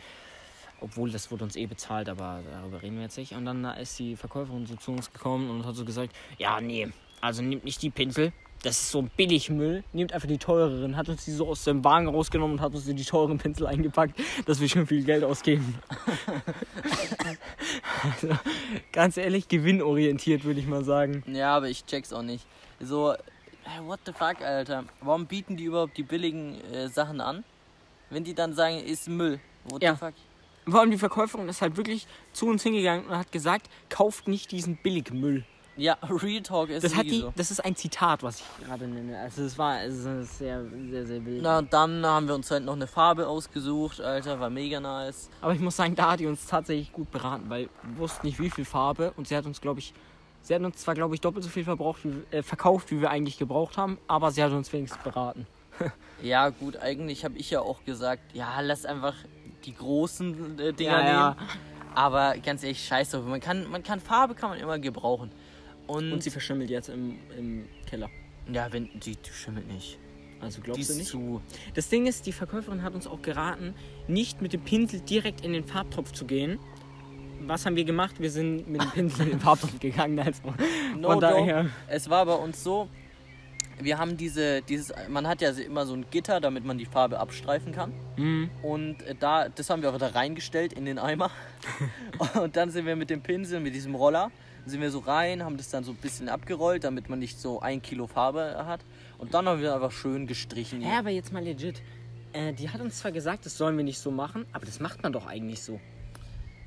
obwohl 0.83 1.11
das 1.11 1.31
wurde 1.31 1.45
uns 1.45 1.57
eh 1.57 1.67
bezahlt, 1.67 2.09
aber 2.09 2.41
darüber 2.51 2.83
reden 2.83 2.97
wir 2.97 3.05
jetzt 3.05 3.17
nicht. 3.19 3.33
Und 3.33 3.45
dann 3.45 3.65
ist 3.65 3.99
die 3.99 4.17
Verkäuferin 4.17 4.67
so 4.67 4.75
zu 4.77 4.93
uns 4.93 5.13
gekommen 5.13 5.49
und 5.51 5.65
hat 5.65 5.75
so 5.77 5.85
gesagt, 5.85 6.15
ja, 6.39 6.61
nee, 6.61 6.89
also 7.21 7.43
nehmt 7.43 7.65
nicht 7.65 7.81
die 7.83 7.91
Pinsel. 7.91 8.33
Das 8.63 8.79
ist 8.79 8.91
so 8.93 9.01
ein 9.01 9.11
Billigmüll. 9.17 9.83
Nehmt 9.93 10.13
einfach 10.13 10.29
die 10.29 10.39
teureren. 10.39 10.97
Hat 10.97 11.09
uns 11.09 11.25
die 11.25 11.33
so 11.33 11.49
aus 11.49 11.65
dem 11.65 11.83
Wagen 11.83 12.07
rausgenommen 12.07 12.59
und 12.59 12.61
hat 12.61 12.73
uns 12.75 12.85
die 12.85 12.95
teuren 13.05 13.37
Pinsel 13.37 13.67
eingepackt, 13.67 14.21
dass 14.47 14.61
wir 14.61 14.69
schon 14.69 14.87
viel 14.87 15.05
Geld 15.05 15.25
ausgeben. 15.25 15.75
Also, 18.03 18.37
ganz 18.93 19.17
ehrlich, 19.17 19.49
gewinnorientiert, 19.49 20.45
würde 20.45 20.59
ich 20.61 20.67
mal 20.67 20.85
sagen. 20.85 21.23
Ja, 21.27 21.57
aber 21.57 21.69
ich 21.69 21.85
check's 21.87 22.13
auch 22.13 22.23
nicht. 22.23 22.45
So, 22.81 23.15
hey, 23.63 23.85
what 23.87 24.01
the 24.07 24.13
fuck, 24.13 24.41
Alter? 24.43 24.85
Warum 25.01 25.27
bieten 25.27 25.57
die 25.57 25.65
überhaupt 25.65 25.97
die 25.97 26.03
billigen 26.03 26.61
äh, 26.73 26.89
Sachen 26.89 27.21
an? 27.21 27.45
Wenn 28.11 28.25
die 28.25 28.35
dann 28.35 28.55
sagen, 28.55 28.79
ist 28.79 29.09
Müll. 29.09 29.39
What 29.65 29.83
Ja. 29.83 29.93
the 29.93 29.99
fuck? 29.99 30.15
Vor 30.69 30.81
allem 30.81 30.91
die 30.91 30.99
Verkäuferin 30.99 31.49
ist 31.49 31.61
halt 31.61 31.77
wirklich 31.77 32.07
zu 32.33 32.47
uns 32.47 32.63
hingegangen 32.63 33.07
und 33.07 33.17
hat 33.17 33.33
gesagt, 33.33 33.69
kauft 33.89 34.29
nicht 34.29 34.53
diesen 34.53 34.77
Billigmüll. 34.77 35.45
Ja, 35.77 35.97
Real 36.03 36.43
Talk 36.43 36.69
ist 36.69 36.85
Das, 36.85 36.95
hat 36.95 37.07
die, 37.07 37.21
so. 37.21 37.33
das 37.35 37.51
ist 37.51 37.65
ein 37.65 37.75
Zitat, 37.75 38.23
was 38.23 38.41
ich 38.41 38.67
gerade 38.67 38.87
nenne. 38.87 39.19
Also 39.19 39.43
es 39.43 39.57
war 39.57 39.83
ist 39.83 40.03
sehr, 40.03 40.65
sehr, 40.91 41.07
sehr 41.07 41.25
wild. 41.25 41.43
Na, 41.43 41.63
dann 41.63 42.05
haben 42.05 42.29
wir 42.29 42.35
uns 42.35 42.51
halt 42.51 42.65
noch 42.65 42.75
eine 42.75 42.87
Farbe 42.87 43.27
ausgesucht, 43.27 44.01
Alter, 44.01 44.39
war 44.39 44.51
mega 44.51 44.81
nice. 44.81 45.31
Aber 45.41 45.55
ich 45.55 45.61
muss 45.61 45.77
sagen, 45.77 45.95
da 45.95 46.13
hat 46.13 46.21
die 46.21 46.27
uns 46.27 46.47
tatsächlich 46.47 46.93
gut 46.93 47.11
beraten, 47.11 47.49
weil 47.49 47.71
wir 47.83 47.99
wussten 47.99 48.27
nicht, 48.27 48.39
wie 48.39 48.51
viel 48.51 48.67
Farbe. 48.67 49.13
Und 49.17 49.29
sie 49.29 49.37
hat 49.37 49.47
uns, 49.47 49.63
glaube 49.63 49.81
ich, 49.81 49.95
sie 50.43 50.55
hat 50.55 50.61
uns 50.63 50.77
zwar, 50.77 50.95
glaube 50.95 51.15
ich, 51.15 51.23
doppelt 51.23 51.43
so 51.43 51.51
viel 51.51 51.65
verbraucht, 51.65 52.05
wie, 52.05 52.37
äh, 52.37 52.43
verkauft, 52.43 52.91
wie 52.91 53.01
wir 53.01 53.11
eigentlich 53.11 53.39
gebraucht 53.39 53.79
haben, 53.79 53.99
aber 54.09 54.31
sie 54.31 54.43
hat 54.43 54.53
uns 54.53 54.73
wenigstens 54.73 55.03
beraten. 55.03 55.47
Ja, 56.23 56.51
gut, 56.51 56.77
eigentlich 56.77 57.25
habe 57.25 57.37
ich 57.37 57.51
ja 57.51 57.63
auch 57.63 57.85
gesagt, 57.85 58.23
ja, 58.33 58.61
lass 58.61 58.85
einfach 58.85 59.17
die 59.65 59.75
großen 59.75 60.59
äh, 60.59 60.73
Dinger 60.73 61.01
Ja, 61.01 61.07
ja. 61.07 61.31
nehmen. 61.37 61.49
Aber 61.95 62.35
ganz 62.39 62.63
ehrlich, 62.63 62.83
scheiß 62.85 63.11
drauf. 63.11 63.25
Man 63.25 63.41
kann, 63.41 63.71
man 63.71 63.83
kann 63.83 64.01
Farbe 64.01 64.35
kann 64.35 64.51
man 64.51 64.59
immer 64.59 64.79
gebrauchen. 64.79 65.31
Und, 65.87 66.13
Und 66.13 66.23
sie 66.23 66.31
verschimmelt 66.31 66.71
jetzt 66.71 66.89
im, 66.89 67.19
im 67.39 67.69
Keller. 67.87 68.09
ja, 68.51 68.73
wenn 68.73 68.89
die, 69.01 69.17
die 69.17 69.31
schimmelt 69.31 69.67
nicht. 69.71 69.99
Also 70.41 70.61
glaubst 70.61 70.89
du 70.91 70.95
nicht? 70.95 71.07
zu. 71.07 71.41
Das 71.75 71.89
Ding 71.89 72.07
ist, 72.07 72.27
die 72.27 72.33
Verkäuferin 72.33 72.83
hat 72.83 72.95
uns 72.95 73.07
auch 73.07 73.23
geraten, 73.23 73.75
nicht 74.09 74.41
mit 74.43 74.53
dem 74.53 74.63
Pinsel 74.63 75.01
direkt 75.01 75.45
in 75.45 75.53
den 75.53 75.65
Farbtopf 75.65 76.13
zu 76.13 76.25
gehen. 76.25 76.59
Was 77.45 77.67
haben 77.67 77.77
wir 77.77 77.85
gemacht? 77.85 78.17
Wir 78.21 78.31
sind 78.31 78.69
mit 78.69 78.81
dem 78.83 78.91
Pinsel 78.91 79.27
in 79.27 79.31
den 79.33 79.41
Farbtopf 79.47 79.79
gegangen. 79.79 80.19
Also. 80.19 80.43
No 80.97 81.21
daher. 81.21 81.67
Es 81.89 82.09
war 82.09 82.25
bei 82.27 82.35
uns 82.35 82.63
so, 82.63 82.89
wir 83.81 83.99
haben 83.99 84.17
diese, 84.17 84.63
dieses, 84.63 84.93
man 85.09 85.27
hat 85.27 85.41
ja 85.41 85.51
immer 85.51 85.87
so 85.87 85.95
ein 85.95 86.07
Gitter, 86.11 86.41
damit 86.41 86.65
man 86.65 86.79
die 86.79 86.87
Farbe 86.87 87.19
abstreifen 87.19 87.73
kann. 87.73 87.93
Mhm. 88.17 88.51
Und 88.63 89.03
äh, 89.03 89.15
da, 89.19 89.49
das 89.49 89.71
haben 89.71 89.83
wir 89.83 89.91
auch 89.91 89.99
da 89.99 90.09
reingestellt 90.09 90.73
in 90.73 90.85
den 90.85 90.99
Eimer. 90.99 91.31
und 92.43 92.57
dann 92.57 92.71
sind 92.71 92.87
wir 92.87 92.97
mit 92.97 93.11
dem 93.11 93.23
Pinsel, 93.23 93.61
mit 93.61 93.75
diesem 93.75 93.95
Roller, 93.95 94.31
sind 94.67 94.81
wir 94.81 94.91
so 94.91 95.01
rein, 95.01 95.43
haben 95.45 95.57
das 95.57 95.71
dann 95.71 95.85
so 95.85 95.93
ein 95.93 95.97
bisschen 95.97 96.29
abgerollt, 96.29 96.85
damit 96.85 97.09
man 97.09 97.19
nicht 97.19 97.41
so 97.41 97.61
ein 97.61 97.83
Kilo 97.83 98.07
Farbe 98.07 98.65
hat. 98.67 98.81
Und 99.19 99.35
dann 99.35 99.47
haben 99.47 99.61
wir 99.61 99.75
einfach 99.75 99.93
schön 99.93 100.27
gestrichen. 100.27 100.81
Ja, 100.83 100.99
aber 100.99 101.11
jetzt 101.11 101.33
mal 101.33 101.43
legit. 101.43 101.83
Äh, 102.33 102.53
die 102.53 102.71
hat 102.71 102.81
uns 102.81 102.99
zwar 102.99 103.13
gesagt, 103.13 103.47
das 103.47 103.59
sollen 103.59 103.77
wir 103.77 103.85
nicht 103.85 103.99
so 103.99 104.11
machen, 104.11 104.47
aber 104.53 104.67
das 104.67 104.81
macht 104.81 105.03
man 105.03 105.13
doch 105.13 105.27
eigentlich 105.27 105.63
so. 105.63 105.81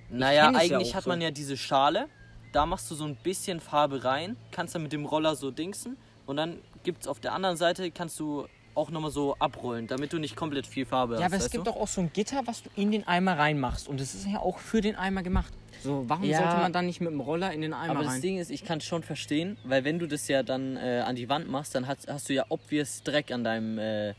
naja, 0.10 0.52
ja 0.52 0.58
eigentlich 0.58 0.92
auch 0.92 0.96
hat 0.96 1.04
so. 1.04 1.10
man 1.10 1.22
ja 1.22 1.32
diese 1.32 1.58
Schale. 1.58 2.08
da 2.52 2.66
machst 2.66 2.90
du 2.92 2.96
so 2.96 3.06
ein 3.06 3.16
bisschen 3.16 3.60
Farbe 3.60 4.04
rein, 4.04 4.38
kannst 4.52 4.76
dann 4.76 4.84
mit 4.84 4.94
dem 4.94 5.06
Roller 5.06 5.36
so 5.36 5.52
dingsen 5.52 5.98
und 6.26 6.38
dann 6.38 6.60
gibt 6.86 7.02
es 7.02 7.08
auf 7.08 7.20
der 7.20 7.34
anderen 7.34 7.58
Seite, 7.58 7.92
kannst 7.92 8.18
du 8.20 8.48
auch 8.76 8.92
nochmal 8.92 9.12
so 9.12 9.36
abrollen, 9.40 9.88
damit 9.88 10.14
du 10.14 10.20
nicht 10.20 10.36
komplett 10.36 10.68
viel 10.68 10.86
Farbe 10.86 11.16
Ja, 11.16 11.24
hast. 11.24 11.34
aber 11.34 11.44
es 11.44 11.50
gibt 11.50 11.66
doch 11.68 11.76
auch 11.76 11.88
so 11.88 12.02
ein 12.02 12.12
Gitter, 12.14 12.42
was 12.46 12.62
du 12.64 12.70
in 12.76 12.92
den 12.92 13.06
Eimer 13.08 13.38
reinmachst. 13.38 13.88
Und 13.88 14.00
das 14.00 14.14
ist 14.16 14.28
ja 14.28 14.40
auch 14.40 14.60
für 14.60 14.82
den 14.82 14.96
Eimer 14.96 15.24
gemacht. 15.24 15.54
So, 15.82 16.04
warum 16.08 16.26
Ja. 16.26 16.38
sollte 16.40 16.58
man 16.58 16.72
dann 16.74 16.86
nicht 16.86 17.00
mit 17.02 17.10
dem 17.12 17.20
Roller 17.22 17.52
in 17.52 17.62
den 17.62 17.74
Eimer 17.74 17.92
Aber 17.96 18.04
das 18.04 18.14
rein? 18.14 18.22
Ding 18.22 18.38
ist, 18.38 18.50
ich 18.52 18.64
kann 18.64 18.78
es 18.80 18.86
schon 18.86 19.02
verstehen, 19.04 19.58
weil 19.64 19.84
wenn 19.84 20.00
du 20.00 20.08
das 20.08 20.28
ja 20.28 20.44
dann 20.44 20.78
äh, 20.78 21.04
an 21.06 21.16
die 21.16 21.28
Wand 21.30 21.50
machst, 21.50 21.74
dann 21.76 21.88
hast, 21.88 22.08
hast 22.08 22.30
du 22.30 22.34
ja 22.34 22.46
obvious 22.50 23.02
Dreck 23.04 23.32
an 23.32 23.44
deinem, 23.44 23.78
äh, 23.80 24.14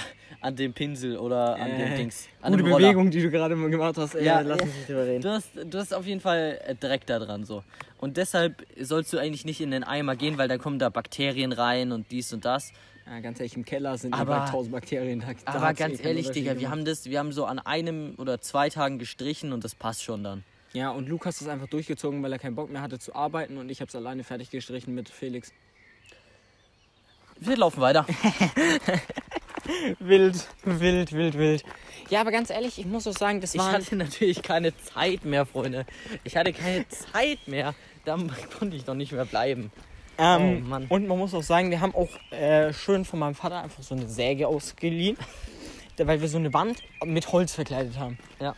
an 0.40 0.54
dem 0.56 0.72
Pinsel 0.72 1.16
oder 1.16 1.56
an 1.56 1.70
dem 1.70 1.92
Äh, 1.92 1.96
Dings. 1.96 2.28
An 2.42 2.52
Gute 2.52 2.64
dem. 2.64 2.72
Bewegung, 2.72 3.10
die 3.10 3.22
du 3.22 3.30
gerade 3.30 3.56
gemacht 3.56 3.96
hast. 3.98 4.14
Ey, 4.14 4.24
Ja, 4.24 4.40
lass 4.40 4.60
uns 4.62 4.74
nicht 4.74 4.88
drüber 4.88 5.04
reden. 5.06 5.22
Du 5.22 5.30
hast, 5.30 5.50
du 5.54 5.78
hast 5.78 5.92
auf 5.94 6.06
jeden 6.06 6.20
Fall 6.20 6.60
äh, 6.66 6.74
Dreck 6.74 7.06
da 7.06 7.18
dran 7.18 7.44
so. 7.44 7.64
Und 7.98 8.16
deshalb 8.16 8.64
sollst 8.80 9.12
du 9.12 9.18
eigentlich 9.18 9.44
nicht 9.44 9.60
in 9.60 9.70
den 9.72 9.82
Eimer 9.84 10.14
gehen, 10.16 10.38
weil 10.38 10.46
dann 10.48 10.58
kommen 10.60 10.78
da 10.78 10.88
Bakterien 10.88 11.52
rein 11.52 11.90
und 11.92 12.10
dies 12.10 12.32
und 12.32 12.44
das. 12.44 12.72
Ja, 13.06 13.20
ganz 13.20 13.40
ehrlich, 13.40 13.56
im 13.56 13.64
Keller 13.64 13.96
sind 13.98 14.12
Aber- 14.14 14.22
über 14.36 14.44
1000 14.44 14.72
Bakterien. 14.72 15.20
Da, 15.20 15.26
da 15.44 15.52
Aber 15.58 15.70
eh 15.70 15.74
ganz 15.74 15.96
keinen 15.98 16.06
ehrlich, 16.08 16.30
Digga, 16.30 16.58
wir 16.60 16.70
haben 16.70 16.84
das, 16.84 17.06
wir 17.06 17.18
haben 17.18 17.32
so 17.32 17.46
an 17.46 17.58
einem 17.58 18.14
oder 18.18 18.40
zwei 18.40 18.68
Tagen 18.68 18.98
gestrichen 18.98 19.52
und 19.52 19.64
das 19.64 19.74
passt 19.74 20.02
schon 20.04 20.22
dann. 20.22 20.44
Ja, 20.74 20.90
und 20.90 21.08
Lukas 21.08 21.40
ist 21.40 21.48
einfach 21.48 21.66
durchgezogen, 21.68 22.22
weil 22.22 22.30
er 22.32 22.38
keinen 22.38 22.54
Bock 22.54 22.70
mehr 22.70 22.82
hatte 22.82 22.98
zu 22.98 23.14
arbeiten. 23.14 23.56
Und 23.56 23.70
ich 23.70 23.80
habe 23.80 23.88
es 23.88 23.96
alleine 23.96 24.22
fertig 24.24 24.50
gestrichen 24.50 24.94
mit 24.94 25.08
Felix. 25.08 25.52
Wir 27.40 27.56
laufen 27.56 27.80
weiter. 27.80 28.04
Wild, 29.98 30.46
wild, 30.64 31.12
wild, 31.12 31.38
wild. 31.38 31.64
Ja, 32.10 32.20
aber 32.20 32.30
ganz 32.30 32.50
ehrlich, 32.50 32.78
ich 32.78 32.86
muss 32.86 33.06
auch 33.06 33.12
sagen, 33.16 33.40
das 33.40 33.54
Ich 33.54 33.60
war... 33.60 33.72
hatte 33.72 33.96
natürlich 33.96 34.42
keine 34.42 34.76
Zeit 34.76 35.24
mehr, 35.24 35.44
Freunde. 35.44 35.84
Ich 36.24 36.36
hatte 36.36 36.52
keine 36.52 36.88
Zeit 36.88 37.46
mehr. 37.46 37.74
Da 38.04 38.16
konnte 38.58 38.76
ich 38.76 38.84
doch 38.84 38.94
nicht 38.94 39.12
mehr 39.12 39.26
bleiben. 39.26 39.70
Ähm, 40.16 40.62
Oh, 40.64 40.68
Mann. 40.68 40.86
Und 40.88 41.06
man 41.06 41.18
muss 41.18 41.34
auch 41.34 41.42
sagen, 41.42 41.70
wir 41.70 41.80
haben 41.80 41.94
auch 41.94 42.08
äh, 42.32 42.72
schön 42.72 43.04
von 43.04 43.18
meinem 43.18 43.34
Vater 43.34 43.62
einfach 43.62 43.82
so 43.82 43.94
eine 43.94 44.08
Säge 44.08 44.48
ausgeliehen, 44.48 45.16
weil 45.98 46.20
wir 46.20 46.28
so 46.28 46.38
eine 46.38 46.52
Wand 46.54 46.82
mit 47.04 47.30
Holz 47.30 47.54
verkleidet 47.54 47.98
haben. 47.98 48.18
Ja. 48.40 48.54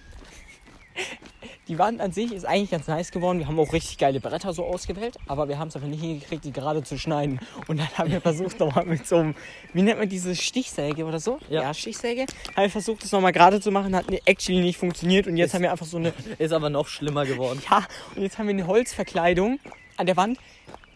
Die 1.71 1.79
Wand 1.79 2.01
an 2.01 2.11
sich 2.11 2.33
ist 2.33 2.45
eigentlich 2.45 2.71
ganz 2.73 2.89
nice 2.89 3.13
geworden. 3.13 3.39
Wir 3.39 3.47
haben 3.47 3.59
auch 3.61 3.73
richtig 3.73 3.97
geile 3.97 4.19
Bretter 4.19 4.53
so 4.53 4.65
ausgewählt, 4.65 5.17
aber 5.29 5.49
wir 5.49 5.57
haben 5.59 5.69
es 5.69 5.77
einfach 5.77 5.87
nicht 5.89 6.01
hingekriegt, 6.03 6.45
die 6.45 6.53
gerade 6.53 6.83
zu 6.83 6.99
schneiden. 6.99 7.39
Und 7.69 7.79
dann 7.79 7.89
haben 7.97 8.11
wir 8.11 8.21
versucht, 8.21 8.59
nochmal 8.59 8.85
mit 8.87 9.07
so 9.07 9.19
einem, 9.19 9.37
wie 9.73 9.83
nennt 9.83 10.01
man 10.01 10.09
diese 10.09 10.35
Stichsäge 10.35 11.05
oder 11.05 11.21
so? 11.21 11.39
Ja. 11.49 11.73
Stichsäge. 11.73 12.23
Haben 12.57 12.63
wir 12.65 12.71
versucht, 12.71 13.05
das 13.05 13.13
nochmal 13.13 13.31
gerade 13.31 13.61
zu 13.61 13.71
machen, 13.71 13.95
hat 13.95 14.07
actually 14.25 14.61
nicht 14.63 14.79
funktioniert. 14.79 15.29
Und 15.29 15.37
jetzt 15.37 15.51
Ist- 15.51 15.55
haben 15.55 15.63
wir 15.63 15.71
einfach 15.71 15.87
so 15.87 15.99
eine 15.99 16.13
Ist 16.39 16.53
aber 16.53 16.71
noch 16.71 16.89
schlimmer 16.89 17.25
geworden. 17.25 17.63
ja, 17.71 17.87
und 18.17 18.23
jetzt 18.23 18.37
haben 18.39 18.49
wir 18.49 18.55
eine 18.55 18.67
Holzverkleidung 18.67 19.61
an 19.97 20.07
der 20.07 20.17
Wand, 20.17 20.39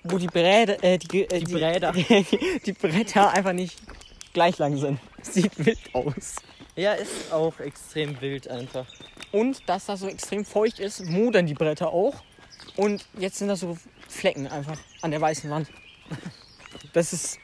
wo 0.03 0.18
die 0.18 0.27
Bräder, 0.27 0.83
äh, 0.83 0.99
die, 0.99 1.22
äh, 1.22 1.39
Die 1.39 1.53
Bräder. 1.55 1.93
die, 1.93 2.27
die 2.66 2.72
Bretter 2.72 3.31
einfach 3.31 3.53
nicht 3.53 3.77
gleich 4.33 4.59
lang 4.59 4.77
sind. 4.77 4.99
Sieht 5.22 5.53
wild 5.64 5.79
aus. 5.93 6.35
Ja, 6.75 6.95
ist 6.95 7.33
auch 7.33 7.61
extrem 7.61 8.20
wild 8.20 8.49
einfach. 8.49 8.87
Und 9.35 9.68
dass 9.68 9.87
das 9.87 9.99
so 9.99 10.07
extrem 10.07 10.45
feucht 10.45 10.78
ist, 10.78 11.05
modern 11.07 11.47
die 11.47 11.55
Bretter 11.55 11.89
auch. 11.89 12.14
Und 12.76 13.05
jetzt 13.18 13.39
sind 13.39 13.49
da 13.49 13.57
so 13.57 13.76
Flecken 14.09 14.47
einfach 14.47 14.78
an 15.03 15.11
der 15.11 15.20
weißen 15.20 15.51
Wand. 15.51 15.68
Das 16.93 17.12
ist, 17.12 17.41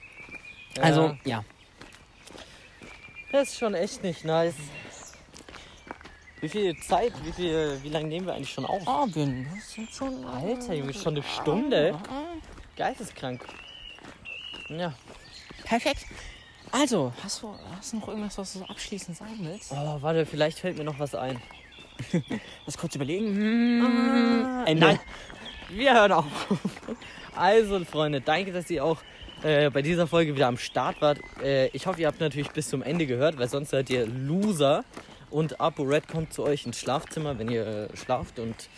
also, 0.81 1.17
ja. 1.25 1.45
Das 3.33 3.49
ist 3.49 3.59
schon 3.59 3.75
echt 3.75 4.05
nicht 4.05 4.25
nice. 4.25 4.55
Wie 6.41 6.49
viel 6.49 6.77
Zeit, 6.81 7.13
wie 7.25 7.33
viel, 7.33 7.81
wie 7.83 7.89
lange 7.89 8.07
nehmen 8.07 8.27
wir 8.27 8.35
eigentlich 8.35 8.53
schon 8.53 8.65
auf? 8.65 8.87
Ah, 8.87 9.07
wir 9.13 9.27
sind 9.67 9.91
schon. 9.91 10.25
Alter, 10.25 10.75
Junge, 10.75 10.95
schon 10.95 11.17
eine 11.17 11.25
Stunde. 11.25 11.99
Geisteskrank. 12.77 13.45
Ja. 14.69 14.95
Perfekt. 15.65 16.07
Also, 16.71 17.13
hast 17.25 17.43
du, 17.43 17.53
hast 17.77 17.93
du 17.93 17.97
noch 17.97 18.09
irgendwas, 18.09 18.39
was 18.39 18.53
du 18.53 18.61
so 18.61 18.65
abschließend 18.67 19.17
sagen 19.17 19.39
willst? 19.41 19.73
Oh, 19.73 19.99
warte, 20.01 20.25
vielleicht 20.25 20.61
fällt 20.61 20.79
mir 20.79 20.85
noch 20.85 21.01
was 21.01 21.17
ein. 21.17 21.41
Lass 22.67 22.79
kurz 22.79 22.95
überlegen. 22.95 23.27
Hm, 23.27 24.67
Ende. 24.67 24.87
Nein. 24.87 25.01
Wir 25.71 25.95
hören 25.95 26.13
auf. 26.13 26.27
Also, 27.37 27.83
Freunde, 27.85 28.21
danke, 28.21 28.53
dass 28.53 28.69
ihr 28.71 28.85
auch 28.85 28.99
äh, 29.43 29.71
bei 29.71 29.83
dieser 29.83 30.07
Folge 30.07 30.35
wieder 30.35 30.49
am 30.49 30.59
Start 30.59 31.01
wart. 31.01 31.21
Äh, 31.43 31.69
ich 31.69 31.87
hoffe, 31.87 32.01
ihr 32.01 32.09
habt 32.09 32.21
natürlich 32.21 32.51
bis 32.51 32.69
zum 32.69 32.83
Ende 32.83 33.07
gehört, 33.07 33.39
weil 33.39 33.49
sonst 33.49 33.71
seid 33.71 33.89
ihr 33.89 34.07
Loser. 34.07 34.85
Und 35.31 35.61
Apo 35.61 35.85
Red 35.85 36.09
kommt 36.09 36.35
zu 36.35 36.43
euch 36.43 36.67
ins 36.67 36.81
Schlafzimmer, 36.81 37.39
wenn 37.39 37.49
ihr 37.49 37.67
äh, 37.67 37.97
schlaft 37.97 38.41
und 38.41 38.69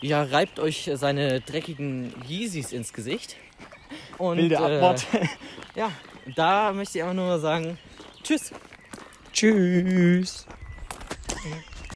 ja, 0.00 0.22
reibt 0.22 0.58
euch 0.58 0.90
seine 0.94 1.40
dreckigen 1.40 2.12
Yeezys 2.28 2.72
ins 2.72 2.92
Gesicht. 2.92 3.36
Und, 4.18 4.52
Abmord. 4.52 5.06
Äh, 5.12 5.26
ja, 5.76 5.90
da 6.34 6.72
möchte 6.72 6.98
ich 6.98 7.04
einfach 7.04 7.16
nur 7.16 7.26
mal 7.26 7.40
sagen, 7.40 7.78
tschüss. 8.22 8.52
Tschüss. 9.32 10.46